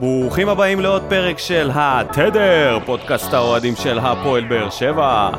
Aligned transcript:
ברוכים 0.00 0.48
הבאים 0.48 0.80
לעוד 0.80 1.02
פרק 1.08 1.38
של 1.38 1.70
התדר, 1.74 2.78
פודקאסט 2.86 3.34
האוהדים 3.34 3.76
של 3.76 3.98
הפועל 3.98 4.44
באר 4.44 4.70
שבע. 4.70 5.30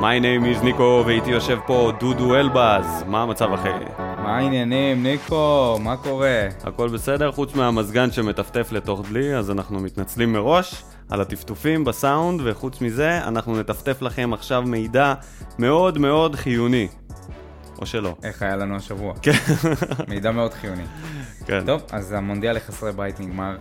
My 0.00 0.22
name 0.22 0.58
is 0.58 0.64
ניקו, 0.64 1.02
ואיתי 1.06 1.30
יושב 1.30 1.58
פה 1.66 1.92
דודו 2.00 2.34
אלבז. 2.34 3.04
מה 3.06 3.22
המצב 3.22 3.52
אחי? 3.52 3.68
מה 3.98 4.36
העניינים, 4.36 5.02
ניקו? 5.02 5.78
מה 5.80 5.96
קורה? 5.96 6.48
הכל 6.64 6.88
בסדר, 6.88 7.32
חוץ 7.32 7.54
מהמזגן 7.54 8.10
שמטפטף 8.10 8.72
לתוך 8.72 9.02
דלי, 9.08 9.36
אז 9.36 9.50
אנחנו 9.50 9.80
מתנצלים 9.80 10.32
מראש 10.32 10.82
על 11.10 11.20
הטפטופים 11.20 11.84
בסאונד, 11.84 12.40
וחוץ 12.44 12.80
מזה, 12.80 13.18
אנחנו 13.26 13.60
נטפטף 13.60 14.02
לכם 14.02 14.32
עכשיו 14.32 14.62
מידע 14.62 15.14
מאוד 15.58 15.98
מאוד 15.98 16.36
חיוני. 16.36 16.88
או 17.80 17.86
שלא. 17.86 18.14
איך 18.22 18.42
היה 18.42 18.56
לנו 18.56 18.76
השבוע? 18.76 19.14
כן. 19.22 19.32
מידע 20.08 20.30
מאוד 20.30 20.54
חיוני. 20.54 20.84
כן. 21.46 21.62
טוב, 21.66 21.82
אז 21.92 22.12
המונדיאל 22.12 22.56
לחסרי 22.56 22.92
בית 22.92 23.20
נגמר. 23.20 23.56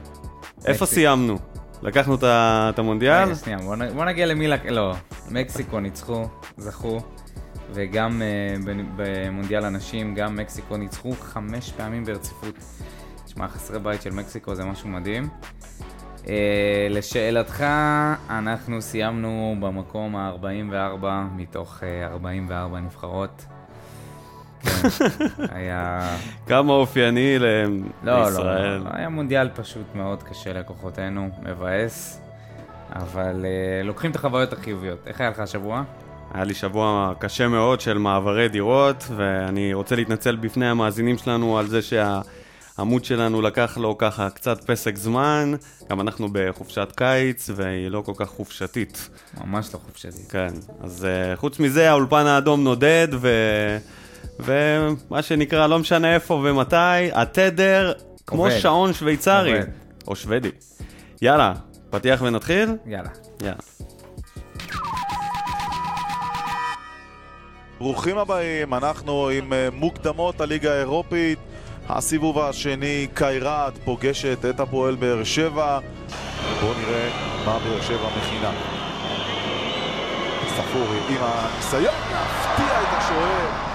איפה. 0.65 0.85
סיימנו? 0.85 1.37
לקחנו 1.81 2.15
את 2.23 2.79
המונדיאל? 2.79 3.35
שנייה, 3.35 3.57
בוא 3.95 4.05
נגיע 4.05 4.25
למי. 4.25 4.47
לא, 4.69 4.93
מקסיקו 5.31 5.79
ניצחו, 5.79 6.27
זכו, 6.57 6.99
וגם 7.73 8.21
אה, 8.21 8.75
במונדיאל 8.95 9.65
הנשים, 9.65 10.15
גם 10.15 10.35
מקסיקו 10.35 10.77
ניצחו 10.77 11.11
חמש 11.11 11.71
פעמים 11.71 12.05
ברציפות. 12.05 12.55
תשמע, 13.25 13.47
חסרי 13.47 13.79
בית 13.79 14.01
של 14.01 14.09
מקסיקו 14.09 14.55
זה 14.55 14.65
משהו 14.65 14.89
מדהים. 14.89 15.29
אה, 16.27 16.87
לשאלתך, 16.89 17.63
אנחנו 18.29 18.81
סיימנו 18.81 19.55
במקום 19.59 20.15
ה-44 20.15 21.05
מתוך 21.35 21.83
אה, 21.83 22.07
44 22.07 22.79
נבחרות. 22.79 23.45
כן, 24.61 24.87
היה... 25.55 26.09
כמה 26.47 26.73
אופייני 26.73 27.39
ל- 27.39 27.43
לא, 28.03 28.23
לישראל. 28.25 28.77
לא, 28.77 28.89
היה 28.93 29.09
מונדיאל 29.09 29.49
פשוט 29.55 29.95
מאוד 29.95 30.23
קשה 30.23 30.53
לכוחותינו, 30.53 31.29
מבאס, 31.43 32.21
אבל 32.95 33.45
uh, 33.45 33.87
לוקחים 33.87 34.11
את 34.11 34.15
החוויות 34.15 34.53
החיוביות. 34.53 34.99
איך 35.07 35.21
היה 35.21 35.29
לך 35.29 35.39
השבוע? 35.39 35.83
היה 36.33 36.43
לי 36.43 36.53
שבוע 36.53 37.13
קשה 37.19 37.47
מאוד 37.47 37.81
של 37.81 37.97
מעברי 37.97 38.47
דירות, 38.49 39.03
ואני 39.15 39.73
רוצה 39.73 39.95
להתנצל 39.95 40.35
בפני 40.35 40.67
המאזינים 40.69 41.17
שלנו 41.17 41.57
על 41.59 41.67
זה 41.67 41.79
שהעמוד 41.81 43.05
שלנו 43.05 43.41
לקח 43.41 43.77
לו 43.77 43.97
ככה 43.97 44.29
קצת 44.29 44.63
פסק 44.63 44.95
זמן. 44.95 45.53
גם 45.89 46.01
אנחנו 46.01 46.27
בחופשת 46.31 46.91
קיץ, 46.95 47.49
והיא 47.55 47.87
לא 47.89 48.01
כל 48.01 48.13
כך 48.15 48.27
חופשתית. 48.29 49.09
ממש 49.45 49.73
לא 49.73 49.79
חופשתי. 49.79 50.23
כן, 50.29 50.53
אז 50.81 51.07
uh, 51.33 51.35
חוץ 51.39 51.59
מזה, 51.59 51.89
האולפן 51.89 52.25
האדום 52.25 52.63
נודד, 52.63 53.07
ו... 53.11 53.29
ומה 54.39 55.21
שנקרא, 55.21 55.67
לא 55.67 55.79
משנה 55.79 56.13
איפה 56.13 56.33
ומתי, 56.33 57.11
התדר 57.13 57.93
כמו 58.27 58.43
עובד. 58.45 58.59
שעון 58.59 58.93
שוויצרי. 58.93 59.51
עובד. 59.51 59.67
או 60.07 60.15
שוודי. 60.15 60.51
יאללה, 61.21 61.53
פתיח 61.89 62.21
ונתחיל? 62.21 62.69
יאללה. 62.85 63.09
יאללה. 63.41 63.55
ברוכים 67.79 68.17
הבאים, 68.17 68.73
אנחנו 68.73 69.29
עם 69.29 69.53
אה, 69.53 69.67
מוקדמות 69.73 70.41
הליגה 70.41 70.73
האירופית. 70.73 71.39
הסיבוב 71.89 72.39
השני, 72.39 73.07
קיירת 73.13 73.73
פוגשת 73.85 74.45
את 74.49 74.59
הפועל 74.59 74.95
באר 74.95 75.23
שבע. 75.23 75.79
בואו 76.61 76.73
נראה 76.73 77.09
מה 77.45 77.59
באר 77.59 77.81
שבע 77.81 78.07
מכינה. 78.17 78.51
ספורי 80.47 80.99
עם 81.09 81.17
הניסיון 81.21 81.93
להפתיע 82.11 82.81
את 82.81 82.87
השוער. 82.97 83.68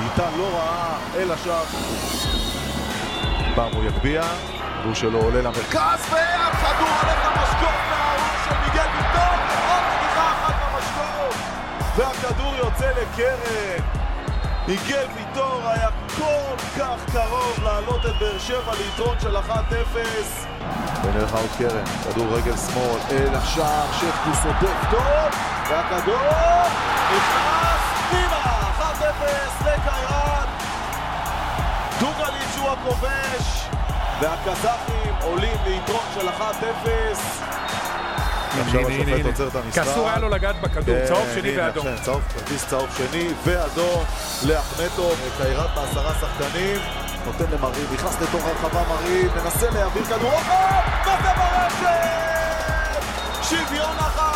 בעיטה 0.00 0.36
לא 0.36 0.48
רעה 0.54 0.98
אל 1.16 1.30
השער. 1.30 1.64
פעם 3.54 3.72
הוא 3.72 3.84
יגביה, 3.84 4.22
והוא 4.82 4.94
שלו 4.94 5.22
עולה 5.22 5.42
למרכז, 5.42 6.06
והכדור 6.10 6.88
הולך 6.88 7.26
למשקוף 7.26 7.76
מהאהוב 7.90 8.44
של 8.44 8.54
מיגל 8.64 8.88
ויטור, 8.96 9.36
עוד 9.68 9.82
נגיחה 9.92 10.32
אחת 10.32 10.54
במשקוף, 10.62 11.50
והכדור 11.96 12.54
יוצא 12.56 12.90
לקרן. 12.90 13.84
מיגל 14.68 15.06
ויטור 15.16 15.60
היה 15.64 15.88
כל 16.16 16.56
כך 16.78 17.12
קרוב 17.12 17.58
להעלות 17.64 18.06
את 18.06 18.18
באר 18.20 18.38
שבע 18.38 18.72
ליתרון 18.78 19.16
של 19.20 19.36
1-0. 19.36 19.40
ונלך 21.04 21.34
עוד 21.34 21.50
קרן, 21.58 21.84
כדור 22.04 22.26
רגל 22.36 22.56
שמאל 22.56 23.00
אל 23.10 23.34
השער, 23.34 23.86
שפטי 23.92 24.34
סודק 24.42 24.90
טוב, 24.90 25.40
והכדור 25.70 26.28
נכנס 27.16 27.59
1-0 29.20 29.22
לקיירת. 29.60 30.48
דוגליץ' 32.00 32.56
הוא 32.58 32.70
הכובש, 32.70 33.66
והקזחים 34.20 35.14
עולים 35.22 35.56
ליתרון 35.66 36.04
של 36.14 36.28
1-0. 36.28 36.32
עכשיו 38.60 38.80
השופט 38.88 39.26
עוצר 39.26 39.48
את 39.48 39.54
המשחק. 39.56 39.82
כי 39.82 39.90
אסור 39.90 40.08
היה 40.08 40.18
לו 40.18 40.28
לגעת 40.28 40.60
בכדור, 40.60 40.96
כן, 40.96 41.06
צהוב 41.06 41.26
שני 41.34 41.58
ואדום. 41.58 41.86
צהוב, 42.02 42.22
כרטיס 42.34 42.66
צהוב 42.66 42.88
שני 42.96 43.28
ואדום 43.44 44.04
לאחמטוב, 44.42 45.18
קיירת 45.36 45.70
בעשרה 45.74 46.12
שחקנים, 46.14 46.76
נותן 47.26 47.44
למריב, 47.52 47.92
נכנס 47.94 48.20
לתוך 48.20 48.46
הרחבה 48.46 48.82
מריב, 48.88 49.32
מנסה 49.44 49.70
להעביר 49.70 50.04
כדור, 50.04 50.40
וזה 51.02 51.32
ברשת! 51.36 53.02
שוויון 53.42 53.98
אחר! 53.98 54.29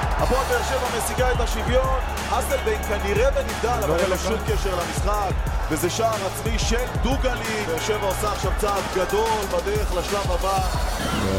הפועל 0.00 0.44
באר 0.48 0.62
שבע 0.62 0.98
משיגה 0.98 1.32
את 1.32 1.40
השוויון, 1.40 1.98
אסלביין 2.30 2.82
כנראה 2.82 3.30
בנבדל, 3.30 3.84
אבל 3.84 3.98
אין 3.98 4.10
לו 4.10 4.18
שום 4.18 4.38
קשר 4.46 4.74
למשחק, 4.74 5.30
וזה 5.70 5.90
שער 5.90 6.26
עצמי 6.26 6.58
של 6.58 6.86
דוגלי. 7.02 7.64
באר 7.66 7.78
שבע 7.78 8.06
עושה 8.06 8.32
עכשיו 8.32 8.52
צעד 8.58 8.82
גדול 8.96 9.46
בדרך 9.52 9.94
לשלב 9.96 10.32
הבא. 10.32 10.58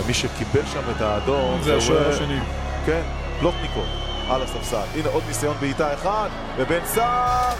מי 0.07 0.13
שקיבל 0.13 0.65
שם 0.73 0.81
את 0.97 1.01
האדום 1.01 1.61
זה 1.63 1.77
השוער 1.77 2.09
השני. 2.09 2.39
כן, 2.85 3.01
פלוטניקוב 3.39 3.85
על 4.29 4.43
הספסל. 4.43 4.83
הנה 4.95 5.09
עוד 5.09 5.23
ניסיון 5.27 5.57
בעיטה 5.59 5.93
אחד, 5.93 6.29
ובן 6.57 6.79
סער 6.85 7.53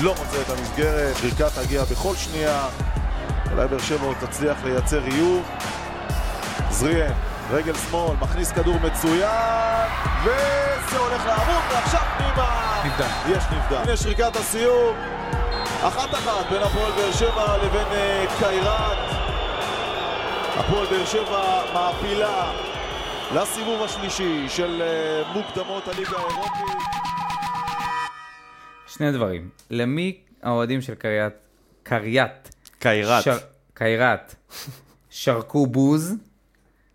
לא 0.00 0.14
מוצא 0.18 0.40
את 0.42 0.50
המסגרת, 0.50 1.16
שריקה 1.16 1.50
תגיע 1.50 1.84
בכל 1.84 2.16
שנייה. 2.16 2.66
אולי 3.52 3.68
באר 3.68 3.78
שבע 3.78 4.06
עוד 4.06 4.16
תצליח 4.20 4.56
לייצר 4.64 5.04
איום. 5.04 5.42
זריאן, 6.70 7.12
רגל 7.50 7.74
שמאל, 7.90 8.16
מכניס 8.20 8.52
כדור 8.52 8.78
מצוין, 8.80 9.88
וזה 10.24 10.98
הולך 10.98 11.26
לעמוד, 11.26 11.62
ועכשיו 11.72 12.00
פנימה. 12.18 12.82
נבדל. 12.86 13.36
יש 13.36 13.44
נבדל. 13.44 13.76
הנה 13.76 13.96
שריקת 13.96 14.36
הסיום. 14.36 14.96
אחת 15.82 16.14
אחת 16.14 16.46
בין 16.52 16.62
הפועל 16.62 16.92
באר 16.92 17.12
שבע 17.12 17.56
לבין 17.58 17.86
אה, 17.92 18.24
קיירת. 18.38 18.98
הפועל 20.56 20.86
באר 20.86 21.04
שבע 21.04 21.62
מעפילה 21.74 22.52
לסיבוב 23.34 23.82
השלישי 23.82 24.48
של 24.48 24.82
אה, 24.82 25.32
מוקדמות 25.32 25.88
הליגה 25.88 26.16
האירופית. 26.16 26.76
שני 28.86 29.12
דברים. 29.12 29.48
למי 29.70 30.20
האוהדים 30.42 30.80
של 30.82 30.94
קריית... 30.94 31.32
קריית. 31.82 32.54
קיירת. 32.78 33.24
שר- 33.24 33.38
קיירת. 33.74 34.34
שרקו 35.10 35.66
בוז 35.66 36.14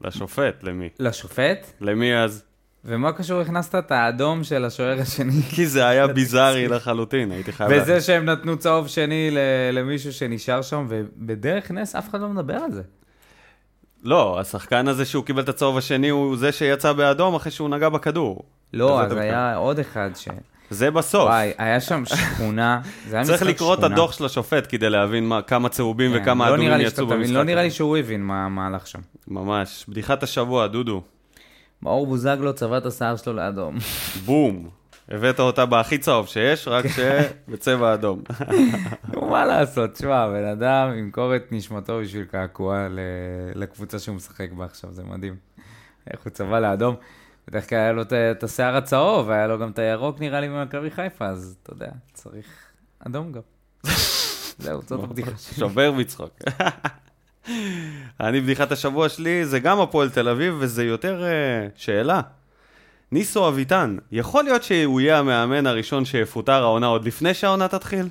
לשופט, 0.02 0.64
למי? 0.64 0.90
לשופט? 1.00 1.68
למי 1.82 2.18
אז? 2.18 2.44
ומה 2.88 3.12
קשור 3.12 3.42
הכנסת 3.42 3.76
את 3.76 3.92
האדום 3.92 4.44
של 4.44 4.66
השוער 4.66 5.00
השני? 5.02 5.42
כי 5.56 5.68
זה 5.68 5.88
היה 5.88 6.08
ביזארי 6.18 6.68
לחלוטין, 6.68 7.32
הייתי 7.32 7.52
חייב... 7.52 7.72
וזה 7.74 8.02
שהם 8.02 8.26
נתנו 8.26 8.58
צהוב 8.58 8.88
שני 8.88 9.30
למישהו 9.74 10.14
שנשאר 10.14 10.62
שם, 10.62 10.86
ובדרך 10.90 11.72
נס 11.72 11.96
אף 11.96 12.10
אחד 12.10 12.22
לא 12.22 12.30
מדבר 12.30 12.54
על 12.54 12.72
זה. 12.72 12.82
לא, 14.04 14.40
השחקן 14.40 14.88
הזה 14.88 15.06
שהוא 15.06 15.24
קיבל 15.26 15.42
את 15.42 15.50
הצהוב 15.50 15.78
השני 15.78 16.10
הוא 16.10 16.38
זה 16.38 16.52
שיצא 16.52 16.94
באדום 16.94 17.36
אחרי 17.36 17.52
שהוא 17.52 17.70
נגע 17.70 17.90
בכדור. 17.90 18.44
לא, 18.74 19.02
אז 19.02 19.12
היה 19.12 19.56
עוד 19.56 19.80
אחד 19.80 20.10
ש... 20.16 20.28
זה 20.70 20.92
בסוף. 20.92 21.24
וואי, 21.30 21.52
היה 21.58 21.82
שם 21.82 22.04
שכונה, 22.16 22.82
זה 23.10 23.16
היה 23.16 23.26
צריך 23.26 23.42
לקרוא 23.42 23.74
את. 23.74 23.84
הדוח 23.84 24.12
של 24.12 24.26
השופט 24.26 24.66
כדי 24.70 24.90
להבין 24.90 25.26
מה- 25.28 25.42
כמה 25.42 25.70
צהובים 25.70 26.14
כן, 26.14 26.22
וכמה 26.22 26.50
לא 26.50 26.56
אדומים 26.56 26.72
יצאו 26.80 27.08
במשחק. 27.08 27.34
לא 27.34 27.44
נראה 27.44 27.62
לי 27.62 27.68
הזה. 27.68 27.76
שהוא 27.76 27.98
הבין 27.98 28.22
מה 28.24 28.50
מה 28.50 28.68
הלך 28.68 28.88
שם. 28.88 29.00
ממש. 29.28 29.86
בדיחת 29.90 30.24
השבוע, 30.24 30.68
דודו. 30.68 31.02
מאור 31.82 32.08
בוזגלו 32.08 32.54
צבע 32.54 32.78
את 32.78 32.86
השיער 32.86 33.16
שלו 33.16 33.34
לאדום. 33.34 33.78
בום. 34.26 34.70
הבאת 35.10 35.40
אותה 35.40 35.66
בהכי 35.66 35.98
צהוב 35.98 36.28
שיש, 36.28 36.68
רק 36.68 36.86
שבצבע 36.88 37.94
אדום. 37.94 38.22
נו, 39.14 39.30
מה 39.30 39.46
לעשות, 39.46 39.94
תשמע, 39.94 40.28
בן 40.28 40.46
אדם 40.46 40.98
ימכור 40.98 41.36
את 41.36 41.52
נשמתו 41.52 42.00
בשביל 42.02 42.26
קעקוע 42.26 42.88
לקבוצה 43.56 44.00
שהוא 44.00 44.16
משחק 44.16 44.52
בה 44.52 44.66
עכשיו, 44.66 44.94
זה 44.94 45.04
מדהים. 45.04 45.36
איך 46.12 46.24
הוא 46.24 46.30
צבע 46.30 46.60
לאדום. 46.60 46.96
בדרך 47.48 47.70
כלל 47.70 47.78
היה 47.78 47.92
לו 47.92 48.02
את 48.32 48.44
השיער 48.44 48.76
הצהוב, 48.76 49.30
היה 49.30 49.48
לו 49.48 49.60
גם 49.60 49.72
את 49.72 49.80
הירוק 49.80 50.20
נראה 50.20 50.40
לי 50.40 50.48
ממכבי 50.48 50.92
חיפה, 50.92 51.26
אז 51.26 51.58
אתה 51.64 51.74
יודע, 51.74 51.90
צריך 52.14 52.46
אדום 53.00 53.32
גם. 53.32 53.42
זהו, 54.60 54.82
זאת 54.82 55.04
הבדיחה 55.04 55.38
שלי. 55.38 55.56
שובר 55.58 55.92
מצחוק. 55.92 56.34
אני, 58.20 58.42
בדיחת 58.42 58.72
השבוע 58.72 59.10
שלי, 59.10 59.46
זה 59.46 59.60
גם 59.60 59.80
הפועל 59.80 60.10
תל 60.10 60.30
אביב, 60.30 60.56
וזה 60.60 60.84
יותר 60.84 61.24
uh, 61.24 61.72
שאלה. 61.82 62.22
ניסו 63.12 63.48
אביטן, 63.48 63.98
יכול 64.12 64.44
להיות 64.44 64.64
שהוא 64.64 65.02
יהיה 65.02 65.20
המאמן 65.20 65.68
הראשון 65.68 66.06
שיפוטר 66.06 66.64
העונה 66.64 66.88
עוד 66.88 67.06
לפני 67.06 67.34
שהעונה 67.34 67.68
תתחיל? 67.68 68.10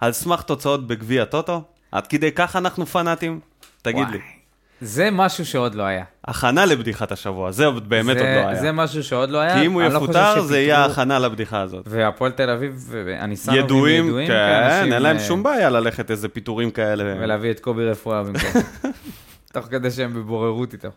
על 0.00 0.12
סמך 0.12 0.42
תוצאות 0.42 0.86
בגביע 0.86 1.24
טוטו? 1.24 1.62
עד 1.92 2.06
כדי 2.06 2.32
כך 2.32 2.56
אנחנו 2.56 2.86
פנאטים? 2.86 3.40
תגיד 3.82 4.08
לי. 4.08 4.37
זה 4.80 5.10
משהו 5.10 5.46
שעוד 5.46 5.74
לא 5.74 5.82
היה. 5.82 6.04
הכנה 6.24 6.66
לבדיחת 6.66 7.12
השבוע, 7.12 7.52
זה 7.52 7.70
באמת 7.70 8.18
זה, 8.18 8.22
עוד 8.22 8.44
לא 8.44 8.48
היה. 8.48 8.60
זה 8.60 8.72
משהו 8.72 9.04
שעוד 9.04 9.30
לא 9.30 9.38
היה. 9.38 9.54
כי 9.54 9.66
אם 9.66 9.72
הוא 9.72 9.82
אני 9.82 9.92
לא 9.92 9.96
יפוטר, 9.96 10.42
זה 10.42 10.60
יהיה 10.60 10.84
הכנה 10.84 11.18
לבדיחה 11.18 11.60
הזאת. 11.60 11.84
והפועל 11.88 12.32
תל 12.32 12.50
אביב, 12.50 12.92
הניסנובים 13.18 13.64
ידועים, 13.64 14.06
ידועים 14.06 14.28
כן, 14.28 14.92
אין 14.92 15.02
להם 15.02 15.16
אה, 15.16 15.22
שום 15.22 15.42
בעיה 15.42 15.70
ללכת 15.70 16.10
איזה 16.10 16.28
פיטורים 16.28 16.70
כאלה. 16.70 17.04
ולהביא 17.04 17.50
את 17.50 17.60
קובי 17.60 17.90
רפואה 17.90 18.22
במקום. 18.22 18.62
תוך 19.52 19.66
כדי 19.66 19.90
שהם 19.90 20.14
בבוררות 20.14 20.72
איתו. 20.72 20.88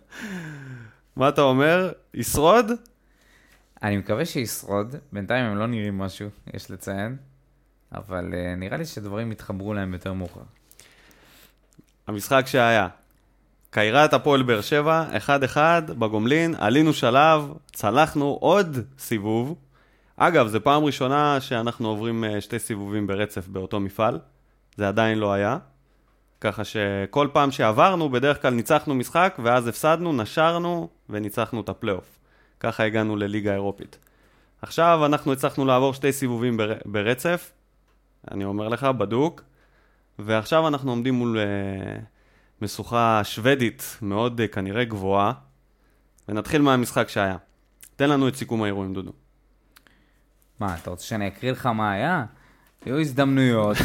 מה 1.16 1.30
אתה 1.30 1.42
אומר? 1.42 1.92
ישרוד? 2.14 2.72
אני 3.84 3.98
מקווה 3.98 4.26
שישרוד, 4.26 4.96
בינתיים 5.12 5.46
הם 5.46 5.58
לא 5.58 5.68
נראים 5.68 5.98
משהו, 5.98 6.30
יש 6.54 6.72
לציין, 6.72 7.16
אבל 7.96 8.26
uh, 8.32 8.60
נראה 8.60 8.78
לי 8.78 8.86
שדברים 8.86 9.32
יתחברו 9.32 9.74
להם 9.74 9.94
יותר 9.94 10.14
מאוחר. 10.14 10.42
המשחק 12.08 12.44
שהיה. 12.48 12.88
קיירת 13.72 14.14
הפועל 14.14 14.42
באר 14.42 14.62
שבע, 14.62 15.06
1-1 15.56 15.58
בגומלין, 15.88 16.56
עלינו 16.58 16.94
שלב, 16.94 17.54
צלחנו 17.74 18.38
עוד 18.42 18.78
סיבוב. 19.00 19.56
אגב, 20.18 20.48
זו 20.48 20.64
פעם 20.64 20.84
ראשונה 20.84 21.42
שאנחנו 21.42 21.88
עוברים 21.88 22.24
אה, 22.24 22.42
שתי 22.42 22.60
סיבובים 22.60 23.08
ברצף 23.08 23.48
באותו 23.48 23.80
מפעל. 23.80 24.20
זה 24.78 24.88
עדיין 24.88 25.18
לא 25.18 25.34
היה. 25.34 25.58
ככה 26.42 26.64
שכל 26.64 27.28
פעם 27.34 27.52
שעברנו, 27.52 28.10
בדרך 28.10 28.42
כלל 28.42 28.54
ניצחנו 28.54 28.96
משחק, 28.96 29.38
ואז 29.44 29.68
הפסדנו, 29.68 30.14
נשרנו 30.14 30.90
וניצחנו 31.10 31.62
את 31.62 31.70
הפלייאוף. 31.70 32.20
ככה 32.60 32.84
הגענו 32.84 33.16
לליגה 33.16 33.52
האירופית. 33.52 34.00
עכשיו 34.62 35.06
אנחנו 35.06 35.34
הצלחנו 35.34 35.66
לעבור 35.66 35.94
שתי 35.94 36.12
סיבובים 36.12 36.58
בר... 36.58 36.74
ברצף, 36.86 37.52
אני 38.32 38.46
אומר 38.46 38.68
לך, 38.68 38.84
בדוק, 38.84 39.42
ועכשיו 40.20 40.68
אנחנו 40.68 40.92
עומדים 40.92 41.14
מול 41.14 41.38
uh, 41.38 42.02
משוכה 42.62 43.22
שוודית 43.24 43.98
מאוד 44.02 44.42
uh, 44.42 44.48
כנראה 44.48 44.84
גבוהה, 44.84 45.34
ונתחיל 46.30 46.62
מהמשחק 46.62 47.10
שהיה. 47.10 47.38
תן 47.96 48.10
לנו 48.10 48.28
את 48.28 48.36
סיכום 48.36 48.64
האירועים, 48.64 48.94
דודו. 48.94 49.12
מה, 50.60 50.76
אתה 50.82 50.90
רוצה 50.90 51.06
שאני 51.06 51.28
אקריא 51.28 51.52
לך 51.52 51.66
מה 51.66 51.92
היה? 51.92 52.26
היו 52.86 53.00
הזדמנויות. 53.00 53.78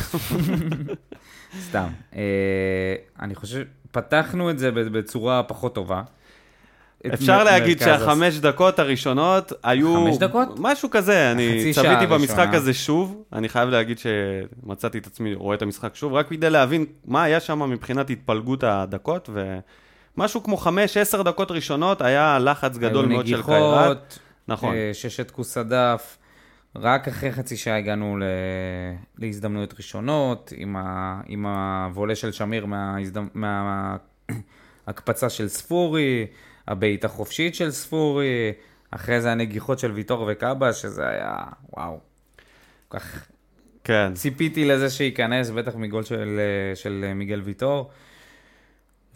סתם. 1.68 1.88
אה, 2.16 2.94
אני 3.20 3.34
חושב, 3.34 3.64
פתחנו 3.90 4.50
את 4.50 4.58
זה 4.58 4.70
בצורה 4.70 5.42
פחות 5.42 5.74
טובה. 5.74 6.02
אפשר 7.14 7.44
להגיד 7.44 7.80
שהחמש 7.80 8.38
דקות 8.38 8.78
הראשונות 8.78 9.52
היו... 9.62 9.94
חמש 9.94 10.18
דקות? 10.18 10.48
משהו 10.58 10.90
כזה, 10.90 11.32
אני 11.32 11.72
צפיתי 11.72 12.06
במשחק. 12.06 12.48
הזה 12.52 12.74
שוב, 12.74 13.22
אני 13.32 13.48
חייב 13.48 13.68
להגיד 13.68 13.98
שמצאתי 13.98 14.98
את 14.98 15.06
עצמי 15.06 15.34
רואה 15.34 15.56
את 15.56 15.62
המשחק 15.62 15.94
שוב, 15.94 16.12
רק 16.12 16.28
כדי 16.28 16.50
להבין 16.50 16.86
מה 17.04 17.22
היה 17.22 17.40
שם 17.40 17.70
מבחינת 17.70 18.10
התפלגות 18.10 18.64
הדקות, 18.64 19.30
ומשהו 20.16 20.42
כמו 20.42 20.56
חמש, 20.56 20.96
עשר 20.96 21.22
דקות 21.22 21.50
ראשונות 21.50 22.02
היה 22.02 22.38
לחץ 22.38 22.76
גדול 22.76 23.04
היו 23.04 23.12
מאוד 23.12 23.26
של 23.26 23.42
קיירת. 23.42 23.96
נגיחות, 23.96 24.18
נכון. 24.48 24.74
אה, 24.74 24.90
ששת 24.92 25.30
כוס 25.30 25.56
הדף. 25.56 26.18
רק 26.76 27.08
אחרי 27.08 27.32
חצי 27.32 27.56
שעה 27.56 27.76
הגענו 27.76 28.16
ל... 28.16 28.22
להזדמנויות 29.18 29.74
ראשונות, 29.76 30.52
עם, 30.56 30.76
ה... 30.76 31.20
עם 31.26 31.46
הוולה 31.46 32.14
של 32.14 32.32
שמיר. 32.32 32.66
מההקפצה 34.86 35.28
של 35.28 35.48
ספורי, 35.48 36.26
הבעיטה 36.68 37.08
חופשית 37.08 37.54
של 37.54 37.70
ספורי, 37.70 38.52
אחרי 38.90 39.20
זה 39.20 39.32
הנגיחות 39.32 39.78
של 39.78 39.90
ויטור 39.90 40.28
וקאבה, 40.32 40.72
שזה 40.72 41.08
היה, 41.08 41.36
וואו. 41.76 42.00
כל 42.88 42.98
כך 42.98 43.26
כן. 43.84 44.14
ציפיתי 44.14 44.64
לזה 44.64 44.90
שייכנס, 44.90 45.50
בטח 45.50 45.74
מגול 45.74 46.02
של, 46.02 46.40
של 46.74 47.12
מיגל 47.14 47.40
ויטור. 47.40 47.90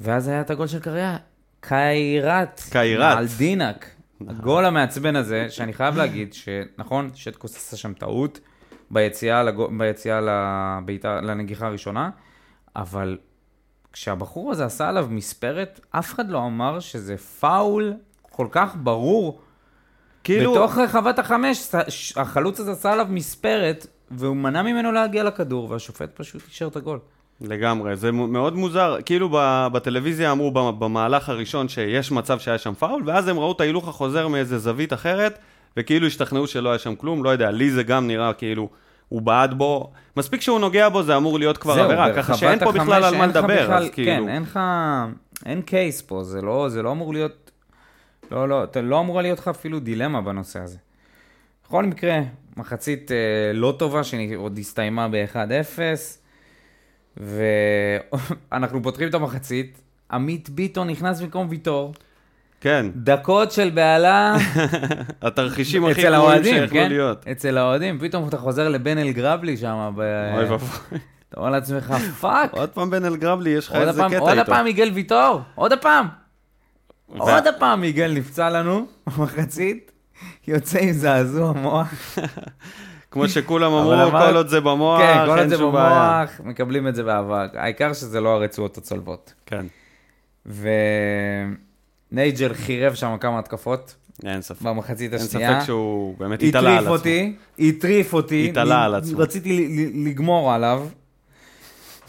ואז 0.00 0.28
היה 0.28 0.40
את 0.40 0.50
הגול 0.50 0.66
של 0.66 0.80
קריה, 0.80 1.16
קיירת. 1.60 2.60
קיירת. 2.70 3.18
על 3.18 3.26
דינק. 3.38 3.86
הגול 4.28 4.64
המעצבן 4.64 5.16
הזה, 5.16 5.46
שאני 5.50 5.72
חייב 5.72 5.96
להגיד 5.96 6.32
שנכון, 6.32 7.10
שטקוס 7.14 7.56
עשה 7.56 7.76
שם 7.76 7.92
טעות 7.92 8.40
ביציאה, 8.90 9.42
לגו, 9.42 9.68
ביציאה 9.78 10.20
לבעיטה, 10.20 11.20
לנגיחה 11.20 11.66
הראשונה, 11.66 12.10
אבל 12.76 13.18
כשהבחור 13.92 14.52
הזה 14.52 14.64
עשה 14.64 14.88
עליו 14.88 15.06
מספרת, 15.10 15.80
אף 15.90 16.14
אחד 16.14 16.30
לא 16.30 16.38
אמר 16.46 16.80
שזה 16.80 17.16
פאול 17.16 17.92
כל 18.30 18.46
כך 18.50 18.76
ברור. 18.82 19.40
כאילו, 20.24 20.52
בתוך 20.52 20.78
רחבת 20.78 21.18
החמש, 21.18 21.74
החלוץ 22.16 22.60
הזה 22.60 22.72
עשה 22.72 22.92
עליו 22.92 23.06
מספרת, 23.10 23.86
והוא 24.10 24.36
מנע 24.36 24.62
ממנו 24.62 24.92
להגיע 24.92 25.24
לכדור, 25.24 25.70
והשופט 25.70 26.10
פשוט 26.14 26.42
אישר 26.48 26.66
את 26.66 26.76
הגול. 26.76 26.98
לגמרי, 27.40 27.96
זה 27.96 28.12
מאוד 28.12 28.56
מוזר, 28.56 28.96
כאילו 29.04 29.28
בטלוויזיה 29.72 30.32
אמרו 30.32 30.50
במהלך 30.50 31.28
הראשון 31.28 31.68
שיש 31.68 32.12
מצב 32.12 32.38
שהיה 32.38 32.58
שם 32.58 32.74
פאול, 32.74 33.02
ואז 33.06 33.28
הם 33.28 33.38
ראו 33.38 33.52
את 33.52 33.60
ההילוך 33.60 33.88
החוזר 33.88 34.28
מאיזה 34.28 34.58
זווית 34.58 34.92
אחרת, 34.92 35.38
וכאילו 35.76 36.06
השתכנעו 36.06 36.46
שלא 36.46 36.68
היה 36.68 36.78
שם 36.78 36.94
כלום, 36.94 37.24
לא 37.24 37.30
יודע, 37.30 37.50
לי 37.50 37.70
זה 37.70 37.82
גם 37.82 38.06
נראה 38.06 38.32
כאילו 38.32 38.68
הוא 39.10 39.22
בעט 39.22 39.50
בו, 39.50 39.90
מספיק 40.16 40.40
שהוא 40.40 40.60
נוגע 40.60 40.88
בו 40.88 41.02
זה 41.02 41.16
אמור 41.16 41.38
להיות 41.38 41.58
כבר 41.58 41.80
עבירה, 41.80 42.14
ככה 42.14 42.34
שאין 42.34 42.58
פה 42.58 42.72
בכלל 42.72 43.04
על 43.04 43.16
מה 43.16 43.26
לדבר, 43.26 43.74
אז 43.74 43.90
כאילו, 43.92 44.24
כן, 44.24 44.28
אין 44.28 44.42
לך... 44.42 44.60
אין 45.46 45.62
קייס 45.62 46.02
פה, 46.02 46.24
זה 46.24 46.42
לא, 46.42 46.68
זה 46.68 46.82
לא 46.82 46.92
אמור 46.92 47.12
להיות... 47.12 47.50
לא, 48.30 48.48
לא, 48.48 48.64
לא 48.82 49.00
אמורה 49.00 49.22
להיות 49.22 49.38
לך 49.38 49.48
אפילו 49.48 49.80
דילמה 49.80 50.20
בנושא 50.20 50.60
הזה. 50.60 50.78
בכל 51.64 51.84
מקרה, 51.84 52.20
מחצית 52.56 53.12
אה, 53.12 53.16
לא 53.54 53.74
טובה, 53.78 54.04
שעוד 54.04 54.58
הסתיימה 54.58 55.08
ב-1-0, 55.08 55.78
ואנחנו 57.16 58.82
פותחים 58.82 59.08
את 59.08 59.14
המחצית, 59.14 59.80
עמית 60.10 60.50
ביטון 60.50 60.90
נכנס 60.90 61.20
במקום 61.20 61.46
ויטור, 61.50 61.94
כן, 62.60 62.86
דקות 62.96 63.52
של 63.52 63.70
בהלה 63.74 64.36
התרחישים 65.22 65.84
הכי 65.86 66.02
גרועים 66.02 66.44
שיכלו 66.44 66.68
כן? 66.70 66.88
להיות. 66.88 67.26
אצל 67.28 67.58
האוהדים, 67.58 67.98
פתאום 67.98 68.28
אתה 68.28 68.38
חוזר 68.38 68.68
לבן 68.68 68.98
אלגרבלי 68.98 69.56
שם. 69.56 69.92
אוי 70.34 70.44
ואבוי. 70.44 70.68
אתה 71.28 71.40
אומר 71.40 71.50
לעצמך, 71.50 71.94
fuck, 72.20 72.52
עוד 72.52 72.68
פעם 72.68 72.90
בן 72.90 73.04
אלגרבלי, 73.04 73.50
יש 73.50 73.68
לך 73.68 73.74
עוד 73.74 73.88
איזה 73.88 74.02
קטע 74.08 74.18
עוד 74.18 74.30
איתו. 74.30 74.40
הפעם 74.42 74.64
מיגל 74.64 74.90
ויטור, 74.94 75.40
עוד 75.54 75.72
הפעם. 75.72 76.06
ו- 77.08 77.18
עוד 77.18 77.46
הפעם 77.46 77.80
מיגל 77.80 78.12
נפצע 78.14 78.50
לנו 78.50 78.86
במחצית, 79.06 79.92
יוצא 80.48 80.78
עם 80.78 80.92
זעזוע 80.92 81.52
מוח. 81.52 81.94
כמו 83.10 83.28
שכולם 83.28 83.72
אמרו, 83.72 83.92
אמר- 83.94 84.28
כל 84.30 84.36
עוד 84.36 84.48
זה 84.48 84.60
במוח, 84.60 85.00
כן, 85.00 85.14
כל 85.24 85.30
עוד 85.30 85.38
אין 85.38 85.48
זה 85.48 85.56
שום 85.56 85.72
בעיה. 85.74 85.88
במוח, 86.24 86.40
מקבלים 86.44 86.88
את 86.88 86.94
זה 86.94 87.02
באהבה. 87.02 87.46
העיקר 87.54 87.92
שזה 87.92 88.20
לא 88.20 88.28
הרצועות 88.28 88.78
הצולבות. 88.78 89.34
כן, 89.46 89.66
ונייג'ל 92.12 92.54
חירב 92.54 92.94
שם 92.94 93.16
כמה 93.20 93.38
התקפות 93.38 93.94
אין 94.24 94.42
ספק. 94.42 94.62
במחצית 94.62 95.12
אין 95.12 95.22
השנייה. 95.22 95.58
ספק 95.60 95.66
שהוא 95.66 96.18
באמת 96.18 96.42
התעלה 96.42 96.70
על 96.70 96.74
הטריף 96.76 96.82
עצמו. 96.82 96.94
אותי, 96.94 97.36
הטריף 97.58 98.12
אותי. 98.12 98.48
התעלה 98.48 98.84
על 98.84 98.94
עצמו. 98.94 99.18
רציתי 99.18 99.90
לגמור 99.94 100.52
עליו. 100.52 100.86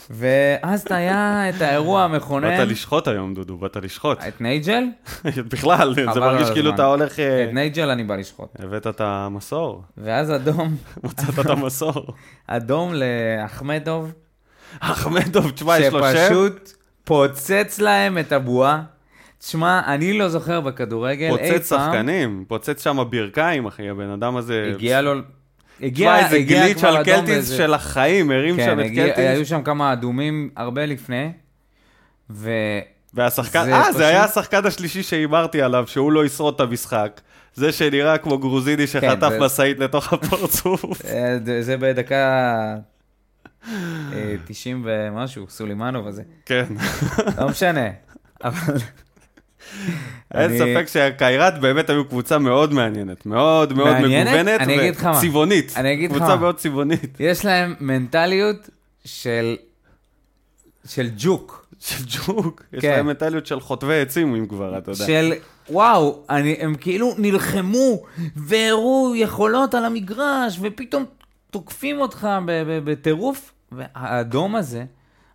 ואז 0.09 0.85
היה 0.89 1.49
את 1.49 1.61
האירוע 1.61 2.03
המכונן. 2.03 2.57
באת 2.57 2.67
לשחוט 2.67 3.07
היום, 3.07 3.33
דודו, 3.33 3.57
באת 3.57 3.75
לשחוט. 3.75 4.17
את 4.27 4.41
נייג'ל? 4.41 4.83
בכלל, 5.51 5.95
זה 6.13 6.19
מרגיש 6.19 6.49
כאילו. 6.49 6.73
אתה 6.73 6.85
הולך... 6.85 7.19
אה, 7.19 7.43
את 7.43 7.53
נייג'ל 7.53 7.89
אני 7.89 8.03
בא 8.03 8.15
לשחוט. 8.15 8.49
הבאת 8.59 8.87
את 8.87 9.01
המסור, 9.01 9.83
ואז 9.97 10.31
אדום, 10.31 10.75
מצאת 11.03 11.39
את 11.39 11.45
המסור. 11.45 12.07
אדום 12.47 12.93
לאחמדוב, 12.93 14.11
אחמדוב, 14.79 15.51
תשמע, 15.51 15.79
יש 15.79 15.93
לו 15.93 15.99
שם. 15.99 16.13
שפשוט 16.15 16.71
פוצץ 17.03 17.79
להם 17.79 18.17
את 18.17 18.31
הבועה. 18.31 18.83
תשמע, 19.41 19.81
אני 19.87 20.13
לא 20.13 20.29
זוכר 20.29 20.61
בכדורגל 20.61 21.25
אי 21.25 21.37
פעם. 21.49 21.57
פוצץ 21.57 21.69
שחקנים, 21.69 22.45
פוצץ 22.47 22.83
שם 22.83 22.97
ברכיים, 23.09 23.65
אחי, 23.65 23.89
הבן 23.89 24.09
אדם 24.09 24.35
הזה... 24.37 24.71
הגיע 24.75 25.01
לו... 25.01 25.13
הגיע, 25.81 26.11
תשמע, 26.17 26.25
איזה 26.25 26.35
הגיע 26.35 26.63
גליץ' 26.65 26.83
על 26.83 27.03
קלטיס 27.03 27.29
באיזה- 27.29 27.57
של 27.57 27.73
החיים, 27.73 28.31
הרים 28.31 28.55
כן, 28.57 28.65
שם 28.65 28.79
את 28.79 28.85
הגיע, 28.85 29.03
היו 29.03 29.13
קלטיס. 29.15 29.47
שם 29.47 29.63
כמה 29.63 29.93
אדומים 29.93 30.49
הרבה 30.55 30.85
לפני, 30.85 31.31
ו... 32.29 32.49
והשחקן, 33.13 33.65
זה 33.65 33.73
אה, 33.73 33.83
פשוט- 33.83 33.95
זה 33.97 34.07
היה 34.07 34.23
השחקן 34.23 34.65
השלישי 34.65 35.03
שהימרתי 35.03 35.61
עליו, 35.61 35.83
שהוא 35.87 36.11
לא 36.11 36.25
ישרוד 36.25 36.53
את 36.55 36.59
המשחק. 36.59 37.21
זה 37.53 37.71
שנראה 37.71 38.17
כמו 38.17 38.37
גרוזיני 38.37 38.87
שחטף 38.87 39.29
זה- 39.29 39.39
משאית 39.39 39.79
לתוך 39.79 40.13
הפרצוף. 40.13 40.83
אה, 41.05 41.37
זה- 41.45 41.61
זה 41.61 41.77
בדקה 41.77 42.15
אה, 43.67 44.35
90 44.47 44.81
ומשהו, 44.85 45.45
סולימנוב 45.49 46.07
הזה. 46.07 46.23
כן. 46.45 46.65
לא 47.37 47.49
משנה. 47.49 47.87
אבל... 48.43 48.73
אין 50.33 50.57
ספק 50.57 50.87
שהקיירת 50.87 51.61
באמת 51.61 51.89
היו 51.89 52.05
קבוצה 52.05 52.37
מאוד 52.37 52.73
מעניינת, 52.73 53.25
מאוד 53.25 53.73
מאוד? 53.73 53.97
מגוונת 53.97 54.61
אני 54.61 54.79
אגיד 54.79 54.95
לך 54.95 55.03
מה. 55.03 55.17
וצבעונית. 55.17 55.73
אני 55.77 55.93
אגיד 55.93 56.11
לך 56.11 56.17
קבוצה 56.17 56.35
מה. 56.35 56.41
מאוד 56.41 56.55
צבעונית. 56.55 57.17
יש 57.19 57.45
להם 57.45 57.75
מנטליות 57.79 58.69
של... 59.05 59.55
של 60.85 61.09
ג'וק. 61.17 61.65
של 61.79 62.03
ג'וק, 62.05 62.63
יש 62.73 62.81
כן. 62.81 62.91
להם 62.91 63.05
מנטליות 63.07 63.45
של 63.45 63.59
חוטבי 63.59 63.99
עצים, 64.01 64.35
אם 64.35 64.47
כבר, 64.47 64.77
אתה 64.77 64.91
יודע. 64.91 65.05
של 65.05 65.33
וואו, 65.69 66.19
אני, 66.29 66.55
הם 66.59 66.75
כאילו 66.75 67.13
נלחמו 67.17 68.03
והראו 68.35 69.13
יכולות 69.15 69.73
על 69.73 69.85
המגרש, 69.85 70.57
ופתאום 70.61 71.05
תוקפים 71.51 72.01
אותך 72.01 72.27
בטירוף. 72.83 73.51
והאדום 73.71 74.55
הזה 74.55 74.85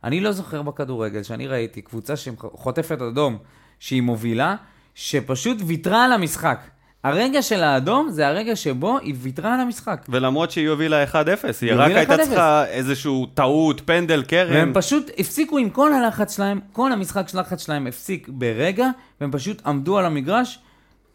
אני 0.05 0.21
לא 0.21 0.33
זוכר 0.33 0.63
בכדורגל 0.63 1.23
שאני 1.23 1.47
ראיתי 1.47 1.83
קבוצה 1.83 2.17
שחוטפת 2.17 3.03
אדום, 3.03 3.39
שהיא 3.81 4.03
מובילה, 4.03 4.55
שפשוט 4.95 5.59
ויתרה 5.67 6.05
על 6.05 6.13
המשחק. 6.13 6.59
הרגע 7.05 7.43
של 7.43 7.63
האדום 7.63 8.11
זה 8.11 8.29
הרגע 8.29 8.57
שבו 8.57 8.99
היא 8.99 9.15
ויתרה 9.19 9.55
על 9.55 9.61
המשחק. 9.61 10.07
ולמרות 10.09 10.51
שהיא 10.51 10.69
הובילה 10.69 11.05
1-0, 11.05 11.15
היא 11.61 11.73
רק 11.75 11.93
הייתה 11.93 12.15
1-0. 12.15 12.19
צריכה 12.25 12.67
איזשהו 12.67 13.27
טעות, 13.35 13.81
פנדל, 13.85 14.23
קרן. 14.23 14.53
והם 14.55 14.73
פשוט 14.75 15.11
הפסיקו 15.19 15.59
עם 15.59 15.71
כל 15.71 15.93
הלחץ 15.93 16.37
שלהם, 16.37 16.61
כל 16.73 16.93
המשחק 16.93 17.29
של 17.29 17.41
לחץ 17.41 17.65
שלהם 17.65 17.87
הפסיק 17.87 18.29
ברגע, 18.31 18.89
והם 19.21 19.31
פשוט 19.33 19.63
עמדו 19.67 19.99
על 19.99 20.05
המגרש, 20.07 20.59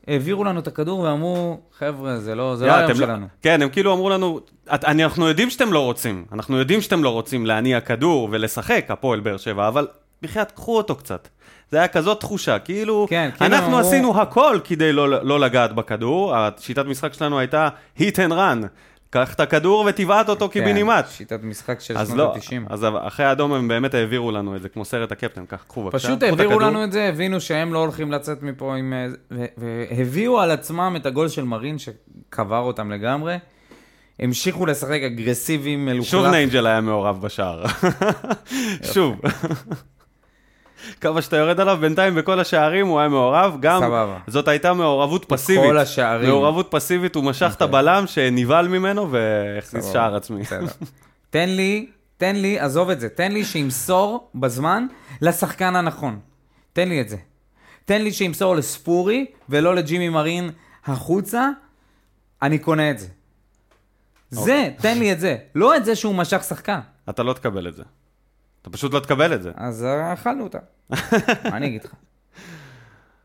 העבירו 0.07 0.43
לנו 0.43 0.59
את 0.59 0.67
הכדור 0.67 0.99
ואמרו, 0.99 1.59
חבר'ה, 1.77 2.19
זה 2.19 2.35
לא, 2.35 2.55
זה 2.55 2.65
לא 2.65 2.71
יא, 2.71 2.77
היום 2.77 2.89
לא- 2.91 2.95
שלנו. 2.95 3.27
כן, 3.41 3.61
הם 3.61 3.69
כאילו 3.69 3.93
אמרו 3.93 4.09
לנו, 4.09 4.39
"את- 4.75 4.85
אנחנו 4.85 5.27
יודעים 5.27 5.49
שאתם 5.49 5.73
לא 5.73 5.79
רוצים, 5.85 6.25
אנחנו 6.31 6.57
יודעים 6.57 6.81
שאתם 6.81 7.03
לא 7.03 7.09
רוצים 7.09 7.45
להניע 7.45 7.81
כדור 7.81 8.27
ולשחק, 8.31 8.85
הפועל 8.89 9.19
באר 9.19 9.37
שבע, 9.37 9.67
אבל 9.67 9.87
בחייאת, 10.21 10.51
קחו 10.51 10.77
אותו 10.77 10.95
קצת. 10.95 11.27
זה 11.71 11.77
היה 11.77 11.87
כזאת 11.87 12.19
תחושה, 12.19 12.59
כאילו, 12.59 13.05
כן, 13.09 13.29
כאילו 13.37 13.55
אנחנו 13.55 13.67
אמרו- 13.67 13.79
עשינו 13.79 14.21
הכל 14.21 14.59
כדי 14.63 14.93
לא, 14.93 15.23
לא 15.23 15.39
לגעת 15.39 15.73
בכדור, 15.75 16.35
השיטת 16.35 16.85
משחק 16.85 17.13
שלנו 17.13 17.39
הייתה 17.39 17.69
hit 17.97 18.15
and 18.15 18.31
run, 18.31 18.67
קח 19.09 19.33
את 19.33 19.39
הכדור 19.39 19.85
ותבעט 19.87 20.29
אותו 20.29 20.49
קיבינימט. 20.49 21.05
כן, 21.05 21.11
שיטת 21.11 21.39
משחק 21.43 21.79
של 21.79 21.93
שנות 22.05 22.17
לא, 22.17 22.33
ה-90. 22.35 22.73
אז 22.73 22.85
אחרי 22.99 23.25
האדום 23.25 23.53
הם 23.53 23.67
באמת 23.67 23.93
העבירו 23.93 24.31
לנו 24.31 24.55
את 24.55 24.61
זה, 24.61 24.69
כמו 24.69 24.85
סרט 24.85 25.11
הקפטן, 25.11 25.45
קח, 25.45 25.63
קחו 25.67 25.83
בבקשה. 25.83 26.07
פשוט 26.07 26.23
העבירו. 26.23 26.59
לנו 26.59 26.83
את 26.83 26.91
זה, 26.91 27.09
הבינו 27.09 27.41
שהם 27.41 27.73
לא 27.73 27.79
הולכים 27.79 28.11
לצאת 28.11 28.43
מפה 28.43 28.75
עם... 28.75 28.93
אה, 28.93 29.45
והביאו 29.57 30.39
על 30.39 30.51
עצמם 30.51 30.93
את 30.97 31.05
הגול 31.05 31.27
של 31.27 31.43
מרין 31.43 31.77
שקבר 31.77 32.59
אותם 32.59 32.91
לגמרי. 32.91 33.37
המשיכו 34.19 34.65
לשחק 34.65 34.99
אגרסיבי, 35.05 35.75
מלוכלך. 35.75 36.11
שוב 36.11 36.25
נייג'ל 36.25 36.67
היה 36.67 36.81
מעורב 36.81 37.21
בשער. 37.21 37.63
שוב. 38.93 39.21
כמה 41.01 41.21
שאתה 41.21 41.37
יורד 41.37 41.59
עליו, 41.59 41.77
בינתיים 41.81 42.15
בכל 42.15 42.39
השערים 42.39 42.87
הוא 42.87 42.99
היה 42.99 43.09
מעורב, 43.09 43.57
גם 43.59 43.81
סבבה. 43.81 44.17
זאת 44.27 44.47
הייתה 44.47 44.73
מעורבות 44.73 45.25
פסיבית. 45.25 45.63
כל 45.63 45.77
השערים. 45.77 46.29
מעורבות 46.29 46.67
פסיבית, 46.69 47.15
הוא 47.15 47.23
משך 47.23 47.51
את 47.57 47.61
אוקיי. 47.61 47.79
הבלם 47.79 48.07
שנבהל 48.07 48.67
ממנו 48.67 49.11
והכניס. 49.11 49.91
שער 49.93 50.15
עצמי. 50.15 50.41
תן 51.29 51.49
לי, 51.49 51.89
תן 52.17 52.35
לי, 52.35 52.59
עזוב 52.59 52.89
את 52.89 52.99
זה, 52.99 53.09
תן 53.09 53.31
לי 53.31 53.45
שימסור 53.45 54.29
בזמן 54.35 54.87
לשחקן 55.21 55.75
הנכון. 55.75 56.19
תן 56.73 56.89
לי 56.89 57.01
את 57.01 57.09
זה. 57.09 57.17
תן 57.85 58.01
לי 58.01 58.13
שימסור 58.13 58.55
לספורי 58.55 59.25
ולא 59.49 59.75
לג'ימי 59.75 60.09
מרין 60.09 60.49
החוצה, 60.85 61.49
אני 62.41 62.59
קונה 62.59 62.91
את 62.91 62.99
זה. 62.99 63.07
אוקיי. 64.37 64.45
זה, 64.45 64.69
תן 64.81 64.99
לי 64.99 65.11
את 65.11 65.19
זה. 65.19 65.37
לא 65.55 65.77
את 65.77 65.85
זה 65.85 65.95
שהוא 65.95 66.15
משך 66.15 66.43
שחקן. 66.43 66.79
אתה 67.09 67.23
לא 67.23 67.33
תקבל 67.33 67.67
את 67.67 67.75
זה. 67.75 67.83
אתה 68.61 68.69
פשוט 68.69 68.93
לא 68.93 68.99
תקבל 68.99 69.33
את 69.33 69.43
זה. 69.43 69.51
אז 69.55 69.83
אה, 69.85 70.13
אכלנו 70.13 70.43
אותה. 70.43 70.59
מה 70.89 71.57
אני 71.57 71.67
אגיד 71.67 71.83
לך? 71.83 71.93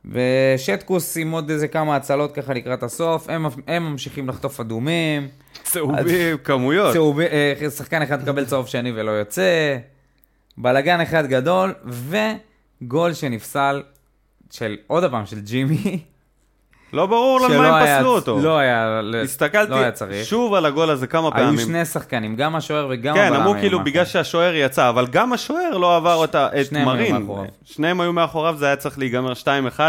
ושטקוס 0.04 1.16
עם 1.16 1.30
עוד 1.30 1.50
איזה 1.50 1.68
כמה 1.68 1.96
הצלות 1.96 2.34
ככה 2.34 2.54
לקראת 2.54 2.82
הסוף, 2.82 3.28
הם, 3.28 3.46
הם 3.66 3.82
ממשיכים 3.82 4.28
לחטוף 4.28 4.60
אדומים, 4.60 5.28
צהובים, 5.62 6.38
כמויות. 6.44 6.92
צהוב, 6.92 7.20
אה, 7.20 7.70
שחקן 7.76 8.02
אחד 8.02 8.22
מקבל 8.22 8.44
צהוב 8.44 8.66
שני 8.66 8.92
ולא 8.92 9.10
יוצא, 9.10 9.78
בלגן 10.58 11.00
אחד 11.00 11.26
גדול, 11.26 11.74
וגול 12.82 13.12
שנפסל 13.12 13.82
של, 14.50 14.76
עוד 14.86 15.10
פעם, 15.10 15.26
של 15.26 15.40
ג'ימי, 15.40 16.04
לא 16.92 17.06
ברור 17.06 17.44
על 17.44 17.50
שלא 17.50 17.58
מה 17.58 17.68
הם 17.68 17.74
היה- 17.84 17.98
פסלו 17.98 18.10
אותו. 18.14 18.38
לא 18.42 18.58
היה, 18.58 19.00
הסתכלתי 19.24 19.70
לא 19.70 19.76
היה 19.76 19.92
צריך. 19.92 20.26
שוב 20.26 20.54
על 20.54 20.66
הגול 20.66 20.90
הזה 20.90 21.06
כמה 21.06 21.22
היו 21.22 21.32
פעמים. 21.32 21.58
שני 21.66 21.84
שחקנים, 21.84 22.36
גם 22.36 22.56
השוער 22.56 22.86
וגם 22.90 23.14
כן, 23.14 23.24
הבלם 23.26 23.40
אמרו 23.40 23.54
היו 23.54 23.60
כאילו. 23.60 23.84
בגלל 23.84 24.04
שהשוער 24.04 24.54
יצא, 24.54 24.88
אבל 24.88 25.06
גם 25.06 25.32
השוער 25.32 25.76
לא 25.78 25.96
עבר 25.96 26.14
אותה, 26.14 26.48
את 26.60 26.72
היו 26.72 26.84
מרין. 26.86 27.26
שניהם 27.64 28.00
היו 28.00 28.12
מאחוריו, 28.12 28.56
זה 28.58 28.66
היה 28.66 28.76
צריך 28.76 28.98
להיגמר 28.98 29.32
2-1 29.32 29.46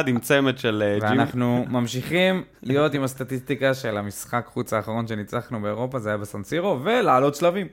עם 0.08 0.20
צמד 0.20 0.58
של 0.58 0.84
אה, 0.86 1.00
ג'ימי. 1.00 1.18
ואנחנו 1.20 1.66
ממשיכים 1.70 2.44
להיות 2.64 2.94
עם 2.94 3.04
הסטטיסטיקה 3.04 3.74
של 3.74 3.98
המשחק 3.98 4.46
חוץ 4.54 4.74
האחרון 4.74 5.08
שניצחנו 5.08 5.62
באירופה, 5.62 6.00
זה 6.00 6.10
היה 6.10 6.18
בסנסירו, 6.18 6.80
ולעלות 6.84 7.36
שלבים. 7.36 7.68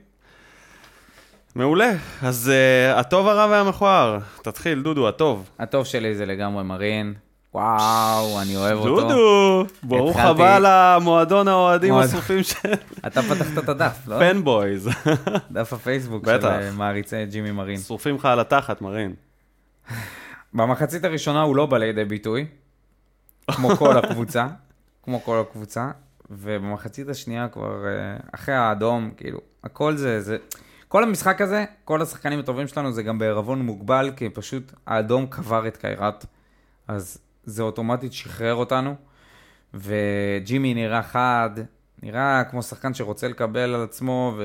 מעולה. 1.54 1.92
אז 2.22 2.52
uh, 2.52 2.98
הטוב, 2.98 3.28
הרע 3.28 3.46
והמכוער. 3.50 4.18
תתחיל, 4.42 4.82
דודו, 4.82 5.08
הטוב. 5.08 5.50
הטוב 5.58 5.84
שלי 5.86 6.14
זה 6.14 6.26
לגמרי 6.26 6.64
מרין. 6.64 7.14
וואו, 7.54 8.42
אני 8.42 8.56
אוהב 8.56 8.78
אותו. 8.78 9.00
דודו, 9.00 9.66
ברוך 9.82 10.16
הבא 10.16 10.58
למועדון 10.58 11.48
האוהדים 11.48 11.94
השרופים 11.94 12.42
של 12.42 12.72
אתה 13.06 13.22
פתחת 13.22 13.58
את 13.58 13.68
הדף, 13.68 13.98
לא? 14.06 14.18
פנבויז. 14.18 14.88
דף 15.52 15.72
הפייסבוק. 15.72 16.24
של 16.26 16.46
אה, 16.46 16.70
מעריצי 16.70 17.26
ג'ימי 17.26 17.50
מרין. 17.50 17.78
שרופים 17.78 18.14
לך 18.14 18.24
על 18.24 18.40
התחת, 18.40 18.80
מרין. 18.80 19.14
במחצית 20.54 21.04
הראשונה 21.04 21.42
הוא 21.42 21.56
לא 21.56 21.66
בא 21.66 21.78
לידי 21.78 22.04
ביטוי, 22.04 22.46
כמו 23.50 23.68
כל 23.76 23.98
הקבוצה, 23.98 24.46
כמו 25.02 25.20
כל 25.20 25.44
הקבוצה, 25.48 25.90
ובמחצית 26.30 27.08
השנייה 27.08 27.48
כבר, 27.48 27.86
אה, 27.86 28.16
אחרי 28.32 28.54
האדום, 28.54 29.10
כאילו, 29.16 29.38
הכל 29.64 29.96
זה, 29.96 30.20
זה, 30.20 30.36
כל 30.88 31.02
המשחק 31.02 31.40
הזה, 31.40 31.64
כל 31.84 32.02
השחקנים 32.02 32.38
הטובים 32.38 32.68
שלנו 32.68 32.92
זה 32.92 33.02
גם 33.02 33.18
בערבון 33.18 33.62
מוגבל, 33.62 34.10
כי 34.16 34.30
פשוט 34.30 34.72
האדום 34.86 35.26
קבר 35.26 35.68
את 35.68 35.76
קיירת, 35.76 36.26
אז 36.88 37.18
זה 37.46 37.62
אוטומטית 37.62 38.12
שחרר 38.12 38.54
אותנו, 38.54 38.94
וג'ימי 39.74 40.74
נראה 40.74 41.02
חד, 41.02 41.50
נראה 42.02 42.42
כמו 42.50 42.62
שחקן 42.62 42.94
שרוצה 42.94 43.28
לקבל 43.28 43.74
על 43.74 43.82
עצמו, 43.82 44.34
ו... 44.38 44.44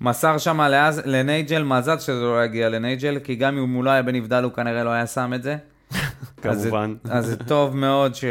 מסר 0.00 0.38
שם 0.38 0.60
לאז, 0.60 1.02
לנייג'ל, 1.04 1.62
מזל 1.62 1.98
שזה 1.98 2.20
לא 2.20 2.44
יגיע 2.44 2.68
לנייג'ל, 2.68 3.18
כי 3.18 3.34
גם 3.34 3.58
אם 3.58 3.72
הוא 3.74 3.84
לא 3.84 3.90
היה 3.90 4.02
בנבדל 4.02 4.42
הוא 4.44 4.52
כנראה 4.52 4.84
לא 4.84 4.90
היה 4.90 5.06
שם 5.06 5.32
את 5.34 5.42
זה. 5.42 5.56
אז 6.44 6.58
זה- 6.60 6.68
כמובן. 6.70 6.94
אז 7.10 7.26
זה 7.26 7.36
טוב 7.36 7.76
מאוד 7.76 8.14
ש... 8.14 8.24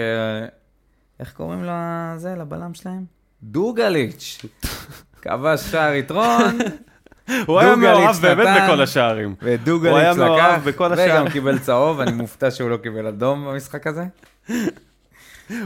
איך 1.19 1.33
קוראים 1.33 1.63
לזה, 1.63 2.35
לבלם 2.35 2.73
שלהם? 2.73 3.05
דוגליץ'. 3.43 4.45
כבש 5.21 5.61
שער 5.61 5.93
יתרון, 5.93 6.57
הוא 7.45 7.59
היה 7.59 7.75
מעורב 7.75 8.19
באמת. 8.21 8.63
בכל 8.63 8.81
השערים. 8.81 9.35
ודוגליץ' 9.41 10.17
לקח, 10.17 10.59
וגם. 10.63 11.29
קיבל 11.29 11.59
צהוב, 11.59 11.99
אני 11.99 12.11
מופתע 12.11 12.51
שהוא 12.51 12.69
לא 12.69 12.77
קיבל 12.77 13.07
אדום 13.07 13.45
במשחק 13.45 13.87
הזה. 13.87 14.03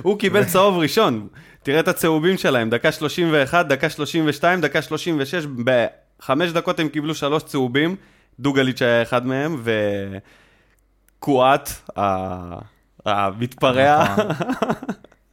הוא 0.01 0.19
קיבל 0.19 0.45
צהוב 0.45 0.77
ראשון. 0.77 1.27
תראה 1.63 1.79
את 1.79 1.87
הצהובים 1.87 2.37
שלהם, 2.37 2.69
דקה 2.69 2.91
31, 2.91 3.65
דקה 3.67 3.89
32, 3.89 4.61
דקה 4.61 4.81
36, 4.81 5.45
בחמש 5.45 6.51
דקות 6.51 6.79
הם 6.79 6.89
קיבלו 6.89 7.15
שלוש 7.15 7.43
צהובים, 7.43 7.95
דוגליץ' 8.39 8.81
היה 8.81 9.01
אחד 9.01 9.27
מהם, 9.27 9.61
וקואט, 11.19 11.69
המתפרע, 13.05 14.05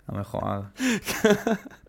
המכוער. 0.08 0.60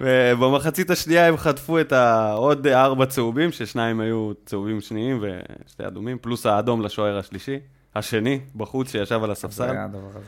ובמחצית 0.00 0.90
השנייה 0.90 1.28
הם 1.28 1.36
חטפו 1.36 1.80
את 1.80 1.92
העוד 1.92 2.66
ארבע 2.66 3.06
צהובים, 3.06 3.52
ששניים 3.52 4.00
היו 4.00 4.32
צהובים 4.46 4.80
שניים 4.80 5.22
ושתי 5.22 5.86
אדומים, 5.86 6.18
פלוס 6.18 6.46
האדום 6.46 6.82
לשוער 6.82 7.18
השלישי, 7.18 7.58
השני, 7.94 8.40
בחוץ, 8.56 8.90
שישב 8.90 9.20
על 9.22 9.26
זה 9.26 9.32
הספסל. 9.32 9.70
היה 9.70 9.84
הדבר 9.84 10.08
הזה. 10.08 10.26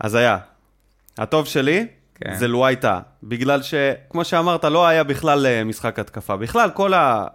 אז 0.00 0.14
היה. 0.14 0.38
הטוב 1.18 1.46
שלי, 1.46 1.86
כן. 2.14 2.30
כן. 2.30 2.38
זה 2.38 2.48
לואי 2.48 2.76
טאה. 2.76 3.00
בגלל 3.22 3.62
שכמו 3.62 4.24
שאמרת, 4.24 4.64
לא 4.64 4.86
היה 4.86 5.04
בכלל 5.04 5.46
אה, 5.46 5.64
משחק 5.64 5.98
התקפה. 5.98 6.36
בכלל, 6.36 6.70
כל 6.70 6.94
ה... 6.94 7.26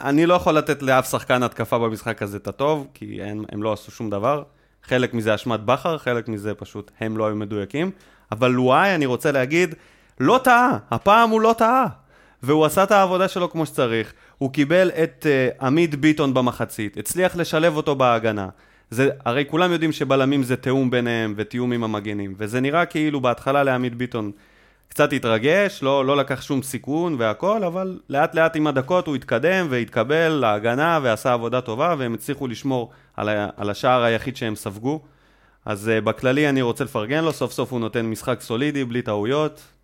אני 0.00 0.26
לא 0.26 0.34
יכול 0.34 0.54
לתת 0.54 0.82
לאף 0.82 1.10
שחקן 1.10 1.42
התקפה 1.42 1.78
במשחק 1.78 2.22
הזה 2.22 2.36
את 2.36 2.48
הטוב, 2.48 2.86
כי 2.94 3.22
הם, 3.22 3.44
הם 3.52 3.62
לא 3.62 3.72
עשו 3.72 3.90
שום 3.90 4.10
דבר. 4.10 4.42
חלק 4.82 5.14
מזה 5.14 5.34
אשמת 5.34 5.60
בכר, 5.60 5.98
חלק 5.98 6.28
מזה 6.28 6.54
פשוט 6.54 6.90
הם 7.00 7.16
לא 7.16 7.26
היו 7.26 7.36
מדויקים. 7.36 7.90
אבל 8.32 8.50
לואי, 8.50 8.94
אני 8.94 9.06
רוצה 9.06 9.32
להגיד, 9.32 9.74
לא 10.20 10.40
טעה. 10.44 10.78
הפעם 10.90 11.30
הוא 11.30 11.40
לא 11.40 11.54
טעה. 11.58 11.86
והוא 12.42 12.64
עשה 12.64 12.82
את 12.82 12.90
העבודה 12.90 13.28
שלו 13.28 13.50
כמו 13.50 13.66
שצריך. 13.66 14.12
הוא 14.38 14.52
קיבל 14.52 14.90
את 15.02 15.26
uh, 15.26 15.64
עמית 15.64 15.94
ביטון 15.94 16.34
במחצית, 16.34 16.96
הצליח 16.96 17.36
לשלב 17.36 17.76
אותו 17.76 17.94
בהגנה. 17.94 18.48
זה, 18.90 19.10
הרי 19.24 19.44
כולם 19.50 19.72
יודעים 19.72 19.92
שבלמים 19.92 20.42
זה 20.42 20.56
תיאום 20.56 20.90
ביניהם 20.90 21.34
ותיאום 21.36 21.72
עם 21.72 21.84
המגנים, 21.84 22.34
וזה 22.38 22.60
נראה 22.60 22.86
כאילו 22.86 23.20
בהתחלה 23.20 23.62
לעמית 23.62 23.94
ביטון 23.94 24.30
קצת 24.88 25.12
התרגש, 25.12 25.82
לא, 25.82 26.06
לא 26.06 26.16
לקח 26.16 26.42
שום 26.42 26.62
סיכון 26.62 27.16
והכל, 27.18 27.64
אבל 27.64 27.98
לאט 28.10 28.34
לאט 28.34 28.56
עם 28.56 28.66
הדקות 28.66 29.06
הוא 29.06 29.16
התקדם 29.16 29.66
והתקבל 29.70 30.28
להגנה 30.28 30.98
ועשה 31.02 31.32
עבודה 31.32 31.60
טובה, 31.60 31.94
והם 31.98 32.14
הצליחו 32.14 32.46
לשמור 32.46 32.90
על, 33.16 33.28
ה, 33.28 33.48
על 33.56 33.70
השער 33.70 34.02
היחיד 34.02 34.36
שהם 34.36 34.56
ספגו. 34.56 35.00
אז 35.64 35.90
uh, 35.98 36.04
בכללי 36.04 36.48
אני 36.48 36.62
רוצה 36.62 36.84
לפרגן 36.84 37.24
לו, 37.24 37.32
סוף 37.32 37.52
סוף 37.52 37.72
הוא 37.72 37.80
נותן 37.80 38.06
משחק 38.06 38.40
סולידי, 38.40 38.84
בלי 38.84 39.02
טעויות. 39.02 39.75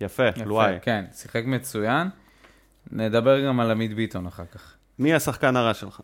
יפה, 0.00 0.22
לואי. 0.46 0.74
כן, 0.82 1.04
שיחק 1.12 1.42
מצוין. 1.46 2.08
נדבר 2.92 3.46
גם 3.46 3.60
על 3.60 3.70
עמית 3.70 3.94
ביטון 3.94 4.26
אחר 4.26 4.44
כך. 4.52 4.74
מי 4.98 5.14
השחקן 5.14 5.56
הרע 5.56 5.74
שלך? 5.74 6.00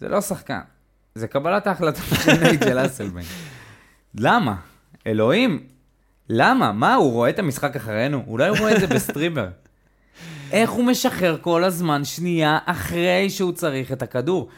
זה 0.00 0.08
לא 0.08 0.20
שחקן, 0.20 0.60
זה 1.14 1.28
קבלת 1.28 1.66
ההחלטות 1.66 2.04
של 2.24 2.32
נייג'ל 2.42 2.86
הסלביינק. 2.86 3.20
למה? 4.14 4.56
אלוהים, 5.06 5.66
למה? 6.28 6.72
מה, 6.72 6.94
הוא 6.94 7.12
רואה 7.12 7.30
את 7.30 7.38
המשחק 7.38 7.76
אחרינו? 7.76 8.24
אולי 8.26 8.48
הוא 8.48 8.58
רואה 8.58 8.74
את 8.74 8.80
זה 8.80 8.86
ב 8.86 8.92
streamer. 8.92 9.48
איך 10.52 10.70
הוא 10.70 10.84
משחרר 10.84 11.38
כל 11.40 11.64
הזמן 11.64 12.04
שנייה 12.04 12.58
אחרי 12.64 13.30
שהוא 13.30 13.52
צריך 13.52 13.92
את 13.92 14.02
הכדור. 14.02 14.48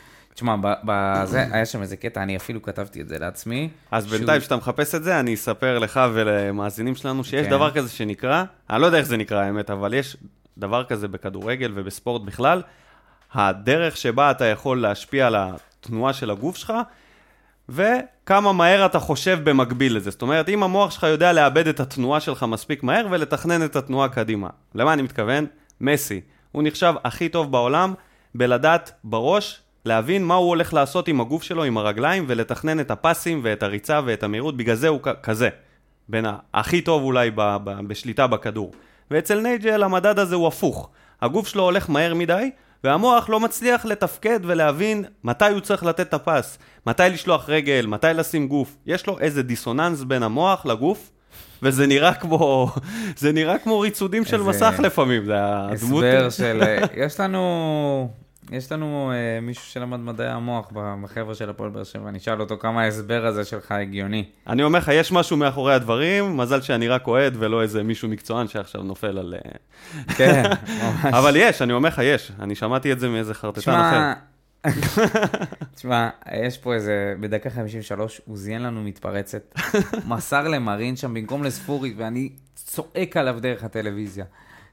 תשמע, 0.41 0.57
בזה, 0.85 1.47
היה 1.53 1.67
שם 1.67 1.83
איזה 1.83 1.97
קטע, 1.97 2.23
אני 2.23 2.37
אפילו 2.37 2.63
כתבתי 2.63 3.01
את 3.01 3.09
זה 3.09 3.19
לעצמי. 3.19 3.69
אז 3.91 4.05
שהוא- 4.07 4.17
בינתיים, 4.17 4.41
כשאתה 4.41 4.57
מחפש 4.57 4.95
את 4.95 5.03
זה, 5.05 5.21
אני 5.21 5.35
אספר 5.35 5.79
לך 5.79 6.01
ולמאזינים 6.15 6.95
שלנו 6.95 7.25
שיש 7.25 7.45
כן. 7.47 7.51
דבר 7.51 7.71
כזה 7.71 7.89
שנקרא, 7.89 8.45
אני 8.71 8.81
לא 8.81 8.87
יודע 8.87 8.99
איך 8.99 9.07
זה 9.07 9.17
נקרא 9.17 9.39
האמת, 9.43 9.71
אבל 9.71 9.95
יש 9.95 10.17
דבר 10.59 10.85
כזה 10.85 11.09
בכדורגל 11.09 11.73
ובספורט 11.75 12.23
בכלל, 12.23 12.63
הדרך 13.35 13.97
שבה 13.97 14.31
אתה 14.31 14.45
יכול 14.45 14.81
להשפיע 14.83 15.27
על 15.27 15.37
התנועה 15.39 16.13
של 16.13 16.31
הגוף 16.31 16.57
שלך, 16.57 16.73
וכמה 17.69 18.53
מהר 18.53 18.87
אתה 18.87 18.99
חושב 18.99 19.39
במקביל 19.45 19.97
לזה. 19.97 20.11
זאת 20.11 20.23
אומרת, 20.23 20.49
אם 20.49 20.63
המוח 20.63 20.91
שלך 20.91 21.03
יודע 21.03 21.33
לאבד 21.33 21.67
את 21.67 21.81
התנועה 21.81 22.21
שלך 22.21 22.43
מספיק 22.43 22.83
מהר 22.83 23.07
ולתכנן 23.11 23.65
את 23.65 23.77
התנועה 23.77 24.09
קדימה. 24.09 24.49
למה 24.75 24.93
אני 24.93 25.03
מתכוון? 25.03 25.47
מסי. 25.81 26.21
הוא 26.53 26.63
נחשב 26.67 26.95
הכי 27.05 27.29
טוב 27.29 27.53
בעולם 27.53 27.95
בלדעת 28.35 28.93
בראש, 29.05 29.61
להבין 29.85 30.25
מה 30.25 30.35
הוא 30.35 30.49
הולך 30.49 30.75
לעשות 30.75 31.09
עם 31.09 31.21
הגוף 31.21 31.43
שלו, 31.43 31.65
עם 31.65 31.79
הרגליים, 31.79 32.25
ולתכנן 32.29 32.81
את 32.81 32.91
הפסים 32.91 33.41
ואת 33.43 33.63
הריצה 33.63 34.01
ואת 34.05 34.23
המהירות, 34.23 34.57
בגלל 34.57 34.75
זה 34.75 34.89
הוא 34.89 35.01
כזה. 35.23 35.49
בין 36.09 36.27
הכי 36.55 36.81
טוב 36.81 37.03
אולי 37.03 37.31
ב- 37.31 37.57
ב- 37.65 37.81
בשליטה 37.89 38.27
בכדור. 38.27 38.73
ואצל 39.11 39.41
נייג'ל 39.41 39.83
המדד 39.83 40.19
הזה 40.19 40.35
הוא 40.35 40.47
הפוך. 40.47 40.91
הגוף 41.23 41.49
שלו 41.49 41.63
הולך 41.63 41.91
מהר 41.91 42.15
מדי, 42.15 42.51
והמוח 42.85 43.29
לא 43.29 43.41
מצליח 43.41 43.85
לתפקד 43.85 44.41
ולהבין 44.43 45.05
מתי 45.25 45.49
הוא 45.49 45.61
צריך 45.61 45.85
לתת 45.85 46.01
את 46.09 46.15
הפס, 46.15 46.59
מתי 46.87 47.03
לשלוח 47.11 47.49
רגל, 47.49 47.87
מתי 47.87 48.07
לשים 48.15 48.49
גוף. 48.49 48.77
יש 48.87 49.07
לו 49.07 49.19
איזה 49.19 49.43
דיסוננס 49.43 50.03
בין 50.03 50.23
המוח 50.23 50.67
לגוף, 50.67 51.11
וזה 51.63 51.87
נראה 51.87 52.15
כמו, 52.15 52.71
זה 53.17 53.33
נראה 53.33 53.59
כמו 53.59 53.81
ריצודים 53.81 54.25
של 54.25 54.43
מסך 54.43 54.75
לפעמים, 54.79 55.25
זה 55.25 55.35
הדמות... 55.37 56.05
הסבר 56.05 56.31
של... 56.31 56.63
אה, 56.63 56.85
יש 57.07 57.21
לנו... 57.21 58.11
יש 58.51 58.73
לנו 58.73 59.13
אה, 59.13 59.41
מישהו 59.41 59.65
שלמד 59.65 60.01
מדעי 60.01 60.29
המוח 60.29 60.73
בחבר'ה 61.03 61.35
של 61.35 61.51
הפועל 61.51 61.71
באר 61.71 61.85
שבע, 61.85 62.09
אני 62.09 62.19
אשאל 62.19 62.41
אותו 62.41 62.59
כמה 62.59 62.83
ההסבר 62.83 63.27
הזה 63.27 63.45
שלך 63.45 63.73
הגיוני. 63.73 64.25
אני 64.47 64.63
אומר 64.63 64.79
לך, 64.79 64.91
יש 64.95 65.13
משהו 65.13 65.37
מאחורי 65.37 65.75
הדברים, 65.75 66.37
מזל 66.37 66.61
שאני 66.61 66.89
רק 66.89 67.07
אוהד 67.07 67.35
ולא 67.39 67.63
איזה 67.63 67.83
מישהו 67.83 68.09
מקצוען 68.09 68.49
שעכשיו 68.49 68.83
נופל 68.83 69.19
על... 69.19 69.35
אה, 69.35 69.51
כן, 70.17 70.43
ממש. 70.69 71.15
אבל 71.15 71.37
יש, 71.37 71.63
אני 71.63 71.73
אומר 71.73 71.89
לך, 71.89 72.01
יש. 72.05 72.33
אני 72.41 72.55
שמעתי 72.55 72.93
את 72.93 73.01
זה 73.01 73.09
מאיזה 73.09 73.35
חרטטן 73.35 73.73
אחר. 73.73 74.13
תשמע, 74.63 75.35
תשמע, 75.75 76.09
יש 76.33 76.59
פה 76.59 76.75
איזה, 76.75 77.15
בדקה 77.21 77.51
53, 77.51 78.21
הוא 78.25 78.37
זיין 78.37 78.63
לנו 78.63 78.83
מתפרצת. 78.83 79.55
מסר 80.09 80.49
למרין 80.49 80.97
שם 80.97 81.15
במקום 81.15 81.45
לספורי, 81.45 81.95
ואני 81.97 82.29
צועק 82.55 83.17
עליו 83.17 83.41
דרך 83.41 83.65
הטלוויזיה. 83.65 84.25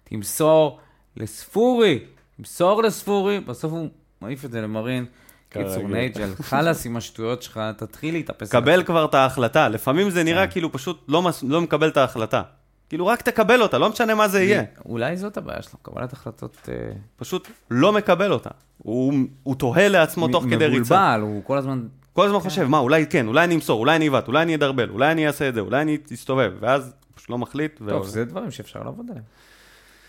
תמסור 0.04 0.80
לספורי, 1.18 2.00
תמסור 2.38 2.84
לספורי, 2.84 3.40
בסוף 3.40 3.72
הוא 3.72 3.90
מעיף 4.22 4.46
את 4.46 4.52
זה 4.52 4.62
למרין. 4.62 5.06
קיצור. 5.50 5.88
נייג'ל, 5.88 6.36
חלאס 6.42 6.86
עם 6.86 6.98
השטויות 6.98 7.42
שלך, 7.42 7.60
תתחיל 7.78 8.14
להתאפס. 8.14 8.52
קבל 8.52 8.84
כבר 8.84 9.06
את 9.06 9.14
ההחלטה. 9.14 9.70
לפעמים 9.70 10.10
זה 10.10 10.24
נראה 10.24 10.48
כן. 10.48 10.52
כאילו 10.52 10.72
פשוט 10.72 11.04
לא, 11.08 11.22
מס... 11.22 11.44
לא 11.44 11.62
מקבל 11.62 11.88
את 11.88 11.98
ההחלטה. 11.98 12.42
כאילו 12.90 13.08
רק 13.08 13.22
תקבל 13.22 13.62
אותה, 13.62 13.78
לא 13.78 13.90
משנה 13.90 14.16
מה 14.16 14.28
זה 14.28 14.44
יהיה. 14.44 14.64
אולי 14.86 15.18
זאת 15.18 15.38
הבעיה 15.38 15.62
שלו, 15.62 15.80
קבלת 15.82 16.14
החלטות... 16.14 16.70
אה, 16.70 16.74
פשוט 17.16 17.48
לא 17.72 17.94
מקבל 17.94 18.32
אותה. 18.32 18.50
הוא, 18.78 19.14
הוא 19.44 19.56
תוהה 19.56 19.88
לעצמו 19.88 20.28
תוך 20.28 20.44
כדי 20.44 20.66
ריצה. 20.68 20.96
מבולבל, 20.96 21.22
הוא 21.22 21.44
כל 21.44 21.58
הזמן... 21.58 21.88
כל 22.14 22.26
הזמן 22.26 22.40
חושב, 22.40 22.64
מה, 22.68 22.78
אולי 22.78 23.08
כן, 23.08 23.28
אולי 23.28 23.44
אני 23.44 23.56
אמסור, 23.56 23.80
אולי 23.80 23.96
אני 23.96 24.08
אבעט, 24.08 24.28
אולי 24.28 24.42
אני 24.42 24.56
אדרבל, 24.56 24.90
אולי 24.90 25.12
אני 25.12 25.28
אעשה 25.28 25.50
את 25.50 25.54
זה, 25.54 25.60
אולי 25.60 25.82
אני 25.82 25.98
אסתובב, 26.14 26.52
ואז 26.60 26.94
פשוט 27.16 27.30
לא 27.30 27.38
מחליט. 27.38 27.82
טוב. 27.90 28.08
זה 28.08 28.26
דברים 28.26 28.52
שאפשר 28.52 28.84
לעבוד 28.84 29.06
עליהם. 29.10 29.26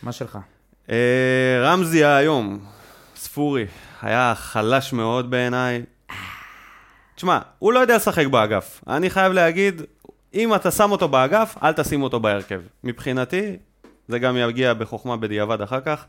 מה 0.03 0.13
שלך? 0.13 0.39
אה, 0.90 1.61
רמזי 1.62 2.04
היום, 2.04 2.59
ספורי, 3.16 3.66
היה 4.02 4.33
חלש 4.37 4.92
מאוד 4.92 5.30
בעיניי. 5.30 5.83
תשמע, 7.14 7.38
הוא 7.59 7.73
לא 7.73 7.78
יודע 7.78 7.97
לשחק 7.97 8.26
באגף. 8.26 8.80
אני 8.87 9.11
חייב 9.11 9.33
להגיד, 9.33 9.83
אם 10.35 10.54
אתה 10.54 10.71
שם 10.71 10.90
אותו 10.90 11.09
באגף, 11.09 11.57
אל 11.62 11.73
תשים 11.73 12.02
אותו 12.02 12.21
בהרכב. 12.21 12.61
מבחינתי, 12.85 13.57
זה 14.09 14.18
גם 14.18 14.37
יגיע 14.37 14.74
בחוכמה 14.74 15.16
בדיעבד 15.16 15.62
אחר 15.62 15.81
כך, 15.81 16.05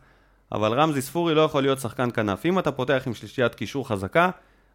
אבל 0.51 0.73
רמזי 0.73 1.01
ספורי 1.01 1.35
לא 1.35 1.41
יכול 1.41 1.61
להיות 1.61 1.79
שחקן 1.79 2.11
כנף. 2.11 2.45
אם 2.45 2.59
אתה 2.59 2.71
פותח 2.71 3.03
עם 3.05 3.13
שלישיית 3.13 3.55
קישור 3.55 3.87
חזקה, 3.87 4.29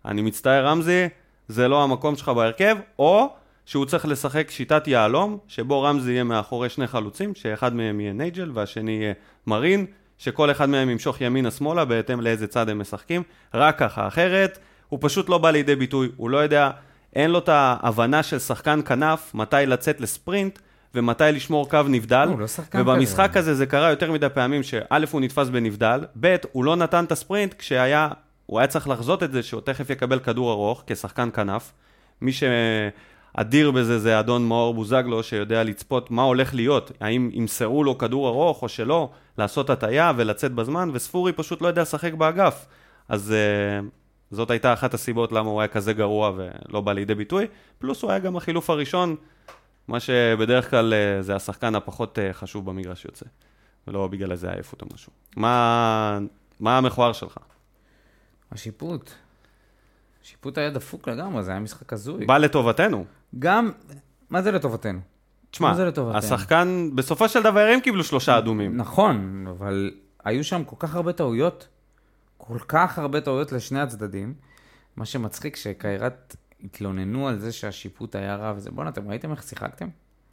אני 0.05 0.23
מצטער 0.23 0.67
רמזי, 0.67 1.09
זה 1.49 1.69
לא 1.69 1.83
המקום 1.83 2.17
שלך 2.17 2.29
בהרכב, 2.29 2.77
או 2.99 3.37
שהוא 3.67 3.87
צריך 3.87 4.07
לשחק 4.07 4.51
שיטת 4.51 4.89
יהלום, 4.89 5.39
שבו 5.49 5.83
רמזי 5.83 6.13
יהיה 6.13 6.25
מאחורי 6.25 6.69
שני 6.69 6.87
חלוצים, 6.87 7.35
שאחד 7.35 7.75
מהם 7.75 8.01
יהיה 8.01 8.13
נייג'ל 8.13 8.51
והשני 8.55 8.93
יהיה 8.93 9.13
מרין, 9.47 9.87
שכל 10.19 10.51
אחד 10.51 10.69
מהם 10.69 10.91
ימשוך 10.91 11.21
ימינה-שמאלה 11.21 11.85
בהתאם 11.85 12.21
לאיזה 12.21 12.47
צד 12.47 12.69
הם 12.69 12.79
משחקים, 12.79 13.23
רק 13.55 13.79
ככה, 13.79 14.07
אחרת 14.07 14.59
הוא 14.89 14.99
פשוט 15.03 15.29
לא 15.29 15.39
בא 15.39 15.51
לידי 15.51 15.77
ביטוי, 15.77 16.09
הוא 16.17 16.31
לא 16.31 16.39
יודע, 16.39 16.71
אין 17.15 17.31
לו 17.31 17.39
את 17.39 17.49
ההבנה 17.49 18.23
של 18.23 18.39
שחקן 18.39 18.81
כנף, 18.83 19.31
מתי 19.35 19.57
לצאת 19.67 20.01
לספרינט 20.01 20.59
ומתי 20.95 21.25
לשמור 21.33 21.71
קו 21.71 21.83
נבדל. 21.89 22.29
הוא 22.29 22.41
לא 22.41 22.47
שחקן 22.47 22.81
ובמשחק 22.81 23.31
כזה. 23.31 23.39
הזה 23.39 23.55
זה 23.55 23.67
קרה 23.67 23.91
יותר 23.91 24.13
מדי 24.13 24.27
פעמים 24.35 24.63
שא' 24.63 25.05
הוא 25.13 25.21
נתפס 25.21 25.49
בנבדל, 25.49 26.05
ב' 26.21 26.37
הוא 26.53 26.65
לא 26.65 26.77
נתן 26.77 27.05
את 27.05 27.13
הספרינט 27.13 27.55
כשהיה, 27.59 28.09
הוא 28.47 28.59
היה 28.59 28.67
צריך 28.67 28.89
לחזות 28.89 29.23
את 29.23 29.33
זה 29.33 29.43
שהוא 29.43 29.61
תכף 29.61 29.91
יקבל 29.91 30.19
כדור 30.19 30.53
ארוך 30.53 30.85
כשחקן 30.87 31.29
כנף. 31.35 31.73
מי 32.21 32.33
שאדיר 33.37 33.71
בזה 33.71 33.99
זה 33.99 34.21
אדון 34.21 34.49
מאור 34.49 34.75
בוזגלו 34.75 35.23
שיודע 35.23 35.63
לצפות 35.63 36.11
מה 36.11 36.23
הולך 36.23 36.55
להיות, 36.55 36.93
האם 37.01 37.31
ימסרו 37.33 37.85
לו 37.85 37.99
כדור 37.99 38.29
ארוך 38.29 38.63
או 38.63 38.69
שלא, 38.69 39.11
לעשות 39.39 39.71
הטיה 39.71 40.13
ולצאת 40.17 40.53
בזמן, 40.53 40.91
וספורי 40.93 41.33
פשוט 41.33 41.63
לא 41.63 41.69
יודע 41.69 41.83
לשחק 41.83 42.15
באגף. 42.15 42.67
אז 43.09 43.35
uh, 43.35 43.85
זאת 44.31 44.51
הייתה 44.51 44.73
אחת 44.73 44.95
הסיבות 44.95 45.33
למה 45.33 45.51
הוא 45.51 45.61
היה 45.61 45.69
כזה 45.69 45.93
גרוע 45.93 46.33
ולא 46.37 46.81
בא 46.81 46.93
לידי 46.93 47.15
ביטוי, 47.15 47.47
פלוס 47.79 48.03
הוא 48.03 48.11
היה 48.11 48.21
גם 48.21 48.37
החילוף 48.37 48.71
הראשון, 48.71 49.17
מה 49.89 50.01
שבדרך 50.01 50.71
כלל 50.71 50.95
אה, 50.95 51.23
זה 51.23 51.37
השחקן 51.37 51.75
הפחות 51.75 52.19
אה, 52.19 52.33
חשוב 52.33 52.67
במגרש 52.67 53.05
יוצא, 53.05 53.27
ולא 53.87 54.09
בגלל 54.09 54.33
איזה 54.33 54.51
עייפות 54.51 54.83
או 54.83 54.87
משהו. 54.95 55.13
מה, 55.37 56.19
מה 56.61 56.79
המכוער 56.79 57.13
שלך? 57.13 57.39
השיפוט. 58.53 59.11
השיפוט 60.25 60.59
היה 60.59 60.71
דפוק 60.71 61.09
לגמרי, 61.09 61.43
זה 61.43 61.51
היה 61.51 61.61
משחק 61.61 61.93
הזוי. 61.93 62.27
בא 62.27 62.39
לטובתנו. 62.39 63.05
גם, 63.39 63.71
מה 64.31 64.43
זה 64.43 64.53
לטובתנו? 64.53 65.01
תשמע? 65.51 65.75
השחקן, 66.15 66.91
בסופו 66.95 67.29
של 67.29 67.43
דבר 67.43 67.61
הם 67.75 67.81
קיבלו 67.81 68.05
שלושה 68.05 68.39
אדומים. 68.39 68.77
נכון, 68.77 69.47
אבל 69.51 69.91
היו 70.25 70.45
שם 70.45 70.65
כל 70.65 70.77
כך 70.79 70.95
הרבה 70.95 71.13
טעויות, 71.13 71.69
כל 72.37 72.59
כך 72.69 72.99
הרבה 72.99 73.21
טעויות 73.21 73.53
לשני 73.53 73.81
הצדדים. 73.81 74.35
מה 74.97 75.05
שמצחיק 75.05 75.57
שקיירת 75.57 76.37
התלוננו 76.65 77.29
על 77.29 77.39
זה 77.39 77.53
שהשיפוט 77.53 78.15
היה 78.15 78.37
רע 78.37 78.53
וזה, 78.57 78.71
בואנה, 78.71 78.91
אתם 78.91 79.09
ראיתם 79.09 79.31
איך 79.31 79.43
שיחקתם? 79.43 79.89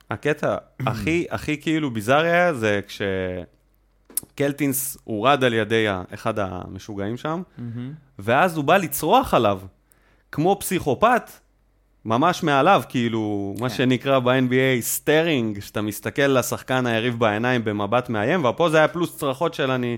הקטע 0.09 0.55
הכי, 0.79 1.25
הכי 1.29 1.61
כאילו 1.61 1.91
ביזארי 1.91 2.31
היה 2.31 2.53
זה 2.53 2.79
כשקלטינס 4.27 4.97
הורד 5.03 5.43
על 5.43 5.53
ידי 5.53 5.85
אחד 6.13 6.39
המשוגעים 6.39 7.17
שם, 7.17 7.41
ואז 8.19 8.57
הוא 8.57 8.65
בא 8.65 8.77
לצרוח 8.77 9.33
עליו, 9.33 9.61
כמו 10.31 10.57
פסיכופת, 10.59 11.31
ממש 12.05 12.43
מעליו, 12.43 12.81
כאילו, 12.89 13.55
מה 13.59 13.69
כן. 13.69 13.75
שנקרא 13.75 14.19
ב-NBA 14.19 14.81
staring, 14.81 15.59
שאתה 15.59 15.81
מסתכל 15.81 16.21
לשחקן 16.21 16.85
היריב 16.87 17.19
בעיניים 17.19 17.63
במבט 17.63 18.09
מאיים, 18.09 18.45
ופה 18.45 18.69
זה 18.69 18.77
היה 18.77 18.87
פלוס 18.87 19.17
צרחות 19.17 19.53
של 19.53 19.71
אני 19.71 19.97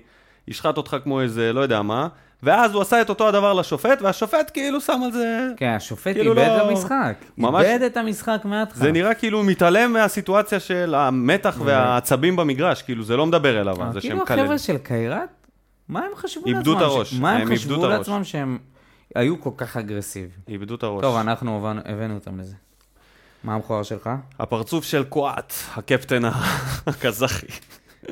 אשחט 0.51 0.77
אותך 0.77 0.97
כמו 1.03 1.21
איזה 1.21 1.53
לא 1.53 1.61
יודע 1.61 1.81
מה, 1.81 2.07
ואז 2.43 2.73
הוא 2.73 2.81
עשה 2.81 3.01
את 3.01 3.09
אותו 3.09 3.27
הדבר 3.27 3.53
לשופט, 3.53 4.01
והשופט 4.01 4.51
כאילו 4.53 4.81
שם 4.81 5.01
על 5.05 5.11
זה... 5.11 5.47
כן, 5.57 5.69
השופט 5.75 6.13
כאילו 6.13 6.31
איבד 6.31 6.47
לא- 6.47 6.57
את 6.57 6.69
המשחק. 6.69 7.13
ממש- 7.37 7.65
איבד 7.65 7.81
את 7.83 7.97
המשחק 7.97 8.41
מההתחלה. 8.43 8.83
זה 8.83 8.91
נראה 8.91 9.13
כאילו 9.13 9.37
הוא 9.37 9.45
מתעלם 9.45 9.93
מהסיטואציה 9.93 10.59
של 10.59 10.95
המתח 10.95 11.57
והעצבים 11.65 12.35
במגרש, 12.35 12.81
כאילו 12.81 13.03
זה 13.03 13.17
לא 13.17 13.25
מדבר 13.25 13.61
אליו, 13.61 13.75
אבל 13.75 13.93
זה 13.93 14.01
שהם 14.01 14.11
כאילו 14.11 14.25
קללים. 14.25 14.43
החבר'ה 14.43 14.57
של 14.57 14.77
קיירת, 14.77 15.29
מה 15.89 15.99
הם 15.99 16.11
חשבו 16.15 16.41
לעצמם? 16.45 16.55
איבדו 16.57 16.77
את 16.77 16.81
הראש, 16.81 17.13
מה 17.13 17.31
הם 17.31 17.55
חשבו. 17.55 17.87
לעצמם 17.87 18.23
שהם 18.23 18.57
היו 19.15 19.41
כל 19.41 19.49
כך 19.57 19.77
אגרסיביים? 19.77 20.31
איבדו 20.47 20.75
את 20.75 20.83
הראש. 20.83 21.01
טוב, 21.01 21.15
אנחנו 21.15 21.57
הבנו- 21.57 21.81
הבאנו 21.85 22.15
אותם 22.15 22.39
לזה. 22.39 22.55
מה 23.43 23.53
המכוער 23.55 23.83
שלך? 23.83 24.09
הפרצוף 24.39 24.83
של 24.85 25.03
קואט, 25.03 25.53
הקפטן 25.75 26.21
הקזחי. 26.87 27.47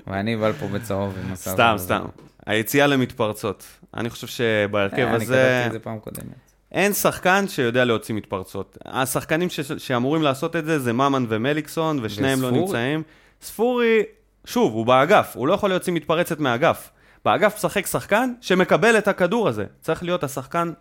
ואני 0.07 0.37
בא 0.37 0.49
לפה 0.49 0.67
בצהוב 0.67 1.13
עם 1.23 1.31
מסע. 1.31 1.51
סתם, 1.51 1.75
סתם. 1.77 2.05
היציאה 2.45 2.87
למתפרצות. 2.87 3.63
אני 3.93 4.09
חושב 4.09 4.27
שבהרכב 4.27 4.97
אה, 4.97 5.15
אני 5.15 5.23
הזה 5.23 5.25
כתבתי 5.25 5.67
את 5.67 5.71
זה 5.71 5.79
פעם 5.79 5.99
קודמת. 5.99 6.25
אין 6.71 6.93
שחקן 6.93 7.47
שיודע 7.47 7.85
להוציא 7.85 8.15
מתפרצות. 8.15 8.77
השחקנים 8.85 9.49
ש- 9.49 9.59
שאמורים 9.77 10.21
לעשות 10.21 10.55
את 10.55 10.65
זה 10.65 10.79
זה 10.79 10.93
ממן 10.93 11.25
ומליקסון, 11.29 11.99
ושניהם 12.01 12.41
לא 12.41 12.45
וספורי. 12.47 12.61
נמצאים. 12.65 13.03
ספורי, 13.41 13.99
שוב, 14.45 14.73
הוא 14.73 14.85
באגף, 14.85 15.31
הוא 15.35 15.47
לא 15.47 15.53
יכול 15.53 15.69
להוציא 15.69 15.93
מתפרצת 15.93 16.39
מהאגף. 16.39 16.89
באגף 17.25 17.55
משחק 17.57 17.85
שחקן 17.85 18.33
שמקבל 18.41 18.97
את 18.97 19.07
הכדור 19.07 19.47
הזה. 19.47 19.65
צריך 19.81 20.03
להיות 20.03 20.23
השחקן 20.23 20.71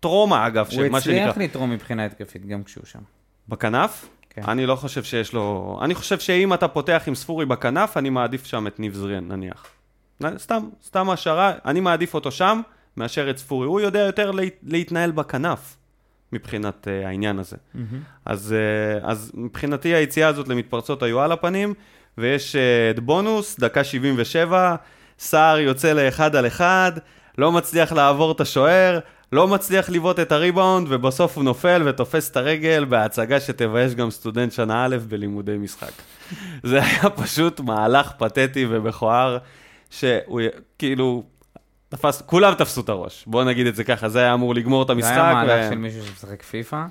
טרום 0.00 0.32
האגף, 0.32 0.66
הוא 0.66 0.74
של 0.74 0.88
מה 0.88 1.00
שנקרא. 1.00 1.28
הצליח 1.28 1.38
לתרום 1.38 1.70
מבחינה 1.70 2.04
התקפית 2.04 2.46
גם 2.46 2.62
כשהוא 2.62 2.86
שם. 2.86 3.00
בכנף? 3.48 4.08
כן. 4.30 4.42
אני 4.48 4.66
לא 4.66 4.76
חושב 4.76 5.02
שיש 5.02 5.32
לו... 5.32 5.78
אני 5.82 5.94
חושב 5.94 6.18
שאם 6.18 6.54
אתה 6.54 6.68
פותח 6.68 7.02
עם 7.06 7.14
ספורי 7.14 7.46
בכנף, 7.46 7.96
אני 7.96 8.10
מעדיף 8.10 8.46
שם 8.46 8.66
את 8.66 8.80
ניב 8.80 8.94
זריאן, 8.94 9.28
נניח. 9.28 9.66
סתם, 10.36 10.68
סתם 10.84 11.10
השערה, 11.10 11.52
אני 11.64 11.80
מעדיף 11.80 12.14
אותו 12.14 12.30
שם 12.30 12.60
מאשר 12.96 13.30
את 13.30 13.38
ספורי. 13.38 13.66
הוא 13.66 13.80
יודע 13.80 13.98
יותר 13.98 14.30
לה, 14.30 14.42
להתנהל 14.62 15.10
בכנף 15.10 15.76
מבחינת 16.32 16.86
uh, 16.86 17.06
העניין 17.06 17.38
הזה. 17.38 17.56
אז, 18.24 18.54
uh, 19.02 19.04
אז 19.06 19.32
מבחינתי 19.34 19.88
היציאה 19.88 20.28
הזאת 20.28 20.48
למתפרצות 20.48 21.02
היו 21.02 21.20
על 21.20 21.32
הפנים, 21.32 21.74
ויש 22.18 22.56
uh, 22.56 22.58
את 22.96 23.00
בונוס, 23.00 23.60
דקה 23.60 23.84
77, 23.84 24.76
סער 25.18 25.58
יוצא 25.58 25.92
לאחד 25.92 26.36
על 26.36 26.46
אחד, 26.46 26.92
לא 27.38 27.52
מצליח 27.52 27.92
לעבור 27.92 28.32
את 28.32 28.40
השוער, 28.40 28.98
לא 29.32 29.48
מצליח 29.48 29.90
לבעוט 29.90 30.20
את 30.20 30.32
הריבאונד, 30.32 30.86
ובסוף 30.90 31.36
הוא 31.36 31.44
נופל 31.44 31.82
ותופס 31.86 32.30
את 32.30 32.36
הרגל 32.36 32.84
בהצגה 32.84 33.40
שתבייש 33.40 33.94
גם 33.94 34.10
סטודנט 34.10 34.52
שנה 34.52 34.84
א' 34.84 34.96
בלימודי 35.08 35.56
משחק. 35.56 35.92
זה 36.62 36.82
היה 36.82 37.10
פשוט 37.10 37.60
מהלך 37.60 38.12
פתטי 38.18 38.66
ומכוער, 38.68 39.38
שהוא 39.90 40.40
כאילו, 40.78 41.24
תפס, 41.88 42.22
כולם 42.26 42.54
תפסו 42.54 42.80
את 42.80 42.88
הראש, 42.88 43.24
בואו 43.26 43.44
נגיד 43.44 43.66
את 43.66 43.76
זה 43.76 43.84
ככה, 43.84 44.08
זה 44.08 44.18
היה 44.18 44.34
אמור 44.34 44.54
לגמור 44.54 44.82
את 44.82 44.90
המשחק. 44.90 45.14
זה 45.14 45.22
היה 45.22 45.34
מהלך 45.34 45.66
ו... 45.66 45.70
של 45.70 45.78
מישהו 45.78 46.06
שמשחק 46.06 46.42
פיפא. 46.42 46.84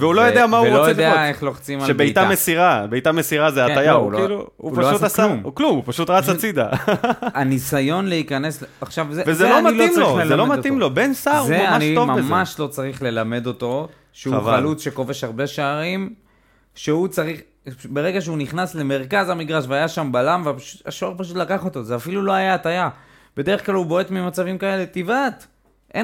והוא 0.00 0.14
לא 0.14 0.20
יודע 0.20 0.46
מה 0.46 0.56
הוא 0.58 0.66
רוצה 0.66 0.76
ולא 0.78 0.86
לראות. 0.86 0.98
יודע 0.98 1.28
איך 1.28 1.42
לוחצים 1.42 1.80
על 1.80 1.86
שבעיטה 1.86 2.20
בעיטה. 2.20 2.32
מסירה, 2.32 2.86
בעיטה 2.90 3.12
מסירה 3.12 3.50
זה 3.50 3.60
כן, 3.66 3.72
הטיה, 3.72 3.92
לא, 3.92 3.96
הוא 3.98 4.12
לא- 4.12 4.18
כאילו, 4.18 4.46
הוא 4.56 4.78
לא 4.78 4.88
פשוט 4.90 5.02
עשה. 5.02 5.34
הוא 5.42 5.54
כלום, 5.54 5.76
הוא 5.76 5.82
פשוט 5.86 6.10
רץ 6.10 6.28
הצידה. 6.28 6.68
הניסיון 7.34 8.06
להיכנס, 8.06 8.64
עכשיו 8.80 9.06
זה, 9.10 9.22
וזה 9.26 9.34
זה 9.34 9.48
לא 9.48 9.58
אני 9.58 9.68
מתאים 9.72 9.88
צריך 9.94 9.98
לו, 10.08 10.16
זה 10.28 10.36
לא 10.36 10.44
ללמד 10.44 10.58
מתאים 10.58 10.74
אותו. 10.74 10.80
לו, 10.88 10.94
בן 10.94 11.14
סער 11.14 11.38
הוא 11.38 11.46
זה 11.46 11.58
ממש 11.58 11.74
אני 11.76 11.94
טוב 11.94 12.10
בזה. 12.12 12.22
ממש 12.22 12.58
לא 12.60 12.66
צריך 12.66 13.02
ללמד 13.02 13.46
אותו, 13.46 13.88
שהוא. 14.12 14.40
חלוץ 14.40 14.84
שכובש 14.84 15.24
הרבה 15.24 15.46
שערים, 15.46 16.14
שהוא 16.74 17.08
צריך, 17.08 17.40
ברגע 17.84 18.20
שהוא 18.20 18.38
נכנס 18.38 18.74
למרכז 18.74 19.28
המגרש 19.28 19.64
והיה 19.68 19.88
שם 19.88 20.12
בלם, 20.12 20.42
והשוער 20.84 21.14
פשוט 21.18 21.36
לקח 21.36 21.64
אותו, 21.64 21.82
זה 21.82 21.96
אפילו 21.96 22.22
לא 22.22 22.32
היה 22.32 22.54
הטיה. 22.54 22.88
בדרך 23.36 23.66
כלל 23.66 23.74
הוא 23.74 23.86
בועט 23.86 24.10
ממצבים 24.10 24.58
כאלה, 24.58 24.84
תבעט. 24.92 25.46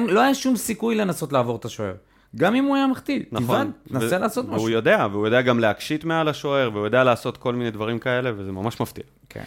לא 0.07 0.21
היה 0.21 0.35
שום 0.35 0.55
סיכוי 0.55 0.95
לנסות 0.95 1.33
לעבור 1.33 1.55
את 1.55 1.65
השוער. 1.65 1.93
גם 2.37 2.55
אם 2.55 2.63
הוא 2.63 2.75
היה 2.75 2.87
מחטיא, 2.87 3.23
נכון. 3.31 3.71
תבעט, 3.71 4.03
נסה 4.03 4.15
ו- 4.15 4.19
לעשות 4.19 4.45
משהו. 4.45 4.57
והוא 4.57 4.69
יודע, 4.69 5.07
והוא 5.11 5.25
יודע 5.25 5.41
גם 5.41 5.59
להקשיט 5.59 6.03
מעל 6.03 6.27
השוער, 6.27 6.69
והוא 6.73 6.85
יודע 6.85 7.03
לעשות 7.03 7.37
כל 7.37 7.55
מיני 7.55 7.71
דברים 7.71 7.99
כאלה, 7.99 8.31
וזה 8.37 8.51
ממש 8.51 8.81
מפתיע. 8.81 9.03
כן. 9.29 9.43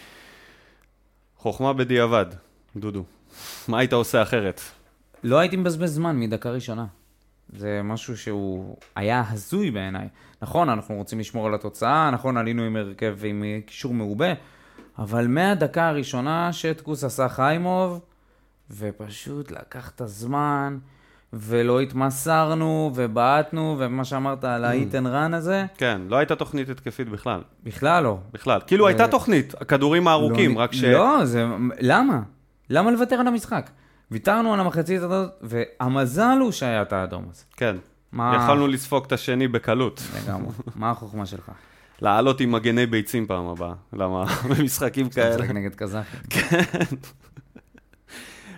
חוכמה 1.37 1.73
בדיעבד, 1.73 2.25
דודו. 2.75 3.03
מה 3.67 3.79
היית 3.79 3.93
עושה 3.93 4.21
אחרת? 4.21 4.61
לא 5.23 5.39
הייתי 5.39 5.57
מבזבז 5.57 5.93
זמן 5.95 6.19
מדקה 6.19 6.51
ראשונה. 6.51 6.85
זה 7.57 7.81
משהו 7.83 8.17
שהוא 8.17 8.77
היה 8.95 9.23
הזוי 9.29 9.71
בעיניי. 9.71 10.07
נכון, 10.41 10.69
אנחנו 10.69 10.95
רוצים 10.95 11.19
לשמור 11.19 11.47
על 11.47 11.53
התוצאה, 11.53 12.11
נכון, 12.11 12.37
עלינו 12.37 12.63
עם 12.63 12.75
הרכב 12.75 13.17
עם 13.23 13.43
אה, 13.43 13.59
קישור 13.65 13.93
מעובה, 13.93 14.33
אבל 14.97 15.27
מהדקה 15.27 15.87
הראשונה 15.87 16.53
שטקוס 16.53 17.03
עשה 17.03 17.29
חיימוב, 17.29 17.99
ופשוט 18.71 19.51
לקח 19.51 19.91
את 19.95 20.01
הזמן, 20.01 20.77
ולא 21.33 21.79
התמסרנו, 21.79 22.91
ובעטנו, 22.95 23.75
ומה 23.79 24.05
שאמרת 24.05 24.43
על 24.43 24.65
ה-hit 24.65 24.93
and 24.93 25.05
run 25.05 25.35
הזה, 25.35 25.65
כן, 25.77 26.01
לא 26.07 26.15
הייתה 26.15 26.35
תוכנית 26.35 26.69
התקפית 26.69 27.09
בכלל. 27.09 27.41
בכלל 27.63 28.03
לא. 28.03 28.17
בכלל. 28.33 28.59
כאילו 28.67 28.87
הייתה 28.87 29.07
תוכנית, 29.07 29.53
הכדורים 29.61 30.07
הארוכים, 30.07 30.55
לא, 30.55 30.59
רק 30.59 30.73
ש... 30.73 30.83
לא, 30.83 31.25
זה... 31.25 31.45
למה? 31.79 32.21
למה 32.69 32.91
לוותר 32.91 33.15
על 33.15 33.27
המשחק? 33.27 33.69
ויתרנו 34.11 34.53
על 34.53 34.59
המחצית 34.59 35.01
הזאת, 35.01 35.29
והמזל 35.41 36.37
הוא 36.41 36.51
שהיה 36.51 36.81
את 36.81 36.93
האדום 36.93 37.25
הזה. 37.31 37.43
כן. 37.57 37.75
מה... 38.11 38.39
יכלנו 38.43 38.67
לספוג 38.67 39.03
את 39.05 39.11
השני 39.11 39.47
בקלות. 39.47 40.01
לגמרי. 40.23 40.51
מה 40.75 40.91
החוכמה 40.91 41.25
שלך? 41.25 41.51
לעלות 42.01 42.41
עם 42.41 42.51
מגני 42.51 42.85
ביצים 42.85 43.27
פעם 43.27 43.47
הבאה. 43.47 43.73
למה? 43.93 44.25
במשחקים 44.49 45.09
כאלה. 45.09 45.35
משחק 45.35 45.49
נגד 45.49 45.75
קזחים. 45.75 46.19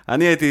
אני 0.10 0.26
הייתי 0.26 0.46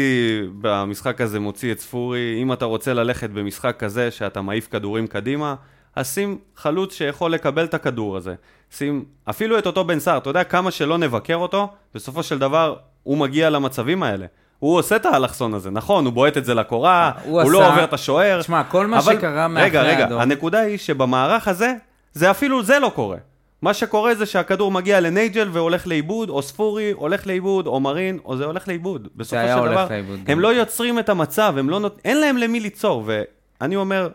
במשחק 0.61 1.21
הזה 1.21 1.39
מוציא 1.39 1.71
את 1.71 1.79
ספורי, 1.79 2.39
אם 2.41 2.53
אתה 2.53 2.65
רוצה 2.65 2.93
ללכת 2.93 3.29
במשחק 3.29 3.75
כזה 3.79 4.11
שאתה 4.11 4.41
מעיף 4.41 4.67
כדורים 4.71 5.07
קדימה, 5.07 5.55
אז 5.95 6.13
שים 6.13 6.37
חלוץ 6.55 6.93
שיכול 6.93 7.31
לקבל 7.31 7.63
את 7.63 7.73
הכדור 7.73 8.17
הזה. 8.17 8.33
שים 8.71 9.05
אפילו 9.29 9.57
את 9.57 9.65
אותו 9.65 9.83
בן 9.83 9.99
סער, 9.99 10.17
אתה 10.17 10.29
יודע 10.29 10.43
כמה 10.43 10.71
שלא 10.71 10.97
נבקר 10.97 11.35
אותו, 11.35 11.67
בסופו 11.95 12.23
של 12.23 12.39
דבר 12.39 12.75
הוא 13.03 13.17
מגיע 13.17 13.49
למצבים 13.49 14.03
האלה. 14.03 14.25
הוא 14.59 14.77
עושה 14.79 14.95
את 14.95 15.05
האלכסון 15.05 15.53
הזה, 15.53 15.69
נכון, 15.71 16.05
הוא 16.05 16.13
בועט 16.13 16.37
את 16.37 16.45
זה 16.45 16.53
לקורה, 16.53 17.11
הוא 17.23 17.41
הוא, 17.41 17.51
לא 17.51 17.59
עשה- 17.61 17.69
עובר 17.69 17.83
את 17.83 17.93
השוער. 17.93 18.41
תשמע, 18.41 18.63
כל 18.63 18.87
מה 18.87 18.99
אבל- 18.99 19.15
שקרה 19.17 19.47
מאחורי 19.47 19.69
רגע, 19.69 19.81
רגע, 19.81 20.03
האדום- 20.03 20.21
הנקודה 20.21 20.59
היא 20.59 20.77
שבמערך 20.77 21.47
הזה, 21.47 21.73
זה 22.13 22.31
אפילו 22.31 22.63
זה 22.63 22.79
לא 22.79 22.91
קורה. 22.95 23.17
מה 23.63 23.73
שקורה 23.73 24.15
זה 24.15 24.25
שהכדור 24.25 24.71
מגיע 24.71 24.99
לנייג'ל 24.99 25.49
והולך 25.51 25.87
לאיבוד, 25.87 26.29
או 26.29 26.41
ספורי 26.41 26.91
הולך 26.91 27.27
לאיבוד, 27.27 27.67
או 27.67 27.79
מרין, 27.79 28.19
או 28.25 28.37
זה 28.37 28.45
הולך 28.45 28.67
לאיבוד. 28.67 29.07
בסופו 29.15 29.41
של 29.47 29.53
הולך 29.53 29.71
דבר, 29.71 29.87
לאיבוד 29.89 30.19
הם 30.19 30.25
גם. 30.25 30.39
לא 30.39 30.53
יוצרים 30.53 30.99
את 30.99 31.09
המצב, 31.09 31.55
לא 31.63 31.79
נות... 31.79 32.01
אין 32.05 32.19
להם 32.19 32.37
למי 32.37 32.59
ליצור, 32.59 33.03
ואני 33.05 33.75
אומר, 33.75 34.09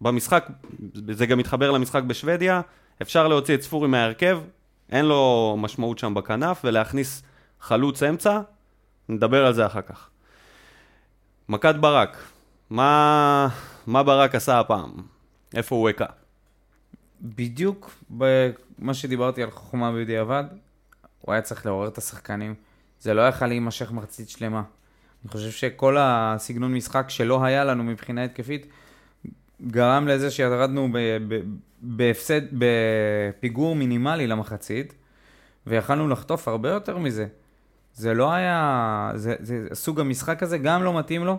במשחק, 0.00 0.46
זה 1.10 1.26
גם 1.26 1.38
מתחבר 1.38 1.70
למשחק 1.70 2.02
בשוודיה, 2.02 2.60
אפשר 3.02 3.28
להוציא 3.28 3.54
את 3.54 3.62
ספורי 3.62 3.88
מההרכב, 3.88 4.40
אין 4.90 5.04
לו 5.04 5.56
משמעות 5.58 5.98
שם 5.98 6.14
בכנף, 6.14 6.60
ולהכניס 6.64 7.22
חלוץ 7.60 8.02
אמצע, 8.02 8.40
נדבר 9.08 9.46
על 9.46 9.52
זה 9.52 9.66
אחר 9.66 9.82
כך. 9.82 10.08
מכת 11.48 11.74
ברק, 11.74 12.16
מה, 12.70 13.48
מה 13.86 14.02
ברק 14.02 14.34
עשה 14.34 14.60
הפעם? 14.60 14.90
איפה 15.54 15.76
הוא 15.76 15.88
הכה? 15.88 16.19
בדיוק 17.22 17.90
במה 18.10 18.94
שדיברתי 18.94 19.42
על 19.42 19.50
חוכמה 19.50 19.92
בדיעבד, 19.92 20.44
הוא 21.20 21.32
היה 21.32 21.42
צריך 21.42 21.66
לעורר 21.66 21.88
את 21.88 21.98
השחקנים. 21.98 22.54
זה 23.00 23.14
לא 23.14 23.28
יכל 23.28 23.46
להימשך 23.46 23.92
מחצית 23.92 24.28
שלמה. 24.28 24.62
אני 25.24 25.30
חושב 25.30 25.50
שכל 25.50 25.96
הסגנון 25.98 26.74
משחק 26.74 27.04
שלא 27.08 27.44
היה 27.44 27.64
לנו 27.64 27.84
מבחינה 27.84 28.24
התקפית, 28.24 28.66
גרם 29.66 30.08
לזה 30.08 30.30
שירדנו 30.30 30.88
בהפסד, 31.82 32.40
בפיגור 32.52 33.74
מינימלי 33.74 34.26
למחצית, 34.26 34.94
ויכלנו 35.66 36.08
לחטוף 36.08 36.48
הרבה 36.48 36.68
יותר 36.68 36.98
מזה. 36.98 37.26
זה 37.94 38.14
לא 38.14 38.32
היה, 38.32 39.12
זה, 39.14 39.34
זה, 39.40 39.66
סוג 39.72 40.00
המשחק 40.00 40.42
הזה 40.42 40.58
גם 40.58 40.82
לא 40.82 40.98
מתאים 40.98 41.24
לו. 41.24 41.38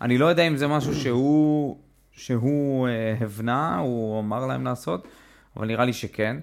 אני 0.00 0.18
לא 0.18 0.26
יודע 0.26 0.42
אם 0.42 0.56
זה 0.56 0.68
משהו 0.68 0.94
שהוא, 0.94 1.78
שהוא 2.16 2.88
אה, 2.88 3.14
הבנה, 3.20 3.78
הוא 3.78 4.20
אמר 4.20 4.46
להם 4.46 4.64
לעשות, 4.64 5.08
אבל 5.56 5.66
נראה 5.66 5.84
לי 5.84 5.92
שכן. 5.92 6.36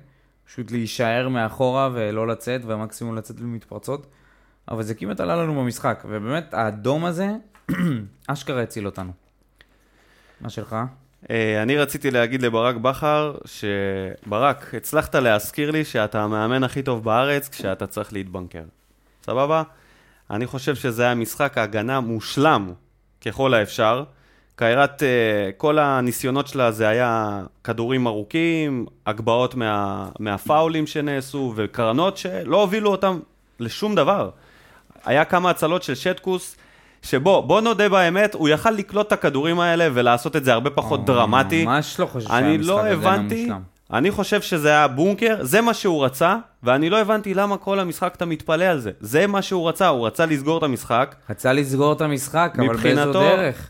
פשוט 0.45 0.71
להישאר 0.71 1.29
מאחורה 1.29 1.89
ולא 1.93 2.27
לצאת, 2.27 2.61
ומקסימום 2.65 3.15
לצאת 3.15 3.39
למתפרצות. 3.39 4.07
אבל 4.71 4.83
זה 4.83 4.95
כמעט 4.95 5.19
עלה 5.19 5.35
לנו 5.35 5.61
במשחק, 5.61 6.03
ובאמת 6.09 6.53
האדום 6.53 7.05
הזה, 7.05 7.29
אשכרה 8.27 8.61
הציל 8.63 8.85
אותנו. 8.85 9.11
מה 10.41 10.49
שלך? 10.49 10.75
אה, 11.29 11.63
אני 11.63 11.77
רציתי 11.77 12.11
להגיד 12.11 12.41
לברק 12.41 12.75
בכר, 12.75 13.37
שברק, 13.45 14.73
הצלחת 14.73 15.15
להזכיר 15.15 15.71
לי 15.71 15.85
שאתה 15.85 16.23
המאמן 16.23 16.63
הכי 16.63 16.83
טוב 16.83 17.03
בארץ 17.03 17.49
כשאתה 17.49 17.87
צריך 17.87 18.13
להתבנקר. 18.13 18.63
סבבה? 19.23 19.63
אני 20.31 20.45
חושב 20.45 20.75
שזה 20.75 21.03
היה 21.03 21.15
משחק 21.15 21.57
הגנה 21.57 21.99
מושלם 21.99 22.73
ככל 23.25 23.53
האפשר. 23.53 24.03
קיירת, 24.55 25.03
אה, 25.03 25.07
כל 25.57 25.79
הניסיונות 25.79 26.47
שלה 26.47 26.71
זה 26.71 26.87
היה 26.87 27.41
כדורים 27.63 28.07
ארוכים, 28.07 28.85
הגבהות 29.05 29.55
מה, 29.55 30.07
מהפאולים 30.19 30.87
שנעשו, 30.87 31.53
וקרנות 31.55 32.17
שלא 32.17 32.61
הובילו 32.61 32.91
אותם 32.91 33.19
לשום 33.59 33.95
דבר. 33.95 34.29
היה 35.05 35.25
כמה 35.25 35.49
הצלות 35.49 35.83
של 35.83 35.95
שטקוס, 35.95 36.55
שבוא, 37.01 37.41
בוא 37.41 37.61
נודה 37.61 37.89
באמת, 37.89 38.33
הוא 38.33 38.49
יכל 38.49 38.71
לקלוט 38.71 39.07
את 39.07 39.11
הכדורים 39.11 39.59
האלה 39.59 39.87
ולעשות 39.93 40.35
את 40.35 40.45
זה 40.45 40.53
הרבה 40.53 40.69
פחות 40.69 41.05
דרמטי. 41.05 41.65
ממש 41.65 41.99
לא 41.99 42.05
חושב 42.05 42.27
שהמשחק 42.27 42.67
לא 42.67 42.79
הזה 42.79 42.87
היה 42.87 42.97
הבנתי, 42.97 43.41
מושלם. 43.41 43.61
אני 43.93 44.11
חושב 44.11 44.41
שזה 44.41 44.69
היה 44.69 44.87
בונקר, 44.87 45.37
זה 45.41 45.61
מה 45.61 45.73
שהוא 45.73 46.05
רצה, 46.05 46.37
ואני 46.63 46.89
לא 46.89 47.01
הבנתי 47.01 47.33
למה 47.33 47.57
כל 47.57 47.79
המשחק 47.79 48.13
אתה 48.15 48.25
מתפלא 48.25 48.63
על 48.63 48.79
זה. 48.79 48.91
זה 48.99 49.27
מה 49.27 49.41
שהוא 49.41 49.69
רצה, 49.69 49.87
הוא 49.87 50.07
רצה 50.07 50.25
לסגור 50.25 50.57
את 50.57 50.63
המשחק. 50.63 51.15
רצה 51.29 51.53
לסגור 51.53 51.93
את 51.93 52.01
המשחק, 52.01 52.53
אבל 52.57 52.77
באיזו 52.77 53.13
דרך? 53.13 53.69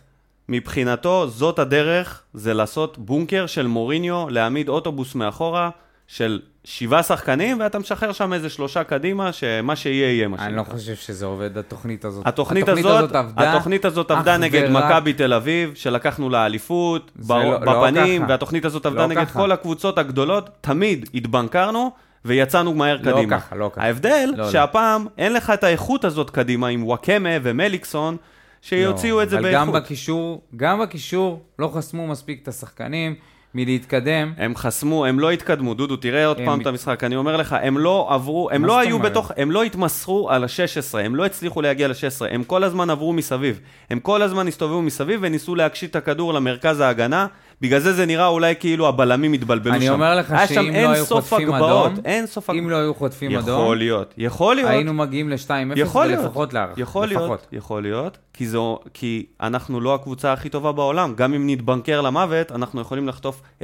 מבחינתו, 0.56 1.28
זאת 1.28 1.60
הדרך, 1.60 2.22
זה 2.34 2.54
לעשות 2.54 2.98
בונקר 2.98 3.46
של 3.46 3.68
מוריניו, 3.68 4.26
להעמיד 4.30 4.70
אוטובוס 4.70 5.16
מאחורה 5.16 5.70
של 6.08 6.40
שבעה 6.64 7.04
שחקנים, 7.04 7.60
ואתה 7.60 7.80
משחרר 7.80 8.12
שם 8.12 8.34
איזה 8.34 8.50
שלושה 8.50 8.84
קדימה, 8.84 9.32
שמה 9.32 9.76
שיהיה 9.76 10.08
יהיה 10.14 10.28
מה 10.28 10.38
אני 10.46 10.56
לא. 10.56 10.64
חושב 10.64 10.96
שזה 10.96 11.26
עובד, 11.26 11.58
התוכנית 11.58 12.06
הזאת. 12.06 12.28
התוכנית 12.28 12.70
הזאת, 12.70 13.16
עבדה 13.16 13.54
התוכנית 13.54 13.86
הזאת 13.86 14.12
עבדה 14.12 14.38
נגד 14.38 14.70
ורק- 14.74 14.84
מכבי 14.84 15.14
תל 15.14 15.34
אביב, 15.34 15.72
שלקחנו 15.76 16.30
לאליפות, 16.30 17.12
זה 17.16 17.28
בר- 17.28 17.44
לא- 17.44 17.66
לא 17.66 17.84
בפנים, 17.88 18.22
ככה. 18.22 18.32
והתוכנית 18.32 18.66
הזאת 18.66 18.86
עבדה 18.86 19.02
לא 19.02 19.08
נגד 19.08 19.22
ככה. 19.28 19.40
כל 19.40 19.52
הקבוצות 19.52 19.98
הגדולות, 19.98 20.50
תמיד 20.62 21.10
התבנקרנו 21.14 21.92
ויצאנו 22.26 22.74
מהר 22.74 22.98
לא 23.02 23.12
קדימה. 23.12 23.40
ככה, 23.40 23.56
לא 23.56 23.72
ככה. 23.74 23.82
ההבדל, 23.84 24.30
לא, 24.32 24.44
לא. 24.44 24.52
שהפעם 24.52 25.06
אין 25.18 25.34
לך 25.34 25.50
את 25.50 25.64
האיכות 25.64 26.06
הזאת 26.06 26.30
קדימה 26.30 26.68
עם 26.68 26.84
וואקמה 26.84 27.30
ומליקסון, 27.44 28.18
שיוציאו 28.62 29.18
לא, 29.18 29.24
את 29.24 29.30
זה 29.30 29.40
אבל 29.40 29.54
גם 29.54 29.72
באיכות. 29.72 29.84
בקישור, 29.84 30.42
גם 30.56 30.80
בקישור 30.80 31.42
לא 31.60 31.72
חסמו 31.76 32.08
מספיק 32.08 32.44
את 32.44 32.48
השחקנים, 32.48 33.16
מלהתקדם. 33.56 34.34
הם 34.38 34.56
חסמו, 34.56 35.06
הם 35.06 35.20
לא 35.20 35.32
התקדמו, 35.32 35.74
דודו, 35.74 35.96
תראה 35.96 36.26
עוד 36.26 36.40
הם 36.40 36.46
פעם 36.46 36.62
את 36.62 36.68
המשחק, 36.68 37.04
אני 37.04 37.16
אומר 37.16 37.38
לך, 37.38 37.56
הם 37.62 37.78
לא 37.78 38.08
עברו, 38.10 38.50
הם 38.52 38.66
לא 38.66 38.80
היו 38.80 38.96
אומרת? 38.96 39.12
בתוך, 39.12 39.32
הם 39.38 39.52
לא 39.52 39.64
התמסרו 39.64 40.30
על 40.30 40.44
ה-16, 40.44 40.98
הם 40.98 41.16
לא 41.16 41.26
הצליחו 41.26 41.62
להגיע 41.62 41.88
ל-16, 41.88 42.26
הם 42.30 42.44
כל 42.44 42.64
הזמן 42.64 42.90
עברו 42.90 43.14
מסביב. 43.14 43.60
הם 43.90 44.00
כל 44.00 44.22
הזמן 44.22 44.48
הסתובבו 44.48 44.82
מסביב 44.82 45.20
וניסו 45.24 45.56
להקשיט 45.56 45.92
את 45.92 45.96
הכדור 45.96 46.34
למרכז 46.34 46.80
ההגנה, 46.80 47.28
בגלל 47.62 47.80
זה 47.80 47.94
זה 47.94 48.06
נראה 48.06 48.28
אולי 48.28 48.56
כאילו 48.60 48.88
הבלמים 48.88 49.34
התבלבלו 49.34 49.74
אני 49.74 49.86
שם. 49.86 49.94
אומר 49.94 50.16
לך 50.16 50.36
שאם 50.48 50.74
לא 50.74 50.90
היו 50.90 51.06
חוטפים 51.06 51.54
אדום, 51.54 51.94
אין 52.06 52.26
סוף 52.26 52.50
אם 52.50 52.56
הגבהות. 52.56 52.72
לא 52.72 52.78
היו 52.78 52.94
חוטפים 52.94 53.36
אדום, 53.38 53.62
יכול 53.62 53.78
להיות, 53.78 54.14
יכול 54.18 54.56
להיות. 54.56 54.70
היינו 54.70 54.94
מגיעים 54.94 55.30
ל-2-0 55.30 55.52
יכול 55.76 56.06
להיות, 56.06 56.24
ולפחות 56.24 56.54
להערכה. 56.54 56.82
יכול. 56.82 57.08
להיות, 57.08 57.48
יכול 57.52 57.82
להיות, 57.82 58.18
כי, 58.34 58.48
זו, 58.48 58.80
כי 58.94 59.26
אנחנו 59.42 59.82
לא 59.82 59.96
הקבוצה 59.96 60.34
הכי 60.34 60.50
טובה 60.50 60.72
בעולם. 60.72 61.14
גם 61.16 61.34
אם 61.34 61.50
נתבנקר 61.50 62.02
למוות, 62.02 62.52
אנחנו 62.52 62.82
יכולים 62.82 63.08
לחטוף 63.08 63.42
20-0 63.62 63.64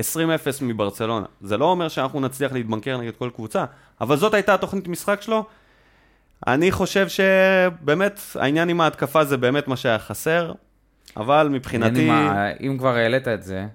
מברצלונה. 0.62 1.26
זה 1.42 1.58
לא 1.58 1.66
אומר 1.66 1.88
שאנחנו 1.88 2.20
נצליח 2.20 2.54
להתבנקר 2.54 2.98
נגד 2.98 3.16
כל 3.16 3.30
קבוצה, 3.36 3.66
אבל 4.02 4.18
זאת 4.18 4.34
הייתה 4.34 4.54
התוכנית 4.54 4.88
משחק 4.88 5.22
שלו. 5.22 5.46
אני 6.48 6.72
חושב 6.72 7.08
שבאמת, 7.08 8.20
העניין 8.36 8.70
עם 8.70 8.82
ההתקפה 8.82 9.26
זה 9.26 9.38
באמת 9.38 9.68
מה 9.68 9.76
שהיה 9.76 10.00
חסר, 10.00 10.54
אבל 11.18 11.50
מבחינתי... 11.52 12.08
מה, 12.08 12.50
אם 12.62 12.76
כבר 12.78 12.96
העלית 12.96 13.28
את 13.28 13.44
זה, 13.44 13.66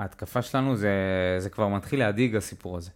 ההתקפה 0.00 0.42
שלנו 0.42 0.76
זה, 0.76 0.90
זה 1.38 1.50
כבר 1.50 1.68
מתחיל 1.68 1.98
להדאיג 1.98 2.36
הסיפור 2.36 2.76
הזה. 2.76 2.90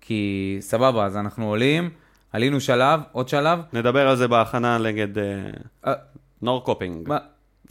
כי 0.00 0.56
סבבה, 0.60 1.06
אז 1.06 1.16
אנחנו 1.16 1.46
עולים, 1.48 1.90
עלינו 2.32 2.60
שלב, 2.60 3.00
עוד 3.12 3.28
שלב. 3.28 3.58
נדבר 3.72 4.08
על 4.08 4.16
זה 4.16 4.28
בהכנה 4.28 4.78
נגד 4.78 5.18
אה, 5.18 5.24
אה, 5.86 5.92
נורקופינג. 6.42 7.08
מה? 7.08 7.18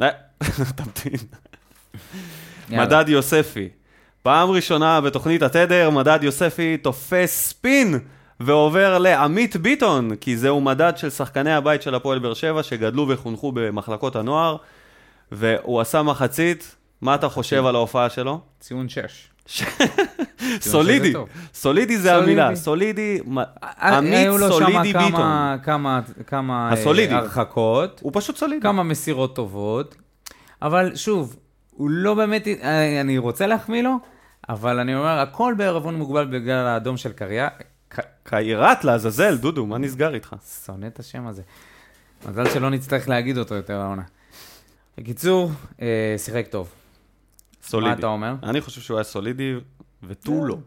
אה, 0.01 0.09
תמתין. 0.75 1.19
מדד 2.69 3.05
יוספי. 3.07 3.69
פעם 4.23 4.49
ראשונה 4.49 5.01
בתוכנית 5.01 5.41
התדר, 5.41 5.89
מדד 5.89 6.19
יוספי 6.21 6.77
תופס 6.77 7.47
ספין 7.47 7.99
ועובר 8.39 8.97
לעמית 8.97 9.55
ביטון, 9.55 10.15
כי 10.15 10.37
זהו 10.37 10.61
מדד 10.61 10.93
של 10.95 11.09
שחקני 11.09 11.53
הבית 11.53 11.81
של 11.81 11.95
הפועל 11.95 12.19
באר 12.19 12.33
שבע 12.33 12.63
שגדלו 12.63 13.07
וחונכו 13.09 13.51
במחלקות 13.51 14.15
הנוער, 14.15 14.57
והוא 15.31 15.81
עשה 15.81 16.03
מחצית. 16.03 16.75
מה 17.01 17.15
אתה 17.15 17.29
חושב 17.29 17.65
על 17.65 17.75
ההופעה 17.75 18.09
שלו? 18.09 18.41
ציון 18.59 18.89
6. 18.89 19.29
סולידי. 20.59 21.13
סולידי 21.53 21.97
זה. 21.97 22.15
המילה, 22.15 22.55
סולידי, 22.55 23.19
מ- 23.27 23.38
היו 23.38 23.95
עמית 23.95 24.27
סולידי 24.51 24.93
ביטון. 24.93 25.12
כמה, 26.27 26.67
אה, 26.67 26.73
הסולידי. 26.73 27.13
הרחקות, 27.13 27.99
הוא 28.03 28.12
פשוט 28.15 28.38
סולידי. 28.38 28.62
כמה 28.62 28.83
מסירות 28.83 29.35
טובות, 29.35 29.95
אבל 30.62 30.95
שוב, 30.95 31.35
הוא 31.71 31.89
לא 31.89 32.13
באמת, 32.13 32.47
אה, 32.47 33.01
אני 33.01 33.17
רוצה 33.17 33.47
להחמיא 33.47 33.83
לו, 33.83 33.95
אבל 34.49 34.79
אני 34.79 34.95
אומר, 34.95 35.19
הכל 35.19 35.53
בערבון 35.57 35.95
מוגבל 35.95 36.25
בגלל 36.25 36.67
האדום 36.67 36.97
של 36.97 37.12
קריה. 37.12 37.47
קיירת 38.23 38.83
לעזאזל, 38.83 39.38
דודו, 39.38 39.65
מה 39.65 39.77
נסגר 39.77 40.13
איתך? 40.13 40.35
שונא 40.65 40.88
את 40.88 40.99
השם 40.99 41.27
הזה. 41.27 41.41
מזל 42.29 42.49
שלא 42.49 42.69
נצטרך 42.69 43.09
להגיד 43.09 43.38
אותו 43.38 43.55
יותר 43.55 43.79
העונה. 43.81 44.01
בקיצור, 44.97 45.51
אה, 45.81 45.88
שיחק 46.17 46.47
טוב. 46.49 46.69
סולידי. 47.63 47.89
מה 47.91 48.00
אתה 48.00 48.08
אומר? 48.08 48.36
אני 48.43 48.62
חושב 48.62 48.82
שהוא 48.82 48.98
היה 48.98 49.04
סולידי 49.04 49.54
ותו 50.04 50.45
לא. 50.45 50.58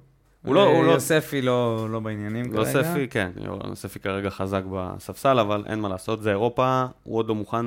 הוא 0.45 0.55
לא, 0.55 0.67
הוא 0.67 0.85
לא, 0.85 0.91
יוספי 0.91 1.43
לא 1.43 1.87
לא 1.91 2.01
בעניינים 2.01 2.45
כרגע. 2.45 2.59
יוספי, 2.59 3.09
כן, 3.09 3.31
יוספי 3.69 4.01
כרגע 4.01 4.31
חזק 4.31 4.63
בספסל, 4.73 5.39
אבל 5.39 5.65
אין 5.67 5.81
מה 5.81 5.89
לעשות, 5.89 6.23
זה 6.23 6.31
אירופה, 6.31 6.87
הוא 7.03 7.19
עוד 7.19 7.29
לא 7.29 7.35
מוכן. 7.35 7.67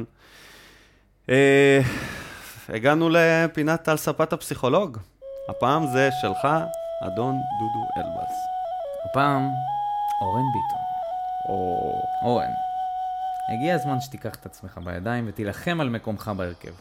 אה, 1.30 1.80
הגענו 2.70 3.10
לפינת 3.12 3.88
על 3.88 3.98
ספת 3.98 4.34
הפסיכולוג. 4.34 4.98
הפעם 5.50 5.88
זה 5.88 6.10
שלך, 6.22 6.48
אדון 7.02 7.36
דודו 7.60 7.86
אלבז. 7.98 8.34
הפעם, 9.10 9.50
אורן 10.22 10.46
ביטון. 10.54 10.86
או... 11.50 11.94
אורן, 12.24 12.52
הגיע 13.54 13.76
הזמן 13.76 14.02
שתיקח 14.02 14.36
את 14.36 14.46
עצמך 14.46 14.80
בידיים 14.84 15.26
ותילחם 15.28 15.82
על 15.82 15.90
מקומך 15.90 16.32
בהרכב. 16.38 16.72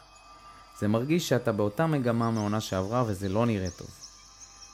זה 0.79 0.89
מרגיש 0.89 1.29
שאתה 1.29 1.53
באותה 1.53 1.87
מגמה 1.87 2.31
מעונה 2.31 2.61
שעברה 2.61 3.05
וזה 3.07 3.29
לא 3.29 3.47
נראה 3.47 3.71
טוב. 3.71 3.89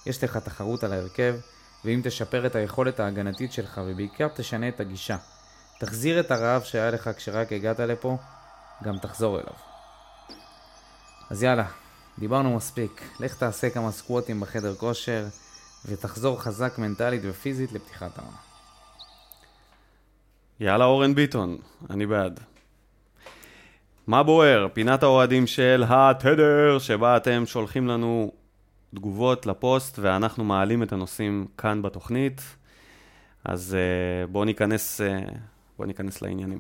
יש 0.07 0.25
לך 0.25 0.37
תחרות 0.37 0.85
על 0.85 0.93
ההרכב, 0.93 1.35
ואם 1.85 2.01
תשפר 2.05 2.47
את 2.47 2.55
היכולת 2.55 3.01
ההגנתית 3.01 3.53
שלך 3.53 3.81
ובעיקר 3.87 4.29
תשנה 4.29 4.69
את 4.69 4.81
הגישה, 4.81 5.17
תחזיר 5.81 6.21
את 6.21 6.31
הרעב 6.31 6.63
שהיה 6.63 6.91
לך 6.91 7.11
כשרק 7.17 7.53
הגעת 7.53 7.81
לפה, 7.81 8.17
גם 8.83 8.99
תחזור 8.99 9.41
אליו. 9.41 9.55
אז 11.31 11.43
יאללה, 11.43 11.67
דיברנו 12.19 12.57
מספיק. 12.57 13.03
לך 13.21 13.35
תעשה 13.35 13.71
כמה 13.71 13.93
סקווטים 13.93 14.41
בחדר 14.41 14.75
כושר, 14.75 15.27
ותחזור 15.85 16.41
חזק 16.41 16.79
מנטלית 16.79 17.23
ופיזית 17.25 17.73
לפתיחת 17.73 18.19
העונה. 18.19 18.37
יאללה 20.61 20.85
אורן 20.85 21.15
ביטון, 21.15 21.59
אני 21.91 22.07
בעד. 22.07 22.41
מה 24.11 24.23
בוער? 24.23 24.67
פינת 24.73 25.03
האוהדים 25.03 25.47
של 25.47 25.85
התדר, 25.89 26.79
שבה 26.79 27.17
אתם 27.17 27.43
שולחים 27.47 27.89
לנו 27.89 28.33
תגובות 28.95 29.47
לפוסט 29.47 29.99
ואנחנו 29.99 30.45
מעלים 30.45 30.83
את 30.83 30.93
הנושאים 30.93 31.47
כאן 31.59 31.83
בתוכנית. 31.83 32.43
אז 33.45 33.77
uh, 33.77 34.31
בואו 34.31 34.45
ניכנס, 34.45 35.01
uh, 35.01 35.31
בוא 35.79 35.87
ניכנס 35.87 36.23
לעניינים. 36.23 36.59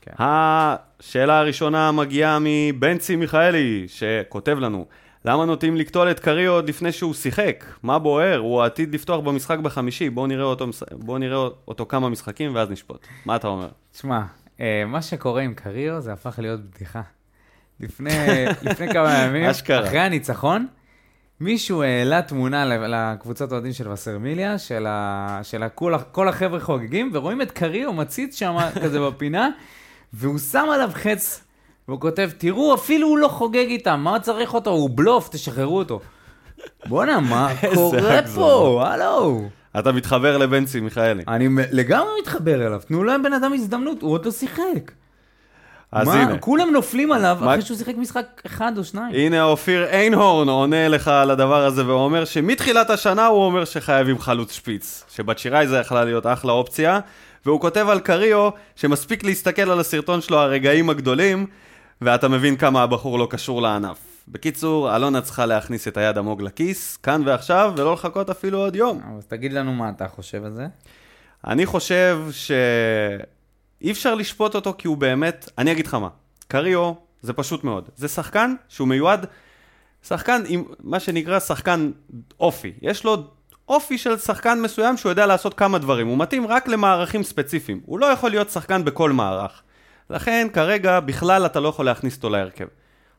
כן. 0.00 0.12
השאלה 0.18 1.38
הראשונה 1.38 1.92
מגיעה 1.92 2.38
מבנצי 2.40 3.16
מיכאלי, 3.16 3.84
שכותב 3.88 4.58
לנו, 4.58 4.86
למה 5.24 5.44
נוטים 5.44 5.76
לקטול 5.76 6.10
את 6.10 6.20
קריו 6.20 6.52
עוד 6.52 6.68
לפני 6.68 6.92
שהוא 6.92 7.14
שיחק? 7.14 7.64
מה 7.82 7.98
בוער? 7.98 8.38
הוא 8.38 8.62
עתיד 8.62 8.94
לפתוח 8.94 9.20
במשחק 9.20 9.58
בחמישי, 9.58 10.10
בואו 10.10 10.26
נראה 10.26 10.44
אותו, 10.44 10.66
בואו 10.92 11.18
נראה 11.18 11.48
אותו 11.68 11.86
כמה 11.86 12.08
משחקים 12.08 12.54
ואז 12.54 12.70
נשפוט. 12.70 13.06
מה 13.26 13.36
אתה 13.36 13.48
אומר? 13.48 13.68
תשמע, 13.92 14.16
אה, 14.16 14.43
מה 14.86 15.02
שקורה 15.02 15.42
עם 15.42 15.54
קריו 15.54 16.00
זה 16.00 16.12
הפך 16.12 16.38
להיות 16.38 16.60
בדיחה. 16.60 17.02
לפני, 17.80 18.10
לפני 18.62 18.92
כמה 18.92 19.18
ימים, 19.18 19.44
אשכרה. 19.44 19.86
אחרי 19.86 19.98
הניצחון, 19.98 20.66
מישהו 21.40 21.82
העלה 21.82 22.22
תמונה 22.22 22.64
לקבוצת 22.88 23.52
אוהדים 23.52 23.72
של 23.72 23.88
וסרמיליה, 23.88 24.58
של, 24.58 24.86
ה, 24.86 25.40
של 25.42 25.62
ה, 25.62 25.68
כל, 26.12 26.28
החבר'ה 26.28 26.60
חוגגים, 26.60 27.10
ורואים 27.14 27.42
את 27.42 27.50
קריו 27.50 27.92
מציץ 27.92 28.38
שם 28.38 28.56
כזה 28.82 29.00
בפינה, 29.00 29.48
והוא 30.12 30.38
שם 30.38 30.66
עליו 30.72 30.90
חץ, 30.94 31.44
והוא 31.88 32.00
כותב, 32.00 32.30
תראו, 32.38 32.74
אפילו 32.74 33.08
הוא 33.08 33.18
לא 33.18 33.28
חוגג 33.28 33.66
איתם, 33.68 34.00
מה 34.04 34.20
צריך 34.20 34.54
אותו? 34.54 34.70
הוא 34.70 34.90
בלוף, 34.94 35.28
תשחררו 35.28 35.78
אותו. 35.78 36.00
בואנה, 36.86 37.20
מה 37.20 37.48
קורה. 37.74 38.20
פה? 38.34 38.84
הלו. 38.86 39.48
אתה 39.78 39.92
מתחבר 39.92 40.36
לבנצי 40.38 40.80
מיכאלי. 40.80 41.22
אני 41.28 41.48
לגמרי 41.72 42.10
מתחבר 42.20 42.66
אליו, 42.66 42.80
תנו 42.88 43.04
להם 43.04 43.22
בן 43.22 43.32
אדם 43.32 43.52
הזדמנות, 43.52 44.02
הוא 44.02 44.12
עוד 44.12 44.24
לא 44.26 44.30
שיחק. 44.30 44.92
אז 45.92 46.06
מה, 46.08 46.14
הנה, 46.22 46.38
כולם 46.38 46.70
נופלים 46.72 47.12
עליו 47.12 47.38
מה- 47.40 47.50
אחרי 47.52 47.62
שהוא 47.62 47.76
שיחק 47.78 47.94
משחק 47.96 48.26
אחד 48.46 48.78
או 48.78 48.84
שניים. 48.84 49.14
הנה 49.14 49.42
אופיר 49.44 49.84
איינהורן 49.84 50.48
עונה 50.48 50.88
לך 50.88 51.08
על 51.08 51.30
הדבר 51.30 51.64
הזה 51.64 51.86
ואומר 51.86 52.24
שמתחילת 52.24 52.90
השנה 52.90 53.26
הוא 53.26 53.44
אומר 53.44 53.64
שחייבים 53.64 54.18
חלוץ 54.18 54.52
שפיץ. 54.52 55.04
שבצ'יראי 55.14 55.66
זה 55.66 55.76
יכלה 55.78 56.04
להיות 56.04 56.26
אחלה 56.26 56.52
אופציה. 56.52 57.00
והוא 57.46 57.60
כותב 57.60 57.86
על 57.88 58.00
קריו 58.00 58.48
שמספיק 58.76 59.24
להסתכל 59.24 59.70
על 59.70 59.80
הסרטון 59.80 60.20
שלו 60.20 60.38
הרגעים 60.38 60.90
הגדולים 60.90 61.46
ואתה 62.02 62.28
מבין 62.28 62.56
כמה 62.56 62.82
הבחור 62.82 63.18
לא 63.18 63.26
קשור 63.30 63.62
לענף. 63.62 63.98
בקיצור, 64.28 64.96
אלונה 64.96 65.20
צריכה 65.20 65.46
להכניס 65.46 65.88
את 65.88 65.96
היד 65.96 66.18
עמוק 66.18 66.42
לכיס, 66.42 66.96
כאן 66.96 67.22
ועכשיו, 67.26 67.72
ולא 67.76 67.92
לחכות 67.92 68.30
אפילו 68.30 68.58
עוד 68.58 68.76
יום. 68.76 69.00
אז 69.18 69.26
תגיד 69.26 69.52
לנו 69.52 69.72
מה 69.74 69.90
אתה 69.90 70.08
חושב 70.08 70.44
על 70.44 70.52
זה. 70.52 70.66
אני 71.46 71.66
חושב 71.66 72.18
שאי 72.30 73.90
אפשר 73.90 74.14
לשפוט 74.14 74.54
אותו 74.54 74.74
כי 74.78 74.88
הוא 74.88 74.96
באמת, 74.96 75.50
אני 75.58 75.72
אגיד 75.72 75.86
לך 75.86 75.94
מה, 75.94 76.08
קריו 76.48 76.92
זה 77.22 77.32
פשוט 77.32 77.64
מאוד, 77.64 77.88
זה 77.96 78.08
שחקן 78.08 78.54
שהוא 78.68 78.88
מיועד, 78.88 79.26
שחקן 80.02 80.42
עם 80.46 80.64
מה 80.80 81.00
שנקרא 81.00 81.40
שחקן 81.40 81.90
אופי, 82.40 82.72
יש 82.82 83.04
לו 83.04 83.16
אופי 83.68 83.98
של 83.98 84.18
שחקן 84.18 84.60
מסוים 84.60 84.96
שהוא 84.96 85.10
יודע 85.10 85.26
לעשות 85.26 85.54
כמה 85.54 85.78
דברים, 85.78 86.06
הוא 86.06 86.18
מתאים 86.18 86.46
רק 86.46 86.68
למערכים 86.68 87.22
ספציפיים, 87.22 87.80
הוא 87.86 87.98
לא 87.98 88.06
יכול 88.06 88.30
להיות 88.30 88.50
שחקן 88.50 88.84
בכל 88.84 89.12
מערך, 89.12 89.62
לכן 90.10 90.48
כרגע 90.52 91.00
בכלל 91.00 91.46
אתה 91.46 91.60
לא 91.60 91.68
יכול 91.68 91.84
להכניס 91.84 92.16
אותו 92.16 92.30
להרכב. 92.30 92.66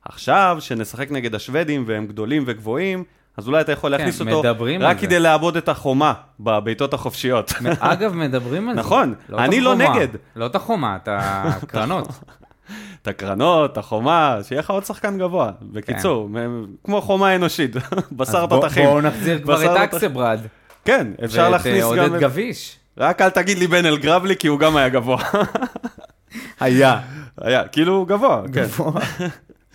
עכשיו, 0.05 0.57
שנשחק 0.59 1.11
נגד 1.11 1.35
השוודים 1.35 1.83
והם 1.87 2.07
גדולים 2.07 2.43
וגבוהים, 2.47 3.03
אז 3.37 3.47
אולי 3.47 3.61
אתה 3.61 3.71
יכול 3.71 3.91
להכניס 3.91 4.21
אותו 4.21 4.39
מדברים 4.39 4.81
על 4.81 4.87
רק 4.87 4.99
זה. 4.99 5.05
כדי 5.07 5.19
לעבוד 5.19 5.57
את 5.57 5.69
החומה 5.69 6.13
בבעיטות 6.39 6.93
החופשיות. 6.93 7.53
אגב, 7.79 8.13
מדברים 8.13 8.69
על 8.69 8.75
זה. 8.75 8.81
נכון, 8.81 9.13
את 9.29 9.33
אני 9.39 9.61
לא. 9.61 9.75
נגד. 9.75 10.07
לא 10.35 10.45
את 10.45 10.55
החומה, 10.55 10.95
את 10.95 11.09
הקרנות. 11.11 12.07
את 13.01 13.07
הקרנות, 13.07 13.71
את 13.71 13.77
החומה, 13.77 14.37
שיהיה 14.43 14.59
לך 14.59 14.69
עוד 14.69 14.85
שחקן 14.85 15.17
גבוה. 15.17 15.51
בקיצור, 15.61 16.29
מ- 16.29 16.65
כמו 16.83 17.01
חומה 17.01 17.35
אנושית, 17.35 17.75
בשר 18.17 18.41
כן. 18.41 18.49
תותחים. 18.49 18.85
בואו 18.85 19.01
נחזיר 19.01 19.41
כבר 19.43 19.65
את 19.65 19.77
אקסברד. 19.77 20.39
כן, 20.85 21.07
אפשר 21.23 21.49
להכניס 21.49 21.83
ואת 21.83 21.93
גם... 21.97 21.99
אה, 21.99 22.07
עודד 22.07 22.19
גביש. 22.19 22.77
רק 22.97 23.21
אל 23.21 23.29
תגיד 23.29 23.57
לי 23.57 23.67
בן 23.67 23.85
אלגרבלי, 23.85 24.35
כי 24.35 24.47
הוא 24.47 24.59
גם 24.59 24.77
היה 24.77 24.89
גבוה. 24.89 25.17
היה. 26.59 26.99
היה, 27.41 27.67
כאילו 27.67 28.05
גבוה, 28.05 28.41
כן. 28.53 28.63
גבוה. 28.63 29.01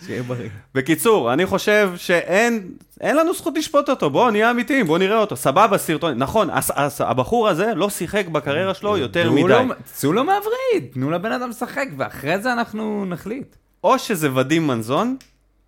שיהיה 0.05 0.23
בריא. 0.23 0.49
בקיצור, 0.75 1.33
אני 1.33 1.45
חושב 1.45 1.91
שאין 1.97 2.71
אין 3.01 3.17
לנו 3.17 3.33
זכות 3.33 3.57
לשפוט 3.57 3.89
אותו, 3.89 4.09
בואו 4.09 4.31
נהיה 4.31 4.51
אמיתיים, 4.51 4.87
בואו 4.87 4.97
נראה 4.97 5.17
אותו. 5.17 5.35
סבבה, 5.35 5.77
סרטון, 5.77 6.17
נכון, 6.17 6.49
הס, 6.49 6.71
הס, 6.75 7.01
הבחור 7.01 7.49
הזה 7.49 7.73
לא 7.75 7.89
שיחק 7.89 8.27
בקריירה 8.27 8.73
שלו 8.73 8.97
יותר 8.97 9.23
תנו 9.23 9.33
מדי. 9.33 9.73
צאו 9.85 10.13
לו 10.13 10.23
מהווריד, 10.23 10.91
תנו 10.93 11.11
לבן 11.11 11.31
אדם 11.31 11.49
לשחק, 11.49 11.87
ואחרי 11.97 12.39
זה 12.39 12.53
אנחנו 12.53 13.05
נחליט. 13.05 13.55
או 13.83 13.99
שזה 13.99 14.35
ודים 14.35 14.67
מנזון, 14.67 15.15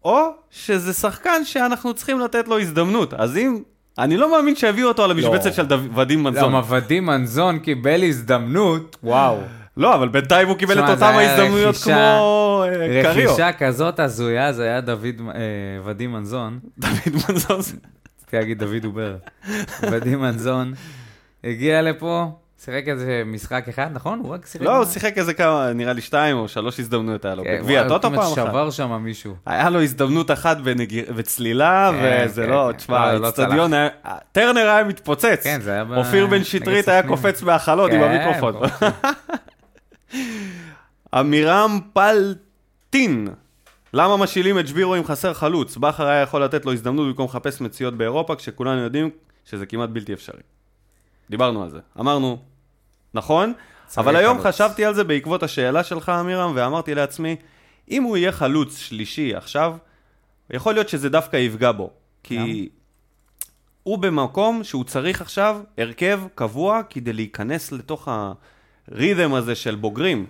או 0.06 0.30
שזה 0.52 0.94
שחקן 0.94 1.46
שאנחנו 1.46 1.94
צריכים 1.94 2.20
לתת 2.20 2.48
לו 2.48 2.60
הזדמנות. 2.60 3.14
אז 3.14 3.38
אם... 3.38 3.60
אני 3.98 4.18
לא 4.18 4.32
מאמין 4.32 4.56
שהביאו 4.56 4.88
אותו 4.88 5.04
על 5.04 5.12
המשבצת 5.12 5.46
לא. 5.46 5.52
של 5.52 5.66
ודים 5.96 6.24
מנזון. 6.24 6.44
למה 6.44 6.62
ודים 6.70 7.06
מנזון 7.06 7.60
קיבל 7.60 8.04
הזדמנות, 8.04 8.98
וואו. 9.04 9.38
לא, 9.78 9.96
אבל 9.96 10.08
בינתיים 10.08 10.48
הוא 10.48 10.58
קיבל 10.58 10.80
את 10.80 10.90
אותם 10.90 11.04
ההזדמנויות 11.04 11.76
כמו 11.76 12.64
אה, 12.68 13.04
קריו. 13.04 13.30
רכישה 13.30 13.52
כזאת 13.52 14.00
הזויה, 14.00 14.54
זה 14.54 14.64
היה 14.64 14.82
דוד, 14.82 15.22
אה, 15.36 15.42
ודים 15.84 16.12
מנזון. 16.12 16.60
דוד 16.78 17.24
מנזון. 17.30 17.58
רציתי 17.58 18.38
להגיד 18.38 18.60
דוד 18.60 18.78
דובר. 18.82 19.16
ודים 19.92 20.20
מנזון 20.20 20.74
הגיע 21.44 21.82
לפה, 21.82 22.32
שיחק 22.66 22.84
איזה 22.88 23.24
משחק 23.26 23.66
אחד, 23.70 23.88
נכון? 23.94 24.20
הוא 24.20 24.34
רק 24.34 24.46
שיחק... 24.46 24.66
לא, 24.66 24.78
הוא 24.78 24.86
שיחק 24.86 25.18
איזה 25.18 25.34
כמה, 25.34 25.72
נראה 25.76 25.94
לי 25.94 26.02
שתיים 26.02 26.38
או 26.38 26.48
שלוש 26.48 26.80
הזדמנויות 26.80 27.26
היה 27.26 27.36
לו. 27.36 27.44
כן, 27.44 27.58
בגביע 27.60 27.80
וואי, 27.80 27.86
הטוטו 27.86 28.10
פעם 28.10 28.20
אחת. 28.20 28.36
שבר 28.36 28.72
שם 28.72 29.02
מישהו. 29.04 29.36
היה 29.46 29.70
לו 29.70 29.82
הזדמנות 29.82 30.32
אחת 30.32 30.58
בצלילה, 31.16 31.92
כן, 31.92 32.26
וזה 32.26 32.44
כן, 32.44 32.50
לא, 32.50 32.70
כן. 32.72 32.78
תשמע, 32.78 33.14
לא, 33.14 33.20
לא 33.20 33.26
האיצטדיון 33.26 33.72
צלח. 33.72 33.90
היה... 34.04 34.18
טרנר 34.32 34.70
היה 34.70 34.84
מתפוצץ. 34.84 35.42
כן, 35.44 35.62
זה 35.62 35.72
היה. 35.72 35.84
אופיר 35.96 36.28
בן 36.28 36.44
שטרית 36.44 36.88
היה. 36.88 37.04
קופץ 37.04 37.42
מהחלון 37.44 37.92
עם 37.92 38.00
כן, 38.00 38.04
המיקרופון. 38.04 38.54
עמירם 41.14 41.80
פלטין. 41.94 43.28
למה 43.94 44.18
משילים 44.18 44.60
את 44.60 44.68
שבירו 44.68 44.96
אם 44.96 45.06
חסר 45.06 45.34
חלוץ? 45.34 45.78
בכר 45.78 46.06
היה 46.06 46.22
יכול 46.22 46.44
לתת 46.44 46.66
לו 46.66 46.74
הזדמנות 46.74 47.08
במקום 47.08 47.26
לחפש 47.26 47.62
מציאות 47.62 47.94
באירופה, 47.98 48.36
כשכולנו 48.36 48.82
יודעים 48.82 49.10
שזה 49.46 49.66
כמעט 49.66 49.90
בלתי 49.90 50.14
אפשרי. 50.14 50.42
דיברנו 51.30 51.64
על 51.64 51.70
זה. 51.70 51.80
אמרנו, 52.00 52.38
נכון, 53.14 53.54
אבל 53.98 54.16
היום 54.16 54.42
חלוץ. 54.42 54.56
חשבתי 54.56 54.86
על 54.86 54.94
זה 54.94 55.04
בעקבות 55.04 55.44
השאלה 55.44 55.84
שלך, 55.84 56.10
עמירם, 56.10 56.52
ואמרתי 56.56 56.96
לעצמי, 56.96 57.36
אם 57.92 58.04
הוא 58.04 58.18
יהיה 58.18 58.32
חלוץ 58.32 58.78
שלישי 58.78 59.36
עכשיו, 59.36 59.76
יכול 60.50 60.74
להיות 60.74 60.90
שזה 60.90 61.10
דווקא 61.10 61.38
יפגע 61.38 61.72
בו. 61.72 61.90
כי 62.24 62.70
הוא 63.84 63.98
במקום 63.98 64.64
שהוא 64.64 64.84
צריך 64.84 65.22
עכשיו 65.22 65.62
הרכב 65.78 66.22
קבוע 66.36 66.82
כדי 66.90 67.14
להיכנס 67.14 67.72
לתוך 67.72 68.08
הרית'ם 68.92 69.34
הזה 69.34 69.56
של 69.56 69.76
בוגרים. 69.76 70.26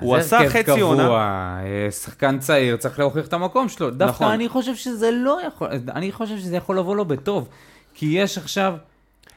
הוא 0.00 0.16
עשה 0.16 0.38
הרכב 0.38 0.62
חצי 0.62 0.80
עונה. 0.80 1.02
קבוע, 1.02 1.20
אה, 1.64 1.90
שחקן 1.90 2.38
צעיר, 2.38 2.76
צריך 2.76 2.98
להוכיח 2.98 3.26
את 3.26 3.32
המקום 3.32 3.68
שלו. 3.68 3.90
דווקא 3.90 4.24
נכון. 4.24 4.32
אני 4.32 4.48
חושב 4.48 4.74
שזה 4.74 5.10
לא 5.10 5.40
יכול, 5.46 5.68
אני 5.88 6.12
חושב 6.12 6.38
שזה 6.38 6.56
יכול 6.56 6.78
לבוא 6.78 6.96
לו 6.96 7.04
בטוב. 7.04 7.48
כי 7.94 8.06
יש 8.06 8.38
עכשיו... 8.38 8.74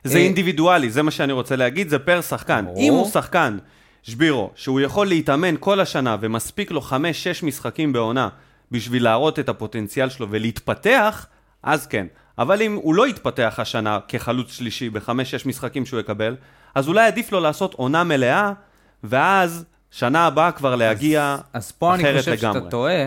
זה 0.04 0.18
אה, 0.18 0.24
אינדיבידואלי, 0.24 0.90
זה 0.90 1.04
מה 1.04 1.12
שאני 1.12 1.34
רוצה 1.34 1.56
להגיד, 1.56 1.90
זה 1.90 2.00
פר 2.00 2.22
שחקן. 2.22 2.66
ברור. 2.66 2.80
אם 2.80 2.94
הוא 2.94 3.08
שחקן, 3.08 3.58
שבירו, 4.04 4.50
שהוא 4.56 4.80
יכול 4.80 5.08
להתאמן 5.08 5.56
כל 5.60 5.80
השנה 5.80 6.18
ומספיק 6.20 6.72
לו 6.72 6.82
5-6 6.82 6.94
משחקים 7.44 7.94
בעונה 7.94 8.30
בשביל 8.72 9.04
להראות 9.04 9.40
את 9.40 9.50
הפוטנציאל 9.50 10.10
שלו 10.10 10.28
ולהתפתח, 10.30 11.26
אז 11.64 11.88
כן. 11.88 12.08
אבל 12.38 12.62
אם 12.62 12.76
הוא 12.76 12.96
לא 12.96 13.08
יתפתח 13.08 13.56
השנה 13.58 14.00
כחלוץ 14.08 14.52
שלישי 14.52 14.90
בחמש-שש 14.90 15.46
משחקים 15.46 15.86
שהוא 15.86 16.00
יקבל, 16.00 16.36
אז 16.80 16.88
אולי 16.88 17.08
עדיף 17.08 17.32
לו 17.32 17.40
לעשות 17.40 17.74
עונה 17.74 18.04
מלאה, 18.04 18.52
ואז 19.04 19.66
שנה 19.92 20.26
הבאה 20.26 20.52
כבר 20.52 20.76
להגיע 20.76 21.38
אז 21.54 21.72
פה 21.72 21.96
אני 21.96 22.04
אחרת 22.04 22.18
חושב 22.18 22.32
לגמרי. 22.32 22.60
שאתה 22.60 22.70
טועה, 22.70 23.06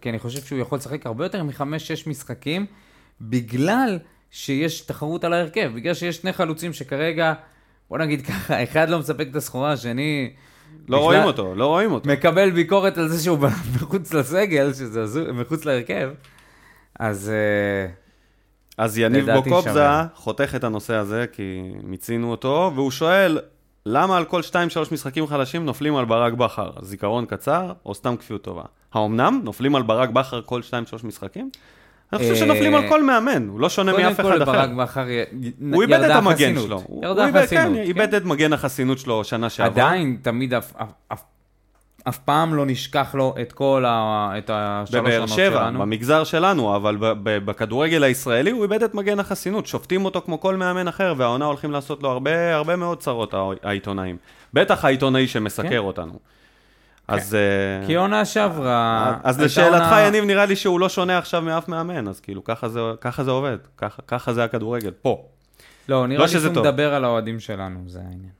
כי 0.00 0.10
אני 0.10 0.18
חושב 0.18 0.40
שהוא 0.40 0.58
יכול 0.58 0.78
לשחק 0.78 1.06
הרבה 1.06 1.24
יותר 1.24 1.42
מחמש-שש 1.42 2.06
משחקים, 2.06 2.66
בגלל 3.20 3.98
שיש 4.30 4.80
תחרות 4.80 5.24
על 5.24 5.32
ההרכב, 5.32 5.70
בגלל 5.74 5.94
שיש 5.94 6.16
שני 6.16 6.32
חלוצים 6.32 6.72
שכרגע, 6.72 7.32
בוא 7.88 7.98
נגיד 7.98 8.26
ככה, 8.26 8.62
אחד 8.64 8.88
לא 8.88 8.98
מספק 8.98 9.26
את 9.30 9.36
הסחורה, 9.36 9.72
השני... 9.72 10.30
לא 10.88 10.98
בכלל 10.98 10.98
רואים 10.98 11.22
אותו, 11.22 11.54
לא 11.54 11.66
רואים 11.66 11.92
אותו. 11.92 12.08
מקבל 12.08 12.50
ביקורת 12.50 12.98
על 12.98 13.08
זה 13.08 13.24
שהוא 13.24 13.38
מחוץ 13.74 14.14
לסגל, 14.14 14.72
שזה 14.72 15.32
מחוץ 15.32 15.64
להרכב, 15.64 16.10
אז 16.98 17.30
אה, 17.30 17.92
אז 18.80 18.98
יניב 18.98 19.30
בוקובזה. 19.32 19.86
חותך 20.14 20.54
את 20.56 20.64
הנושא 20.64 20.94
הזה, 20.94 21.24
כי 21.32 21.60
מיצינו 21.82 22.30
אותו, 22.30 22.72
והוא 22.74 22.90
שואל, 22.90 23.38
למה 23.86 24.16
על 24.16 24.24
כל 24.24 24.40
2-3 24.50 24.54
משחקים 24.92 25.26
חלשים 25.26 25.64
נופלים 25.64 25.96
על 25.96 26.04
ברק 26.04 26.32
בכר? 26.32 26.70
זיכרון 26.82 27.26
קצר 27.26 27.72
או 27.86 27.94
סתם 27.94 28.16
כפיות 28.16 28.42
טובה? 28.42 28.62
האומנם 28.94 29.40
נופלים 29.44 29.74
על 29.76 29.82
ברק 29.82 30.08
בכר 30.08 30.40
כל 30.42 30.60
2-3 31.02 31.06
משחקים? 31.06 31.50
אני 32.12 32.18
חושב 32.18 32.30
אה, 32.30 32.36
שנופלים 32.36 32.74
על 32.74 32.88
כל 32.88 33.02
מאמן, 33.04 33.48
הוא 33.48 33.60
לא 33.60 33.68
שונה 33.68 33.92
קודם 33.92 34.04
מאף 34.04 34.20
כל 34.20 34.32
אחד 34.32 34.42
אחר. 34.42 34.52
ברק 34.52 34.70
בכר 34.70 35.08
י- 35.08 35.22
הוא 35.72 35.82
איבד 35.82 35.92
את 35.94 36.00
ירדה 36.02 36.16
המגן. 36.18 36.54
שלו. 36.60 36.82
ירדה 37.02 37.24
החסינות, 37.28 37.48
כן, 37.64 37.74
כן. 37.74 37.80
איבד 37.80 38.14
את 38.14 38.24
מגן 38.24 38.52
החסינות 38.52 38.98
שלו 38.98 39.24
שנה 39.24 39.50
שעברה. 39.50 39.84
עדיין, 39.86 40.16
תמיד, 40.22 40.54
אף, 40.54 40.72
אף, 42.08 42.18
פעם 42.18 42.54
לא 42.54 42.66
נשכח 42.66 43.14
לו 43.14 43.34
את 43.42 43.52
כל 43.52 43.84
ה... 43.88 44.30
את 44.38 44.50
השלוש 44.52 45.00
בבאר 45.00 45.14
עונות 45.14 45.28
שבע, 45.28 45.50
שלנו. 45.58 45.78
במגזר 45.80 46.24
שלנו, 46.24 46.76
אבל 46.76 46.96
בכדורגל 47.22 48.02
הישראלי 48.04 48.50
הוא 48.50 48.62
איבד 48.62 48.82
את 48.82 48.94
מגן 48.94 49.20
החסינות, 49.20 49.66
שופטים 49.66 50.04
אותו 50.04 50.20
כמו 50.20 50.40
כל 50.40 50.56
מאמן 50.56 50.88
אחר, 50.88 51.14
והעונה 51.16 51.44
הולכים 51.44 51.70
לעשות 51.70 52.02
לו 52.02 52.10
הרבה, 52.10 52.54
הרבה 52.54 52.76
מאוד 52.76 52.98
צרות, 52.98 53.34
הע- 53.34 53.40
העיתונאים. 53.62 54.16
בטח 54.54 54.84
העיתונאי 54.84 55.28
שמסקר 55.28 55.68
כן. 55.68 55.76
אותנו. 55.78 56.18
אז... 57.08 57.34
אה, 57.34 57.86
כי 57.86 57.94
עונה 57.96 58.24
שעברה... 58.24 59.16
אז 59.24 59.40
לשאלתך, 59.40 59.84
עונה- 59.84 60.00
יניב, 60.00 60.24
נראה 60.24 60.46
לי 60.46 60.56
שהוא 60.56 60.80
לא 60.80 60.88
שונה 60.88 61.18
עכשיו 61.18 61.42
מאף 61.42 61.68
מאמן, 61.68 62.08
אז 62.08 62.20
כאילו, 62.20 62.44
ככה 62.44 62.68
זה, 62.68 62.80
ככה 63.00 63.24
זה 63.24 63.30
עובד, 63.30 63.56
ככה, 63.78 64.02
ככה 64.06 64.32
זה 64.32 64.44
הכדורגל, 64.44 64.90
פה. 65.02 65.24
לא, 65.88 66.06
נראה 66.06 66.18
לא 66.18 66.24
לי 66.26 66.30
שהוא. 66.30 66.50
מדבר 66.52 66.94
על 66.94 67.04
האוהדים 67.04 67.40
שלנו, 67.40 67.80
זה 67.86 67.98
העניין. 67.98 68.30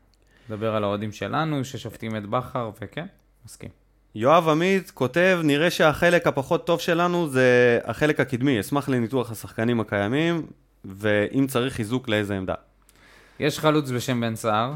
מדבר 0.51 0.75
על 0.77 0.85
האוהדים 0.85 1.13
שלנו, 1.13 1.65
ששופטים 1.65 2.17
את 2.17 2.27
בכר, 2.27 2.71
וכן, 2.83 3.07
מסכים. 3.45 3.71
יואב 4.15 4.49
עמית 4.49 4.91
כותב, 4.91 5.41
נראה 5.45 5.71
שהחלק 5.71 6.27
הפחות 6.27 6.67
טוב 6.67 6.81
שלנו 6.81 7.29
זה 7.29 7.79
החלק 7.85 8.21
הקדמי, 8.21 8.61
אשמח 8.61 8.89
לניתוח 8.89 9.31
השחקנים 9.31 9.81
הקיימים, 9.81 10.47
ואם 10.85 11.47
צריך 11.49 11.75
חיזוק 11.75 12.09
לאיזה 12.09 12.37
עמדה. 12.37 12.55
יש 13.41 13.59
חלוץ 13.59 13.91
בשם 13.91 14.21
בן 14.21 14.37
סער, 14.37 14.73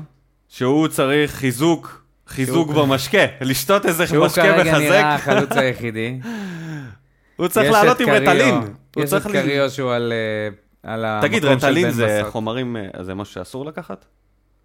שהוא 0.49 0.89
צריך 0.89 1.31
חיזוק, 1.31 2.05
חיזוק 2.27 2.71
במשקה, 2.71 3.25
לשתות 3.41 3.87
איזה 3.87 4.07
שהוא 4.07 4.27
משקה 4.27 4.43
כרגע 4.43 4.63
נראה 4.63 4.79
מחזק, 4.79 5.03
החלוץ 5.05 5.53
היחידי. 5.53 6.21
הוא 7.37 7.49
צריך 7.49 7.73
לעלות 7.73 8.01
עם 8.01 8.09
רטלין. 8.09 8.55
יש 8.97 9.13
את 9.13 9.23
קריו 9.23 9.71
שהוא 9.71 9.93
על 9.93 10.13
אה, 10.13 10.49
על 10.93 11.05
המקום 11.05 11.23
של 11.23 11.29
תגיד, 11.29 11.43
בן 11.43 11.53
רטלין 11.53 11.91
זה. 11.91 12.21
חומרים, 12.31 12.77
אה, 12.77 13.05
זה 13.05 13.15
משהו 13.15 13.35
שאסור 13.35 13.67
לקחת? 13.67 14.05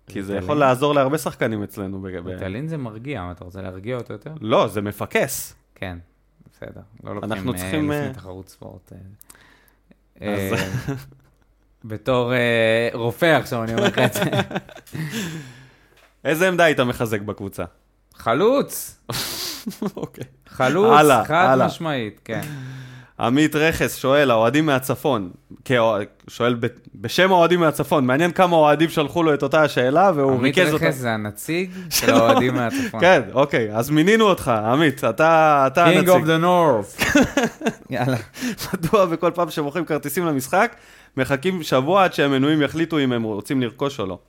כי 0.10 0.24
זה? 0.24 0.36
יכול 0.36 0.58
לעזור 0.58 0.94
להרבה 0.96 1.18
שחקנים 1.18 1.64
אצלנו. 1.64 2.08
רטלין 2.26 2.68
זה 2.68 2.78
מרגיע, 2.78 3.28
אתה 3.32 3.44
רוצה 3.44 3.62
להרגיע 3.62 3.98
אותו 3.98 4.14
יותר? 4.14 4.34
לא, 4.42 4.68
זה 4.68 4.82
מפקס. 4.82 5.56
כן, 5.76 5.98
בסדר. 6.54 6.82
לא 7.04 7.16
לוקחים 7.16 7.32
אנחנו 7.32 7.54
אה, 7.54 7.58
צריכים, 7.58 7.92
אה, 7.92 8.02
לפני 8.02 8.14
תחרות 8.14 8.50
ספורט. 8.50 8.94
אה. 10.22 10.52
בתור 11.86 12.34
רופא 12.94 13.26
עכשיו 13.26 13.64
אני 13.64 13.74
אומר 13.74 13.88
לך 13.88 14.00
את 14.00 14.14
זה. 14.14 14.22
איזה 16.26 16.48
עמדה 16.48 16.64
היית 16.64 16.80
מחזק 16.80 17.22
בקבוצה? 17.22 17.64
חלוץ, 18.14 19.00
אוקיי. 19.96 20.24
חלוץ, 20.48 20.96
חד. 21.26 21.58
משמעית, 21.66 22.22
כן. 22.26 22.42
עמית 23.20 23.56
רכס 23.56 23.96
שואל, 23.98 24.32
האוהדים 24.32 24.66
מהצפון, 24.66 25.30
שואל 26.28 26.56
בשם 26.96 27.32
האוהדים 27.32 27.60
מהצפון, 27.60 28.06
מעניין 28.06 28.32
כמה 28.32 28.56
אוהדים 28.56 28.90
שלחו 28.90 29.24
לו 29.24 29.34
את 29.34 29.44
אותה 29.44 29.62
השאלה 29.64 30.12
והוא 30.16 30.32
עמית 30.32 30.58
ריכז 30.58 30.74
אותה. 30.74 30.86
רכס 30.86 30.96
זה 30.96 31.12
הנציג 31.12 31.72
של 31.90 32.14
האוהדים 32.14 32.54
מהצפון. 32.56 33.00
כן, 33.00 33.22
אוקיי, 33.34 33.76
אז 33.76 33.90
מינינו 33.90 34.26
אותך, 34.26 34.48
עמית, 34.48 35.04
אתה 35.04 35.64
אתה 35.68 35.86
King 35.86 36.06
of 36.08 36.12
הנציג. 36.12 36.26
the 36.26 36.44
North. 36.44 37.20
יאללה. 37.90 38.18
מדוע 38.74 39.06
בכל 39.06 39.32
פעם 39.36 39.50
שמוכרים 39.50 39.86
כרטיסים 39.86 40.26
למשחק, 40.26 40.76
מחכים 41.18 41.64
שבוע 41.64 42.04
עד 42.04 42.14
שהמנויים 42.14 42.62
יחליטו 42.62 43.00
אם 43.00 43.12
הם 43.12 43.24
רוצים 43.24 43.62
לרכוש 43.62 44.00
או 44.00 44.06
לא? 44.06 44.20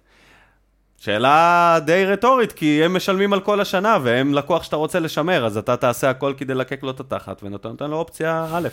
שאלה 1.05 1.79
די 1.85 2.05
רטורית, 2.07 2.53
כי 2.53 2.85
הם 2.85 2.97
משלמים 2.97 3.33
על 3.33 3.41
כל 3.41 3.61
השנה, 3.61 3.99
והם 4.03 4.35
לקוח 4.35 4.63
שאתה 4.63 4.77
רוצה 4.77 5.01
לשמר, 5.01 5.47
אז 5.47 5.57
אתה 5.57 5.77
תעשה 5.77 6.11
הכל 6.11 6.35
כדי 6.37 6.55
לקק 6.55 6.83
לו 6.83 6.91
את 6.91 7.01
התחת, 7.01 7.43
ואתה 7.43 7.69
נותן 7.69 7.91
לו 7.91 7.97
אופציה 7.97 8.47
א'. 8.55 8.69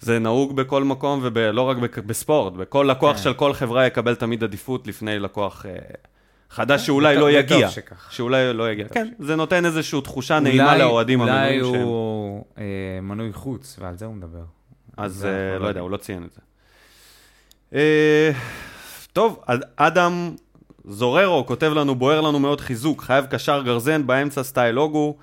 זה 0.00 0.18
נהוג 0.18 0.56
בכל 0.56 0.84
מקום, 0.84 1.20
ולא 1.22 1.62
רק 1.62 1.76
בספורט, 2.06 2.52
בכל 2.52 2.88
לקוח 2.90 3.16
כן. 3.16 3.22
של 3.22 3.34
כל 3.34 3.52
חברה 3.52 3.86
יקבל 3.86 4.14
תמיד 4.14 4.44
עדיפות 4.44 4.86
לפני 4.86 5.18
לקוח 5.18 5.66
אה, 5.66 5.72
חדש 6.50 6.86
שאולי 6.86 7.16
וטוב- 7.16 7.28
לא 7.28 7.30
יגיע. 7.30 7.68
שכך. 7.70 8.08
שאולי 8.12 8.52
לא 8.52 8.70
יגיע. 8.70 8.88
כן, 8.88 9.08
זה 9.18 9.36
נותן 9.36 9.64
איזושהי 9.64 10.00
תחושה 10.00 10.38
אולי- 10.38 10.48
נעימה 10.48 10.76
לאוהדים 10.78 11.20
אולי 11.20 11.30
המנויים 11.32 11.64
שהם... 11.74 11.82
הוא 11.82 12.44
אה, 12.58 12.64
מנוי 13.02 13.32
חוץ, 13.32 13.76
ועל 13.80 13.96
זה 13.96 14.04
הוא 14.04 14.14
מדבר. 14.14 14.42
אז 14.96 15.24
אה, 15.24 15.30
אנחנו 15.52 15.62
לא 15.64 15.68
יודע. 15.68 15.80
הוא 15.80 15.90
לא 15.90 15.96
ציין 15.96 16.24
את 16.24 16.32
זה. 16.32 16.40
אה, 17.74 18.30
טוב, 19.12 19.40
אד- 19.46 19.64
אדם 19.76 20.34
זוררו 20.86 21.46
כותב 21.46 21.72
לנו, 21.74 21.94
בוער 21.94 22.20
לנו 22.20 22.38
מאוד 22.38 22.60
חיזוק, 22.60 23.02
חייב 23.02 23.24
קשר 23.24 23.62
גרזן 23.62 24.06
באמצע 24.06 24.42
סטייל 24.42 24.76
הוגו. 24.76 25.16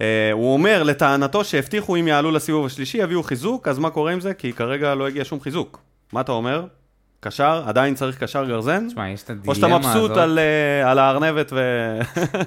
אה, 0.00 0.30
הוא 0.32 0.52
אומר, 0.52 0.82
לטענתו 0.82 1.44
שהבטיחו 1.44 1.96
אם 1.96 2.08
יעלו 2.08 2.30
לסיבוב 2.30 2.66
השלישי, 2.66 2.98
יביאו 2.98 3.22
חיזוק, 3.22 3.68
אז 3.68 3.78
מה 3.78 3.90
קורה 3.90 4.12
עם 4.12 4.20
זה? 4.20 4.34
כי 4.34 4.52
כרגע 4.52 4.94
לא 4.94 5.06
הגיע 5.06 5.24
שום 5.24 5.40
חיזוק. 5.40 5.80
מה 6.12 6.20
אתה 6.20 6.32
אומר? 6.32 6.64
קשר? 7.20 7.62
עדיין 7.66 7.94
צריך 7.94 8.18
קשר 8.18 8.44
גרזן? 8.44 8.88
תשמע, 8.88 9.10
יש 9.10 9.22
את 9.22 9.30
או 9.46 9.54
שאתה 9.54 9.66
הדילמה 9.66 9.90
הזאת. 9.90 10.02
מבסוט 10.02 10.16
על, 10.16 10.38
אה, 10.38 10.90
על 10.90 10.98
הארנבת 10.98 11.52
ו... 11.52 11.60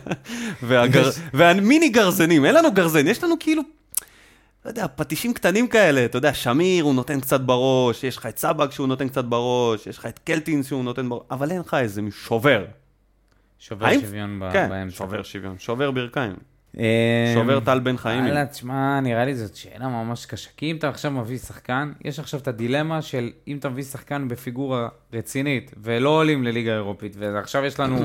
והגר... 0.68 1.10
והמיני 1.34 1.90
גרזנים, 1.90 2.46
אין 2.46 2.56
לנו 2.56 2.72
גרזן, 2.72 3.08
יש 3.08 3.24
לנו 3.24 3.36
כאילו, 3.40 3.62
לא 4.70 4.72
יודע, 4.72 4.86
פטישים 4.96 5.34
קטנים 5.34 5.68
כאלה, 5.68 6.06
אתה 6.06 6.18
יודע, 6.18 6.34
שמיר 6.34 6.84
הוא 6.84 6.96
נותן 6.96 7.20
קצת 7.20 7.42
בראש, 7.42 8.04
יש 8.04 8.18
לך 8.18 8.26
את 8.26 8.38
סבג 8.38 8.72
שהוא 8.72 8.88
נותן 8.88 9.08
קצת 9.10 9.26
בראש, 9.26 9.88
יש 9.88 9.98
לך 9.98 10.06
את 10.06 10.20
קלטינס 10.20 10.68
שהוא 10.68 10.84
נותן 10.84 11.10
בראש, 11.10 11.22
אבל 11.32 11.52
אין 11.52 11.60
לך 11.60 11.74
איזה 11.74 12.02
שובר. 12.12 12.66
שובר 13.60 13.86
האם- 13.86 14.02
שוויון 14.02 14.42
כן, 14.54 14.70
באמצע. 14.70 14.96
שובר 14.96 15.24
שוויון, 15.24 15.56
שובר 15.60 15.92
ברכיים, 15.92 16.34
אה, 16.80 17.32
שובר 17.34 17.60
טל 17.60 17.80
בן 17.80 17.98
חיים. 17.98 18.24
וואלה, 18.24 18.46
תשמע, 18.46 19.00
נראה 19.00 19.26
לי 19.26 19.36
זאת 19.36 19.56
שאלה 19.56 19.88
ממש 19.88 20.26
קשה. 20.26 20.50
כי 20.58 20.72
אם 20.72 20.76
אתה 20.76 20.90
עכשיו 20.90 21.12
מביא 21.12 21.38
שחקן, 21.38 21.92
יש 22.06 22.20
עכשיו 22.20 22.40
את 22.40 22.48
הדילמה 22.48 23.02
של 23.02 23.30
אם 23.48 23.58
אתה 23.58 23.70
מביא 23.70 23.84
שחקן 23.84 24.28
בפיגורה 24.28 24.88
רצינית, 25.14 25.72
ולא 25.84 26.10
עולים 26.10 26.44
לליגה 26.44 26.72
האירופית, 26.72 27.16
ועכשיו 27.20 27.66
יש 27.66 27.80
לנו, 27.80 27.98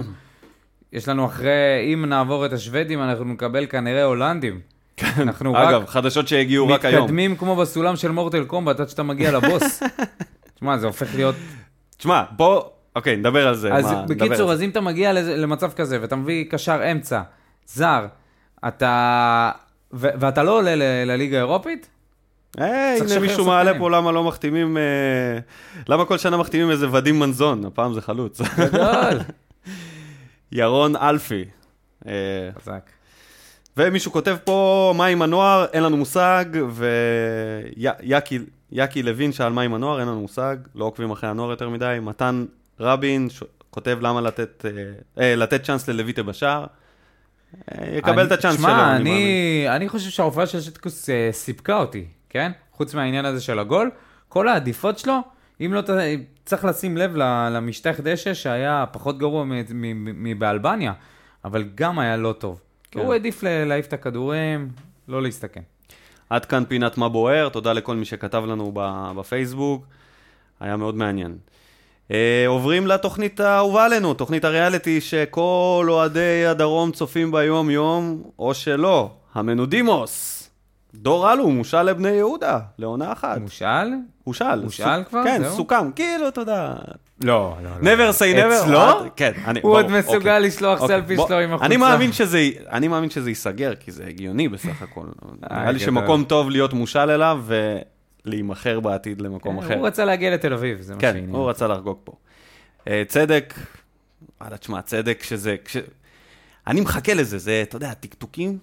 יש 0.92 1.08
לנו 1.08 1.26
אחרי, 1.26 1.50
אם 1.94 2.04
נעבור 2.04 2.46
את 2.46 2.52
השוודים, 2.52 3.02
אנחנו 3.02 3.24
נקבל 3.24 3.66
כנראה 3.66 4.04
הולנדים. 4.04 4.60
אנחנו 5.02 5.52
רק 5.52 5.68
אגב, 5.68 5.86
חדשות 5.86 6.28
שהגיעו 6.28 6.68
רק 6.68 6.84
היום. 6.84 7.02
מתקדמים 7.02 7.36
כמו 7.36 7.56
בסולם 7.56 7.96
של 7.96 8.10
מורטל 8.10 8.44
קומבט 8.44 8.80
עד 8.80 8.88
שאתה 8.88 9.02
מגיע 9.02 9.30
לבוס. 9.32 9.82
תשמע, 10.54 10.78
זה 10.78 10.86
הופך 10.86 11.14
להיות... 11.14 11.34
תשמע, 11.96 12.22
בוא, 12.30 12.62
אוקיי, 12.96 13.16
נדבר 13.16 13.48
על 13.48 13.54
זה. 13.54 13.74
אז 13.74 13.84
מה, 13.84 14.02
בקיצור. 14.08 14.52
אז 14.52 14.62
אם 14.62 14.70
אתה 14.70 14.80
מגיע 14.80 15.12
למצב 15.12 15.72
כזה, 15.72 15.98
ואתה 16.02 16.16
מביא 16.16 16.44
קשר 16.50 16.90
אמצע, 16.92 17.22
זר, 17.66 18.06
אתה... 18.68 19.50
ו- 19.92 20.08
ואתה 20.20 20.42
לא 20.42 20.58
עולה 20.58 20.74
ל- 20.74 21.04
לליגה 21.06 21.36
האירופית? 21.36 21.88
היי, 22.58 22.98
צריך 22.98 23.10
הנה 23.10 23.20
מישהו 23.20 23.44
מעלה. 23.44 23.78
פה 23.78 23.90
למה 23.90 24.12
לא 24.12 24.24
מחתימים, 24.24 24.76
אה, 24.76 24.82
למה 25.88 26.04
כל 26.04 26.18
שנה 26.18 26.36
מחתימים 26.36 26.70
איזה 26.70 26.92
ודים 26.92 27.18
מנזון, 27.18 27.64
הפעם 27.64 27.94
זה 27.94 28.00
חלוץ. 28.00 28.40
גדול. 28.40 29.20
ירון 30.52 30.96
אלפי. 30.96 31.44
אה, 32.08 32.12
חזק. 32.60 32.90
ומישהו 33.76 34.12
כותב 34.12 34.36
פה, 34.44 34.92
מה 34.96 35.06
עם 35.06 35.22
הנוער? 35.22 35.66
אין 35.72 35.82
לנו 35.82 35.96
מושג, 35.96 36.44
ויאקי 38.72 39.02
לוין 39.02 39.32
שאל 39.32 39.52
מה 39.52 39.62
עם 39.62 39.74
הנוער? 39.74 40.00
אין 40.00 40.08
לנו 40.08 40.20
מושג, 40.20 40.56
לא 40.74 40.84
עוקבים 40.84 41.10
אחרי 41.10 41.30
הנוער 41.30 41.50
יותר 41.50 41.68
מדי. 41.68 41.98
מתן 42.02 42.44
רבין 42.80 43.30
ש... 43.30 43.42
כותב 43.70 43.98
למה 44.00 44.20
לתת, 44.20 44.64
אה, 44.64 44.70
אה, 45.24 45.36
לתת 45.36 45.62
צ'אנס 45.64 45.88
ללויטה 45.88 46.22
בשער. 46.22 46.64
אה, 47.72 47.96
יקבל 47.96 48.12
אני- 48.12 48.22
את 48.22 48.32
הצ'אנס 48.32 48.54
שלו, 48.54 48.62
שמע, 48.62 48.96
אני 48.96 49.04
מאמין. 49.04 49.16
אני, 49.16 49.76
אני 49.76 49.88
חושב 49.88 50.10
שההופעה 50.10 50.46
של 50.46 50.60
שטקוס 50.60 51.10
אה, 51.10 51.28
סיפקה 51.32 51.76
אותי, 51.76 52.04
כן? 52.30 52.52
חוץ 52.72 52.94
מהעניין 52.94 53.24
הזה 53.24 53.40
של 53.40 53.58
הגול, 53.58 53.90
כל 54.28 54.48
העדיפות 54.48 54.98
שלו, 54.98 55.18
אם 55.60 55.72
לא, 55.74 55.80
צריך 56.44 56.64
לשים 56.64 56.96
לב 56.96 57.16
למשטח 57.50 57.96
דשא 58.02 58.34
שהיה 58.34 58.84
פחות 58.92 59.18
גרוע 59.18 59.44
מבאלבניה, 60.14 60.92
אבל 61.44 61.64
גם 61.74 61.98
היה 61.98 62.16
לא 62.16 62.34
טוב. 62.38 62.60
כן. 62.94 63.00
הוא 63.00 63.12
העדיף 63.12 63.42
להעיף 63.42 63.86
את 63.86 63.92
הכדורים, 63.92 64.68
לא 65.08 65.22
להסתכן. 65.22 65.60
עד 66.30 66.44
כאן 66.44 66.64
פינת 66.68 66.98
מה 66.98 67.08
בוער, 67.08 67.48
תודה 67.48 67.72
לכל 67.72 67.96
מי 67.96 68.04
שכתב 68.04 68.42
לנו 68.46 68.72
בפייסבוק, 69.16 69.86
היה 70.60 70.76
מאוד 70.76 70.94
מעניין. 70.94 71.36
אה, 72.10 72.44
עוברים 72.46 72.86
לתוכנית 72.86 73.40
האהובה 73.40 73.84
עלינו, 73.84 74.14
תוכנית 74.14 74.44
הריאליטי 74.44 75.00
שכל 75.00 75.86
אוהדי 75.88 76.46
הדרום 76.46 76.92
צופים 76.92 77.30
בה 77.30 77.44
יום-יום, 77.44 78.22
או 78.38 78.54
שלא, 78.54 79.10
המנודימוס. 79.34 80.43
דור 80.94 81.32
אלו 81.32 81.50
מושל 81.50 81.82
לבני 81.82 82.08
יהודה, 82.08 82.58
לעונה 82.78 83.12
אחת. 83.12 83.38
מושל? 83.40 83.66
הושל. 84.24 84.44
הושל 84.64 84.84
סוכ- 84.84 85.04
כבר? 85.08 85.24
כן, 85.24 85.42
זהו? 85.42 85.56
סוכם, 85.56 85.90
כאילו, 85.96 86.28
אתה 86.28 86.40
יודע. 86.40 86.74
לא, 87.24 87.56
לא. 87.62 87.70
never 87.80 88.12
say 88.18 88.36
never. 88.36 88.62
אצלו? 88.64 88.80
עד- 88.80 89.08
כן, 89.16 89.32
אני, 89.44 89.60
הוא 89.62 89.72
ברור, 89.72 89.76
עוד 89.76 89.98
מסוגל 89.98 90.16
אוקיי. 90.16 90.40
לשלוח 90.40 90.80
אוקיי, 90.80 91.00
סלפי 91.00 91.16
בוא, 91.16 91.28
שלו 91.28 91.38
עם 91.38 91.48
החולצה. 91.52 91.66
אני 91.66 91.76
מאמין 91.76 92.12
שזה, 92.12 92.38
אני 92.72 92.88
מאמין 92.88 93.10
שזה 93.10 93.30
ייסגר, 93.30 93.74
כי 93.74 93.92
זה 93.92 94.04
הגיוני 94.08 94.48
בסך 94.48 94.82
הכל. 94.82 95.06
נראה 95.50 95.72
לי. 95.72 95.78
שמקום 95.78 96.24
טוב 96.24 96.50
להיות 96.50 96.72
מושל 96.72 96.98
אליו 97.10 97.44
ולהימכר 98.26 98.80
בעתיד 98.80 99.20
למקום 99.20 99.58
אחר. 99.58 99.68
כן, 99.68 99.78
הוא 99.78 99.86
רצה 99.86 100.04
להגיע 100.04 100.34
לתל 100.34 100.52
אביב, 100.52 100.80
זה 100.80 100.94
מה 100.94 101.00
כן, 101.00 101.12
שעניין. 101.12 101.30
הוא 101.34 101.50
רצה 101.50 101.66
לחגוג 101.66 101.98
פה. 102.04 102.12
אה, 102.88 103.02
צדק, 103.08 103.54
וואלה, 104.40 104.56
תשמע, 104.56 104.82
צדק 104.82 105.22
שזה. 105.22 105.56
אני 106.66 106.80
מחכה 106.80 107.14
לזה, 107.14 107.38
זה, 107.38 107.60
אתה 107.68 107.76
יודע, 107.76 107.94
טקטוקים, 107.94 108.58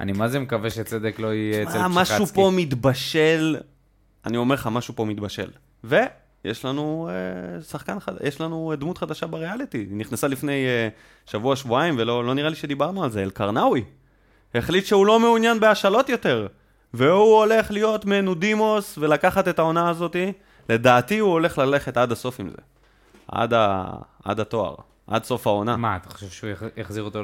אני 0.00 0.12
מה 0.12 0.28
זה 0.28 0.38
מקווה 0.40 0.70
שצדק 0.70 1.18
לא 1.18 1.34
יהיה 1.34 1.62
אצל 1.62 1.78
מה, 1.88 2.04
פשיחצקי. 2.04 2.22
משהו 2.22 2.34
פה 2.34 2.50
מתבשל, 2.54 3.56
אני 4.26 4.36
אומר 4.36 4.54
לך, 4.54 4.66
משהו 4.72 4.96
פה 4.96 5.04
מתבשל. 5.04 5.50
ויש 5.84 6.64
לנו 6.64 7.08
אה, 7.10 7.62
שחקן 7.62 8.00
חדש, 8.00 8.18
יש 8.22 8.40
לנו 8.40 8.70
אה, 8.70 8.76
דמות 8.76 8.98
חדשה 8.98 9.26
בריאליטי. 9.26 9.78
היא 9.78 9.96
נכנסה 9.96 10.28
לפני 10.28 10.66
אה, 10.66 10.88
שבוע, 11.26 11.56
שבועיים, 11.56 11.94
ולא 11.98 12.24
לא 12.24 12.34
נראה 12.34 12.48
לי 12.50 12.56
שדיברנו 12.56 13.04
על 13.04 13.10
זה, 13.10 13.22
אלקרנאווי. 13.22 13.84
החליט 14.54 14.84
שהוא 14.86 15.06
לא 15.06 15.20
מעוניין 15.20 15.60
בהשאלות 15.60 16.08
יותר. 16.08 16.46
והוא 16.94 17.38
הולך 17.38 17.70
להיות 17.70 18.04
מנודימוס 18.04 18.98
ולקחת 18.98 19.48
את 19.48 19.58
העונה 19.58 19.88
הזאתי. 19.90 20.32
לדעתי 20.68 21.18
הוא 21.18 21.32
הולך 21.32 21.58
ללכת 21.58 21.96
עד 21.96 22.12
הסוף 22.12 22.40
עם 22.40 22.48
זה. 22.50 22.56
עד, 23.28 23.52
ה... 23.54 23.84
עד 24.24 24.40
התואר, 24.40 24.74
עד 25.06 25.24
סוף 25.24 25.46
העונה. 25.46 25.76
מה, 25.76 25.96
אתה 25.96 26.10
חושב 26.10 26.28
שהוא 26.28 26.50
יח- 26.50 26.62
יחזיר 26.76 27.02
אותו 27.02 27.22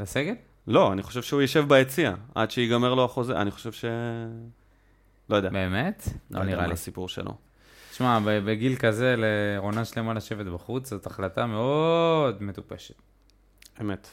לסגל? 0.00 0.34
לא, 0.66 0.92
אני 0.92 1.02
חושב 1.02 1.22
שהוא 1.22 1.40
יישב 1.40 1.68
ביציע, 1.68 2.14
עד 2.34 2.50
שיגמר 2.50 2.94
לו 2.94 3.04
החוזה. 3.04 3.40
אני 3.40 3.50
חושב 3.50 3.72
ש... 3.72 3.84
לא 5.28 5.36
יודע. 5.36 5.50
באמת? 5.50 6.08
לא 6.30 6.40
יודע 6.40 6.50
נראה 6.50 6.66
לי. 6.66 6.72
הסיפור 6.72 7.08
שלו. 7.08 7.34
תשמע, 7.90 8.18
בגיל 8.24 8.76
כזה, 8.76 9.14
לעונה 9.18 9.84
שלמה 9.84 10.14
לשבת 10.14 10.46
בחוץ, 10.46 10.90
זאת 10.90 11.06
החלטה 11.06 11.46
מאוד 11.46 12.42
מטופשת. 12.42 12.94
אמת. 13.80 14.08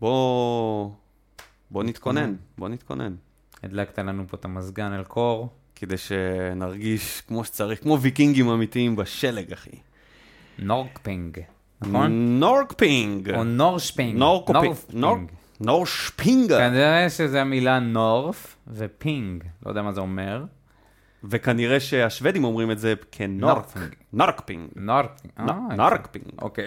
בוא... 0.00 0.90
בוא 1.70 1.84
נתכונן, 1.84 2.34
בוא 2.58 2.68
נתכונן. 2.68 3.14
הדלקת 3.62 3.98
לנו 3.98 4.28
פה 4.28 4.36
את 4.36 4.44
המזגן 4.44 4.92
על 4.92 5.04
קור. 5.04 5.48
כדי 5.74 5.96
שנרגיש 5.96 7.20
כמו 7.20 7.44
שצריך, 7.44 7.82
כמו 7.82 8.00
ויקינגים 8.00 8.48
אמיתיים 8.48 8.96
בשלג, 8.96 9.52
אחי. 9.52 9.78
נורקפינג, 10.58 11.40
נכון? 11.80 12.40
נורקפינג. 12.40 13.34
או 13.34 13.44
נורשפינג. 13.44 14.18
נורקופינג. 14.18 15.30
נור- 15.60 15.76
נורשפינגה. 15.76 16.58
כנראה 16.58 17.10
שזה 17.10 17.40
המילה 17.40 17.78
נורף 17.78 18.56
ופינג. 18.68 19.44
לא 19.66 19.70
יודע 19.70 19.82
מה 19.82 19.92
זה 19.92 20.00
אומר. 20.00 20.44
וכנראה 21.24 21.80
שהשוודים 21.80 22.44
אומרים 22.44 22.70
את 22.70 22.78
זה 22.78 22.94
כנורק. 23.12 23.54
נורקפינג. 24.12 24.68
אה. 25.38 25.44
נורקפינג. 25.76 26.24
אוקיי. 26.42 26.66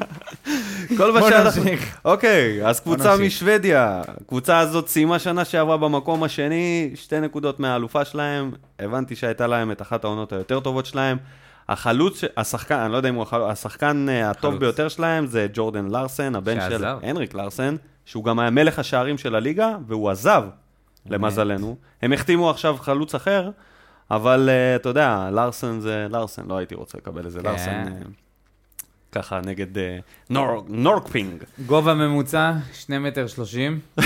כל 0.98 1.12
מה 1.12 1.20
שאנחנו... 1.28 1.62
אוקיי, 2.04 2.66
אז 2.66 2.80
קבוצה. 2.80 3.16
משוודיה. 3.16 4.02
הקבוצה 4.08 4.58
הזאת 4.58 4.88
סיימה 4.88 5.18
שנה 5.18 5.44
שעברה 5.44 5.76
במקום 5.76 6.22
השני, 6.22 6.90
שתי 6.94 7.20
נקודות 7.20 7.60
מהאלופה 7.60 8.04
שלהם. 8.04 8.50
הבנתי 8.78 9.16
שהייתה 9.16 9.46
להם 9.46 9.70
את 9.72 9.82
אחת 9.82 10.04
העונות 10.04 10.32
היותר 10.32 10.60
טובות 10.60 10.86
שלהם. 10.86 11.16
החלוץ, 11.68 12.20
השחקן, 12.36 12.74
אני 12.78 12.92
לא 12.92 12.96
יודע 12.96 13.08
אם 13.08 13.14
הוא 13.14 13.22
החלוץ, 13.22 13.50
השחקן 13.50 14.06
אה, 14.08 14.30
הטוב. 14.30 14.56
ביותר 14.56 14.88
שלהם 14.88 15.26
זה 15.26 15.46
ג'ורדן 15.52 15.86
לארסן, 15.86 16.34
הבן 16.34 16.58
של. 16.70 16.84
הנריק 17.02 17.34
לארסן, 17.34 17.76
שהוא 18.06 18.24
גם 18.24 18.38
היה 18.38 18.50
מלך 18.50 18.78
השערים 18.78 19.18
של 19.18 19.34
הליגה, 19.34 19.76
והוא 19.86 20.10
עזב, 20.10 20.42
למזלנו. 21.06 21.76
הם 22.02 22.12
החתימו 22.12 22.50
עכשיו 22.50 22.76
חלוץ 22.80 23.14
אחר, 23.14 23.50
אבל 24.10 24.48
אה, 24.52 24.76
אתה 24.76 24.88
יודע, 24.88 25.28
לארסן 25.32 25.80
זה 25.80 26.06
לארסן, 26.10 26.42
לא 26.48 26.56
הייתי 26.56 26.74
רוצה 26.74 26.98
לקבל 26.98 27.24
איזה 27.26 27.40
כן. 27.40 27.44
לארסן. 27.46 27.70
אה, 27.88 27.92
ככה 29.12 29.40
נגד 29.44 29.78
אה, 29.78 29.98
נור- 30.30 30.64
נורקפינג. 30.68 31.42
גובה 31.66 31.94
ממוצע, 31.94 32.52
2 32.72 33.02
מטר 33.02 33.26
30. 33.26 33.80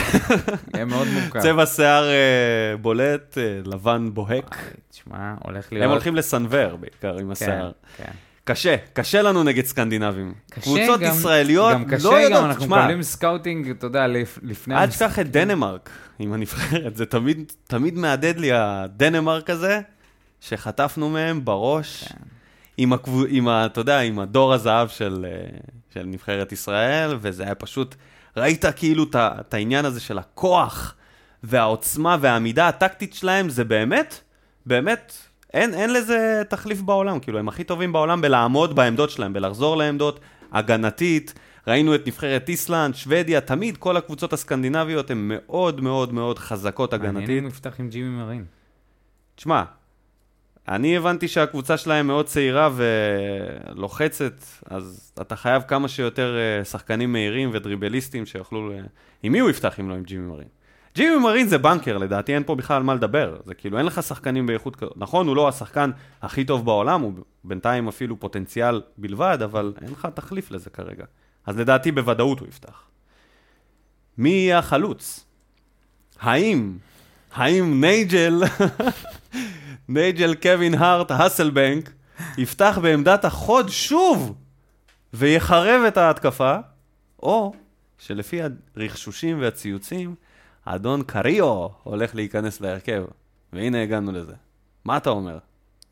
יהיה 0.74 0.84
מאוד 0.84 1.08
מורכב. 1.08 1.40
צבע 1.40 1.66
שיער 1.66 2.04
אה, 2.08 2.76
בולט, 2.80 3.38
אה, 3.38 3.60
לבן 3.64 4.10
בוהק. 4.14 4.56
תשמע, 4.90 5.34
הולך 5.44 5.72
להיות... 5.72 5.84
הם 5.84 5.90
הולכים 5.90 6.16
לסנוור 6.16 6.76
בעיקר 6.76 7.12
עם 7.16 7.26
כן, 7.26 7.30
השיער. 7.32 7.70
כן. 7.96 8.10
קשה, 8.44 8.76
קשה 8.92 9.22
לנו 9.22 9.42
נגד 9.44 9.64
סקנדינבים. 9.64 10.34
קשה 10.50 10.60
קבוצות 10.60 11.00
גם- 11.00 11.12
ישראליות 11.12 11.72
גם 11.72 11.84
קשה, 11.84 12.04
לא 12.08 12.14
יודעות, 12.20 12.42
גם 12.42 12.50
אנחנו 12.50 12.66
מקבלים 12.66 13.02
scouting, 13.02 13.70
אתה 13.70 13.86
יודע, 13.86 14.06
לפ- 14.06 14.38
לפני... 14.42 14.74
אל. 14.76 14.86
תשכח 14.86 15.18
את 15.18 15.30
דנמרק 15.30 15.90
עם 16.18 16.32
הנבחרת, 16.32 16.96
זה 16.96 17.06
תמיד, 17.06 17.52
תמיד 17.66 17.94
מהדהד 17.98 18.38
לי 18.38 18.50
הדנמרק 18.52 19.50
הזה, 19.50 19.80
שחטפנו 20.40 21.10
מהם 21.10 21.44
בראש, 21.44 22.04
כן. 22.04 22.14
עם, 22.76 22.92
הקבו, 22.92 23.22
עם 23.28 23.48
ה, 23.48 23.66
אתה 23.66 23.80
יודע, 23.80 24.00
עם 24.00 24.18
הדור 24.18 24.52
הזהב 24.54 24.88
של, 24.88 25.26
אה, 25.28 25.58
של 25.94 26.02
נבחרת 26.06 26.52
ישראל, 26.52 27.16
וזה 27.20 27.42
היה 27.42 27.54
פשוט, 27.54 27.94
ראית 28.36 28.64
כאילו 28.76 29.06
את 29.14 29.54
העניין 29.54 29.84
הזה 29.84 30.00
של 30.00 30.18
הכוח 30.18 30.94
והעוצמה 31.42 32.16
והעמידה 32.20 32.68
הטקטית 32.68 33.14
שלהם, 33.14 33.48
זה 33.48 33.64
באמת, 33.64 34.20
באמת, 34.66 35.12
אין, 35.54 35.74
אין 35.74 35.92
לזה 35.92 36.42
תחליף 36.48 36.80
בעולם, 36.80 37.20
כאילו, 37.20 37.38
הם 37.38 37.48
הכי 37.48 37.64
טובים 37.64 37.92
בעולם 37.92 38.20
בלעמוד 38.20 38.76
בעמדות 38.76 39.10
שלהם, 39.10 39.32
בלחזור 39.32 39.76
לעמדות, 39.76 40.20
הגנתית. 40.52 41.34
ראינו 41.66 41.94
את 41.94 42.06
נבחרת 42.06 42.48
איסלנד, 42.48 42.94
שוודיה, 42.94 43.40
תמיד 43.40 43.76
כל 43.76 43.96
הקבוצות 43.96 44.32
הסקנדינביות 44.32 45.10
הן 45.10 45.18
מאוד 45.28 45.80
מאוד 45.80 46.14
מאוד 46.14 46.38
חזקות 46.38 46.94
מעניין 46.94 47.16
הגנתית. 47.16 47.38
אם 47.42 47.46
נפתח 47.46 47.80
עם 47.80 47.88
ג'ימי 47.88 48.08
מרין. 48.08 48.44
תשמע, 49.34 49.62
אני 50.68 50.96
הבנתי 50.96 51.28
שהקבוצה 51.28 51.76
שלהם 51.76 52.06
מאוד 52.06 52.26
צעירה 52.26 52.70
ולוחצת, 53.74 54.32
אז 54.70 55.12
אתה 55.20 55.36
חייב 55.36 55.62
כמה 55.68 55.88
שיותר 55.88 56.36
אה, 56.38 56.64
שחקנים 56.64 57.12
מהירים 57.12 57.50
ודריבליסטים 57.52 58.26
שיוכלו... 58.26 58.68
ל- 58.68 58.72
עם 59.22 59.32
מי 59.32 59.38
הוא 59.38 59.50
יפתח 59.50 59.80
אם 59.80 59.88
לא 59.90 59.94
עם 59.94 60.02
ג'ימי 60.02 60.26
מרין? 60.26 60.48
ג'ימי 60.94 61.18
מרין 61.18 61.46
זה 61.46 61.58
בנקר, 61.58 61.98
לדעתי 61.98 62.34
אין 62.34 62.42
פה 62.44 62.54
בכלל 62.54 62.76
על 62.76 62.82
מה 62.82 62.94
לדבר. 62.94 63.36
זה 63.44 63.54
כאילו, 63.54 63.78
אין 63.78 63.86
לך 63.86 64.02
שחקנים 64.02 64.46
באיכות 64.46 64.76
כזאת. 64.76 64.96
נכון, 64.96 65.26
הוא 65.26 65.36
לא 65.36 65.48
השחקן 65.48 65.90
הכי 66.22 66.44
טוב 66.44 66.64
בעולם, 66.64 67.00
הוא 67.00 67.12
בינתיים 67.44 67.88
אפילו 67.88 68.20
פוטנציאל 68.20 68.82
בלבד, 68.98 69.38
אבל 69.44 69.72
אין 69.82 69.92
לך 69.92 70.08
תחליף 70.14 70.50
לזה 70.50 70.70
כרגע. 70.70 71.04
אז 71.46 71.58
לדעתי 71.58 71.92
בוודאות 71.92 72.40
הוא 72.40 72.48
יפתח. 72.48 72.82
מי 74.18 74.30
יהיה 74.30 74.58
החלוץ? 74.58 75.26
האם, 76.20 76.78
האם 77.34 77.80
נייג'ל, 77.80 78.42
נייג'ל 79.88 80.34
קווין 80.34 80.74
הארט, 80.74 81.10
האסלבנק, 81.10 81.92
יפתח 82.38 82.78
בעמדת 82.82 83.24
החוד 83.24 83.68
שוב 83.68 84.34
ויחרב 85.14 85.82
את 85.88 85.96
ההתקפה, 85.96 86.56
או 87.22 87.52
שלפי 87.98 88.40
הרכשושים 88.76 89.40
והציוצים, 89.40 90.14
אדון 90.74 91.02
קריו 91.02 91.66
הולך 91.82 92.14
להיכנס 92.14 92.60
להרכב. 92.60 93.04
והנה 93.52 93.82
הגענו 93.82 94.12
לזה. 94.12 94.32
מה 94.84 94.96
אתה 94.96 95.10
אומר? 95.10 95.38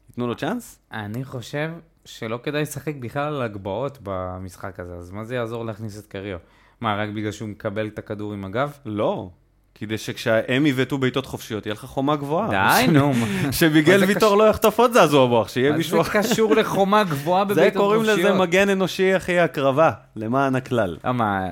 ייתנו 0.08 0.26
לו 0.26 0.34
צ'אנס? 0.34 0.78
אני 0.92 1.24
חושב 1.24 1.70
שלא 2.04 2.38
כדאי 2.42 2.62
לשחק 2.62 2.94
בכלל 3.00 3.34
על 3.34 3.42
הגבהות 3.42 3.98
במשחק 4.02 4.80
הזה, 4.80 4.94
אז 4.94 5.10
מה 5.10 5.24
זה 5.24 5.34
יעזור 5.34 5.64
להכניס 5.64 5.98
את 5.98 6.06
קריו? 6.06 6.38
מה, 6.80 6.96
רק 6.96 7.08
בגלל 7.08 7.32
שהוא 7.32 7.48
מקבל 7.48 7.86
את 7.86 7.98
הכדור 7.98 8.32
עם 8.32 8.44
הגב? 8.44 8.72
לא. 8.84 9.30
כדי 9.74 9.98
שכשהם 9.98 10.66
יבעטו 10.66 10.98
בעיטות 10.98 11.26
חופשיות, 11.26 11.66
יהיה 11.66 11.74
לך 11.74 11.84
חומה 11.84 12.16
גבוהה. 12.16 12.48
די, 12.50 12.86
נו. 12.92 13.12
מה 13.12 13.52
שמיגל 13.52 13.98
זה 13.98 14.06
ויטור 14.06 14.36
לא 14.36 14.48
יחטוף 14.48 14.78
עוד 14.80 14.92
זעזוע 14.92 15.26
מוח, 15.26 15.48
שיהיה 15.48 15.70
מה 15.70 15.76
מישהו 15.76 16.04
זה 16.04 16.10
קשור 16.10 16.54
לחומה 16.54 17.04
גבוהה 17.04 17.44
זה 17.48 17.54
בבעיטות 17.54 17.82
קוראים 17.82 18.00
חופשיות? 18.00 18.18
לזה 18.18 18.32
מגן 18.32 18.68
אנושי 18.68 19.16
אחי 19.16 19.38
הקרבה, 19.38 19.90
למען 20.16 20.54
הכלל. 20.56 20.96
למה, 21.04 21.48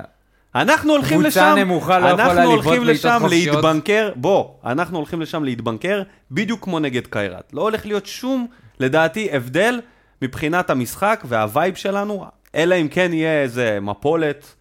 אנחנו 0.55 0.93
הולכים 0.93 1.21
קבוצה 1.21 1.53
לשם, 1.53 1.59
נמוכה 1.59 1.99
לא 1.99 2.07
יכולה 2.07 2.23
אנחנו 2.23 2.41
לבעוט 2.41 2.65
הולכים 2.65 2.85
בעיטות 2.85 3.05
לשם 3.05 3.17
חופשיות? 3.21 3.55
להתבנקר, 3.55 4.11
בוא, 4.15 4.49
אנחנו 4.65 4.97
הולכים 4.97 5.21
לשם 5.21 5.43
להתבנקר 5.43 6.03
בדיוק 6.31 6.63
כמו 6.63 6.79
נגד 6.79 7.07
קיירת. 7.07 7.53
לא 7.53 7.61
הולך 7.61 7.85
להיות 7.85 8.05
שום, 8.05 8.47
לדעתי, 8.79 9.29
הבדל 9.31 9.81
מבחינת 10.21 10.69
המשחק 10.69 11.23
והווייב 11.27 11.75
שלנו, 11.75 12.25
אלא 12.55 12.75
אם 12.75 12.87
כן 12.87 13.13
יהיה 13.13 13.41
איזה 13.41 13.79
מפולת, 13.81 14.55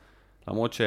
למרות 0.49 0.73
ש... 0.73 0.81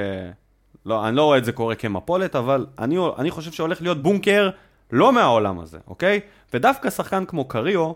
לא, 0.86 1.08
אני 1.08 1.16
לא 1.16 1.24
רואה 1.24 1.38
את 1.38 1.46
זה 1.46 1.52
קורה 1.52 1.76
כמפולת, 1.76 2.36
אבל 2.36 2.66
אני, 2.80 2.98
אני 3.18 3.32
חושב 3.32 3.52
שהולך 3.52 3.82
להיות 3.82 4.04
בונקר 4.04 4.50
לא 4.92 5.12
מהעולם 5.14 5.60
הזה, 5.60 5.78
אוקיי? 5.88 6.20
ודווקא 6.54 6.90
שחקן 6.90 7.26
כמו 7.26 7.46
קריו, 7.46 7.92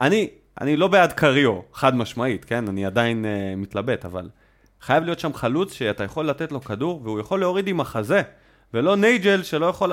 אני, 0.00 0.28
אני 0.60 0.76
לא 0.76 0.88
בעד 0.88 1.12
קריו, 1.12 1.60
חד 1.72 1.96
משמעית, 1.96 2.44
כן? 2.44 2.68
אני 2.68 2.86
עדיין 2.86 3.24
uh, 3.24 3.56
מתלבט, 3.56 4.04
אבל 4.04 4.28
חייב 4.86 5.04
להיות 5.04 5.20
שם 5.20 5.34
חלוץ 5.34 5.72
שאתה 5.72 6.04
יכול 6.04 6.28
לתת 6.28 6.52
לו 6.52 6.60
כדור, 6.60 7.00
והוא 7.04 7.20
יכול 7.20 7.40
להוריד 7.40 7.68
עם 7.68 7.80
החזה, 7.80 8.22
ולא 8.74 8.96
נייג'ל 8.96 9.42
שלא 9.42 9.66
יכול... 9.66 9.92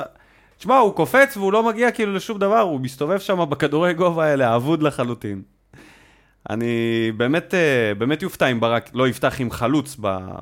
תשמע, 0.57 0.77
הוא 0.77 0.93
קופץ 0.93 1.37
והוא 1.37 1.53
לא 1.53 1.63
מגיע 1.63 1.91
כאילו 1.91 2.13
לשום 2.13 2.39
דבר, 2.39 2.59
הוא 2.59 2.79
מסתובב 2.79 3.19
שם 3.19 3.49
בכדורי 3.49 3.93
גובה 3.93 4.25
האלה, 4.25 4.55
אבוד 4.55 4.83
לחלוטין. 4.83 5.41
אני 6.49 7.11
באמת, 7.17 7.53
אה, 7.53 7.93
באמת 7.97 8.21
יופתע 8.21 8.47
אם 8.47 8.59
ברק 8.59 8.89
לא 8.93 9.07
יפתח 9.07 9.35
עם 9.39 9.51
חלוץ 9.51 9.95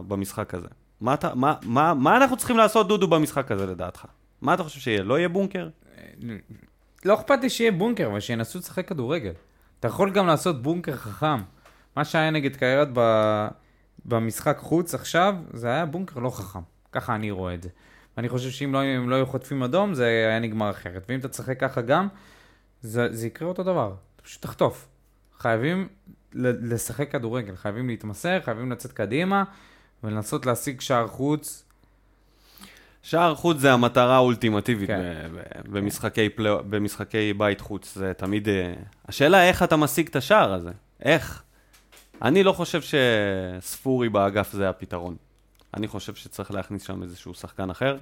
במשחק 0.08 0.54
הזה. 0.54 0.68
מה, 1.02 1.14
אתה, 1.14 1.36
מה, 1.36 1.54
מה, 1.64 1.93
מה 1.93 2.18
אנחנו 2.18 2.38
צריכים 2.38 2.58
לעשות, 2.58 2.88
דודו, 2.88 3.08
במשחק 3.08 3.52
הזה, 3.52 3.66
לדעתך? 3.66 4.06
מה 4.41 4.54
אתה 4.54 4.64
חושב 4.64 4.80
שיהיה? 4.80 5.04
לא 5.04 5.18
יהיה 5.18 5.30
בונקר? 5.30 5.70
לא 7.06 7.14
אכפת 7.14 7.39
לי 7.41 7.49
שיהיה 7.49 7.72
בונקר, 7.72 8.08
אבל 8.08 8.20
שינסו 8.20 8.60
לשחק 8.60 8.88
כדורגל. 8.88 9.34
אתה 9.80 9.88
יכול 9.88 10.12
גם 10.12 10.28
לעשות 10.28 10.62
בונקר 10.62 10.95
חכם. 10.95 11.41
מה 11.95 12.06
שהיה 12.06 12.32
נגד 12.32 12.56
קיירת 12.56 12.88
ב... 12.93 12.99
במשחק 14.06 14.58
חוץ 14.58 14.93
עכשיו, 14.93 15.36
זה 15.54 15.68
היה 15.68 15.86
בונקר 15.86 16.20
לא 16.20 16.30
חכם. 16.30 16.60
ככה 16.91 17.16
אני 17.16 17.32
רואה 17.32 17.54
את 17.54 17.64
זה. 17.64 17.70
ואני 18.18 18.30
חושב 18.30 18.49
שאם 18.49 18.74
לא, 18.74 18.82
הם 18.84 19.10
לא 19.10 19.16
היו 19.16 19.26
חוטפים 19.26 19.64
אדום, 19.64 19.93
זה 19.93 20.06
היה 20.06 20.39
נגמר 20.39 20.70
אחרת. 20.70 21.06
ואם 21.10 21.20
אתה 21.20 21.28
תשחק 21.28 21.60
ככה 21.60 21.82
גם, 21.82 22.08
זה, 22.82 23.08
זה 23.12 23.28
יקרה 23.28 23.47
אותו 23.47 23.64
דבר. 23.64 23.93
אתה 24.16 24.24
פשוט 24.24 24.41
תחטוף. 24.41 24.88
חייבים 25.38 25.88
לשחק 26.34 27.12
כדורגל, 27.12 27.56
חייבים 27.56 27.88
להתמסר, 27.88 28.39
חייבים 28.41 28.72
לצאת 28.72 28.91
קדימה, 28.91 29.43
ולנסות 30.04 30.45
להשיג 30.45 30.82
שער 30.82 31.08
חוץ. 31.08 31.66
שער 33.02 33.36
חוץ 33.36 33.58
זה 33.58 33.74
המטרה 33.74 34.16
האולטימטיבית 34.16 34.88
כן. 34.88 35.28
במשחקי, 35.66 36.30
פלי... 36.30 36.49
במשחקי 36.70 37.34
בית 37.34 37.62
חוץ. 37.62 37.95
זה 37.95 38.14
תמיד... 38.18 38.49
אה, 38.49 38.74
השאלה 39.08 39.47
איך 39.47 39.64
אתה 39.64 39.76
משיג 39.76 40.08
את 40.08 40.16
השער 40.16 40.54
הזה. 40.54 40.72
איך? 41.06 41.43
אני 42.22 42.44
לא 42.44 42.52
חושב 42.52 42.82
שספורי 42.82 44.10
באגף 44.10 44.52
זה 44.52 44.70
הפתרון. 44.70 45.16
אני 45.74 45.88
חושב 45.88 46.16
שצריך 46.16 46.52
להכניס 46.52 46.84
שם 46.84 47.04
איזשהו 47.04 47.34
שחקן 47.34 47.70
אחר. 47.70 47.98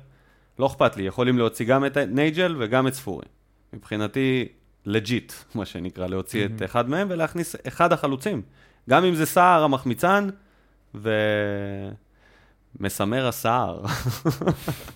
לא 0.60 0.68
אכפת 0.68 0.98
לי, 0.98 1.04
יכולים 1.04 1.38
להוציא 1.38 1.66
גם 1.66 1.86
את 1.86 1.98
נייג'ל 1.98 2.56
וגם 2.60 2.88
את 2.88 2.94
ספורי. 2.94 3.26
מבחינתי, 3.74 4.48
legit, 4.86 5.34
מה 5.56 5.66
שנקרא, 5.66 6.08
להוציא 6.08 6.46
את 6.46 6.64
אחד 6.66 6.90
מהם 6.90 7.08
ולהכניס 7.10 7.56
אחד 7.68 7.94
החלוצים. 7.94 8.42
גם 8.90 9.06
אם 9.06 9.16
זה 9.16 9.26
סער 9.26 9.64
המחמיצן, 9.64 10.30
ומסמר 12.80 13.28
הסער. 13.28 13.86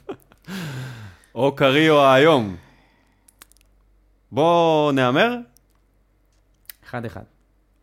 או 1.36 1.56
קריו 1.56 2.00
האיום. 2.00 2.56
בוא 4.32 4.92
נהמר. 4.92 5.36
אחד 6.86 7.06
אחד. 7.06 7.33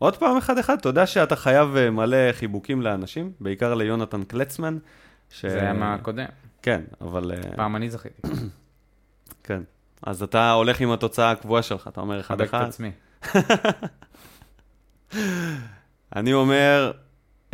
עוד 0.00 0.16
פעם 0.16 0.36
אחד 0.36 0.58
אחד, 0.58 0.76
יודע 0.84 1.06
שאתה 1.06 1.36
חייב 1.36 1.76
אה, 1.76 1.90
מלא 1.90 2.32
חיבוקים 2.32 2.82
לאנשים, 2.82 3.32
בעיקר 3.40 3.74
ליונתן 3.74 4.24
קלצמן. 4.24 4.78
ש... 5.30 5.46
זה 5.46 5.60
היה 5.60 5.72
מהקודם. 5.72 6.24
כן, 6.62 6.80
אבל... 7.00 7.32
אה, 7.32 7.56
פעם 7.56 7.76
אני 7.76 7.90
זכיתי. 7.90 8.22
כן. 9.44 9.62
אז 10.02 10.22
אתה 10.22 10.52
הולך 10.52 10.80
עם 10.80 10.90
התוצאה 10.90 11.30
הקבועה 11.30 11.62
שלך, 11.62 11.88
אתה 11.88 12.00
אומר 12.00 12.20
אחד 12.20 12.34
חבק 12.34 12.48
את 12.48 12.54
אחד. 12.54 12.68
עצמי. 12.68 12.90
אני 16.16 16.32
אומר 16.32 16.92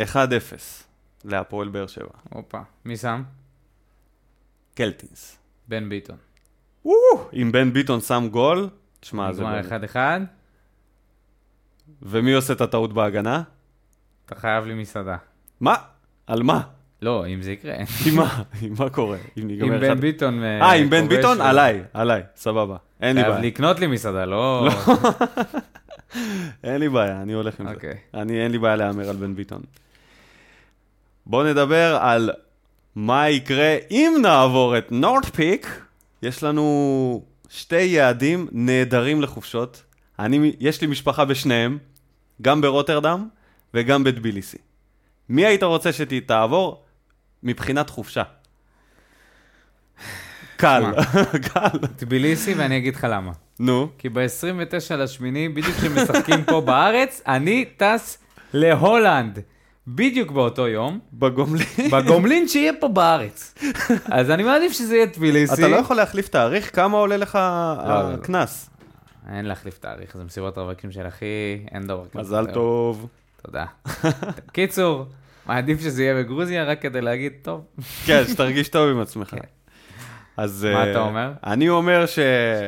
1-0 0.01 0.05
להפועל 1.25 1.69
באר 1.69 1.87
שבע. 1.87 2.07
הופה. 2.31 2.61
מי 2.85 2.97
שם? 2.97 3.23
קלטינס. 4.75 5.39
בן 5.69 5.89
ביטון. 5.89 6.17
אם 7.33 7.53
בן 7.53 7.73
ביטון 7.73 8.01
שם 8.01 8.29
גול, 8.31 8.69
תשמע, 9.01 9.33
זה... 9.33 9.43
נגמר 9.43 9.55
באמת- 9.55 9.67
אחד 9.67 9.85
אחד, 9.85 10.21
ומי 12.03 12.33
עושה 12.33 12.53
את 12.53 12.61
הטעות 12.61 12.93
בהגנה? 12.93 13.43
אתה 14.27 14.35
חייב 14.35 14.67
לי 14.67 14.75
מסעדה. 14.75 15.17
מה? 15.61 15.75
על 16.27 16.43
מה? 16.43 16.61
לא, 17.03 17.27
אם 17.27 17.43
זה 17.43 17.53
יקרה. 17.53 17.75
עם 18.07 18.17
מה? 18.17 18.43
עם 18.63 18.75
מה 18.79 18.91
קורה? 18.91 19.19
אם 19.39 19.47
ניגמר 19.47 19.75
עם 19.75 19.81
בן 19.81 19.87
אחד- 19.91 20.01
ביטון... 20.01 20.43
אה, 20.43 20.73
עם 20.73 20.91
בן 20.91 21.09
ביטון? 21.09 21.41
עליי, 21.41 21.83
עליי, 21.93 22.23
סבבה. 22.37 22.77
אין 23.01 23.17
לי 23.17 23.23
חייב 23.23 23.35
בעיה. 23.35 23.47
לקנות 23.47 23.81
לי 23.81 23.87
מסעדה, 23.87 24.25
לא... 24.25 24.69
אין 26.65 26.81
לי 26.81 26.89
בעיה, 26.89 27.23
אני 27.23 27.33
הולך 27.33 27.61
עם 27.61 27.69
זה. 27.69 27.75
אוקיי. 27.75 27.95
אני, 28.15 28.43
אין 28.43 28.53
לי 28.53 28.59
בעיה 28.59 28.77
להמר 28.77 29.09
על 29.09 29.17
בן 29.17 29.35
ביטון. 29.35 29.63
בואו 31.27 31.45
נדבר 31.47 31.99
על 32.01 32.31
מה 32.97 33.29
יקרה 33.29 33.77
אם 33.91 34.15
נעבור 34.23 34.79
את 34.79 34.93
נורדפיק. 34.93 35.81
יש 36.23 36.43
לנו 36.43 37.23
שתי 37.49 37.81
יעדים 37.83 38.47
נהדרים 38.53 39.23
לחופשות. 39.23 39.83
אני, 40.19 40.53
יש 40.61 40.81
לי 40.81 40.87
משפחה 40.87 41.25
בשניהם, 41.25 41.79
גם 42.43 42.61
ברוטרדם 42.61 43.29
וגם 43.75 44.05
בטביליסי. 44.05 44.59
מי 45.29 45.47
היית 45.47 45.63
רוצה 45.63 45.93
שתעבור 45.93 46.83
מבחינת 47.43 47.91
חופשה? 47.91 48.23
קל, 50.57 50.85
קל. 51.53 51.79
טביליסי, 51.97 52.55
ואני 52.55 52.77
אגיד 52.79 52.95
לך 52.95 53.07
למה. 53.11 53.33
נו, 53.61 53.89
כי 53.99 54.09
ב-29 54.09 54.95
לשמיני, 54.95 55.49
בדיוק 55.49 55.77
כשמשחקים 55.77 56.45
פה 56.45 56.61
בארץ, 56.61 57.23
אני 57.27 57.65
טס 57.77 58.19
להולנד. 58.55 59.39
בדיוק 59.89 60.31
באותו 60.31 60.69
יום, 60.69 60.99
בגומלין. 61.13 61.67
בגומלין 61.93 62.49
שיהיה 62.49 62.73
פה 62.81 62.89
בארץ. 62.89 63.55
אז 64.19 64.31
אני 64.31 64.43
מעדיף 64.43 64.73
שזה 64.73 64.97
יהיה 64.97 65.07
טביליסי. 65.07 65.55
אתה 65.55 65.69
לא 65.69 65.77
יכול 65.77 65.97
להחליף 65.97 66.29
תאריך? 66.29 66.77
כמה 66.77 66.97
עולה 66.97 67.17
לך 67.17 67.35
לא, 67.35 67.89
לא. 67.89 68.15
הקנס? 68.15 68.71
אין 69.33 69.45
להחליף 69.45 69.79
תאריך, 69.79 70.17
זה 70.17 70.25
מסיבות 70.25 70.59
רווקים 70.59 70.93
של 70.93 71.09
אחי, 71.09 71.67
אין 71.71 71.87
דבר 71.87 72.05
כזה. 72.09 72.19
מזל. 72.19 72.47
טוב. 72.55 73.09
תודה. 73.43 73.65
קיצור, 74.53 75.07
מעדיף 75.47 75.81
שזה 75.81 76.03
יהיה 76.03 76.15
בגרוזיה, 76.15 76.65
רק 76.65 76.83
כדי 76.83 77.01
להגיד, 77.01 77.33
טוב, 77.43 77.65
כן, 78.07 78.23
שתרגיש 78.29 78.69
טוב 78.69 78.91
עם 78.91 79.01
עצמך. 79.01 79.31
כן. 79.31 79.39
אז... 80.37 80.65
מה 80.73 80.85
אה, 80.85 80.91
אתה 80.91 81.01
אומר? 81.01 81.33
אני 81.47 81.69
אומר 81.69 82.07
ש... 82.07 82.19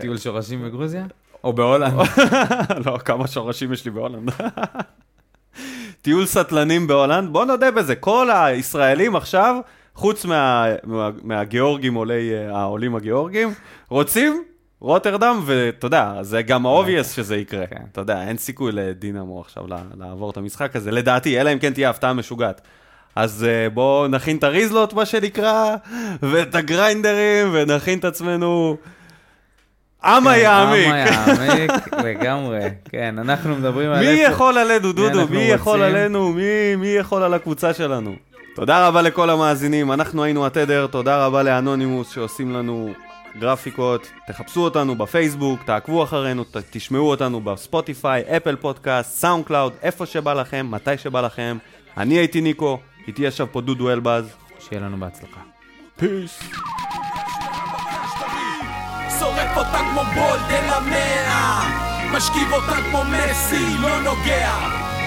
טיול 0.01 0.19
שורשים 0.19 0.65
בגרוזיה? 0.65 1.07
או 1.45 1.53
בהולנד? 1.53 1.93
לא, 2.87 2.99
כמה 2.99 3.27
שורשים 3.27 3.73
יש 3.73 3.85
לי 3.85 3.91
בהולנד. 3.91 4.31
טיול 6.03 6.27
סטלנים 6.27 6.87
בהולנד, 6.87 7.33
בוא 7.33 7.45
נודה 7.45 7.71
בזה, 7.71 7.97
כל 7.97 8.31
הישראלים 8.31 9.17
עכשיו, 9.17 9.57
חוץ 9.95 10.25
מה, 10.25 10.67
מה, 10.85 11.11
מהגיאורגים, 11.23 11.95
עולי, 11.95 12.35
אה, 12.35 12.59
העולים 12.59 12.97
הגיאורגים, 12.97 13.49
רוצים 13.89 14.45
רוטרדם, 14.81 15.41
ואתה 15.45 15.87
יודע, 15.87 16.13
זה 16.23 16.43
גם 16.43 16.67
ה 16.67 16.73
obvious 16.73 17.13
שזה 17.13 17.37
יקרה. 17.37 17.67
כן. 17.67 17.83
אתה 17.93 18.01
יודע, 18.01 18.23
אין 18.23 18.37
סיכוי 18.37 18.73
לדינמו 18.73 19.41
עכשיו 19.41 19.65
לעבור 19.99 20.31
את 20.31 20.37
המשחק 20.37 20.77
הזה, 20.77 20.91
לדעתי, 20.91 21.41
אלא 21.41 21.53
אם 21.53 21.59
כן 21.59 21.73
תהיה 21.73 21.91
הפתעה 21.91 22.13
משוגעת. 22.13 22.61
אז 23.17 23.47
אה, 23.47 23.75
בואו 23.75 24.09
נכין 24.09 24.37
את 24.37 24.45
הריזלות, 24.45 24.93
מה 24.93 25.07
שנקרא, 25.07 25.77
ואת 26.23 26.55
הגריינדרים, 26.55 27.51
ונכין 27.53 27.99
את 27.99 28.05
עצמנו... 28.05 28.77
עמה 30.05 30.37
יעמיק. 30.37 30.87
עמה 30.87 30.97
יעמיק, 30.97 31.71
לגמרי. 32.05 32.61
כן, 32.85 33.15
אנחנו 33.19 33.57
מדברים 33.57 33.91
על... 33.91 34.01
מי 34.01 34.07
יכול 34.07 34.59
עלינו, 34.59 34.93
דודו? 34.93 35.29
מי 35.29 35.43
יכול? 35.43 35.83
עלינו? 35.83 36.33
מי 36.79 36.87
יכול 36.87 37.23
על 37.23 37.35
הקבוצה 37.35 37.75
שלנו? 37.75 38.15
תודה 38.55 38.89
רבה 38.89 39.03
לכל 39.03 39.31
המאזינים, 39.31 39.93
אנחנו 39.93 40.25
היינו 40.25 40.47
התדר, 40.47 40.87
תודה 40.87 41.27
רבה 41.27 41.43
לאנונימוס 41.43 42.11
שעושים 42.11 42.53
לנו 42.53 42.93
גרפיקות, 43.41 44.11
תחפשו 44.27 44.61
אותנו 44.65 44.95
בפייסבוק, 44.99 45.63
תעקבו 45.63 46.05
אחרינו, 46.05 46.45
ת- 46.45 46.57
תשמעו 46.71 47.11
אותנו 47.11 47.41
בספוטיפיי, 47.41 48.23
Apple 48.37 48.57
Podcast, 48.57 49.11
SoundCloud, 49.19 49.73
איפה 49.83 50.07
שבא 50.07 50.35
לכם, 50.35 50.67
מתי 50.71 50.99
שבא 50.99 51.21
לכם. 51.21 51.59
אני 51.97 52.15
הייתי 52.15 52.41
ניקו, 52.41 52.79
איתי 53.07 53.23
ישב 53.23 53.47
פה 53.53 53.61
דודו 53.61 53.91
אלבז. 53.91 54.29
שיהיה 54.69 54.83
לנו 54.83 54.97
בהצלחה. 54.97 55.41
פיס. 55.97 56.41
שורף 59.19 59.57
אותה 59.57 59.79
כמו 59.91 60.03
בולדן 60.15 60.69
המאה 60.69 61.65
משכיב 62.13 62.53
אותה 62.53 62.77
כמו 62.91 63.03
מסי, 63.05 63.77
לא 63.81 64.01
נוגע 64.03 64.53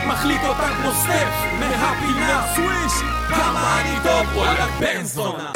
מחליט 0.07 0.41
אותה 0.43 0.69
כמו 0.82 0.91
סטף 0.91 1.29
מהפינה 1.59 2.47
סוויש 2.55 2.93
כמה 3.29 3.82
אני 3.82 3.95
טוב, 4.03 4.36
וואלה 4.38 4.65
בן 4.79 5.03
זונה 5.03 5.51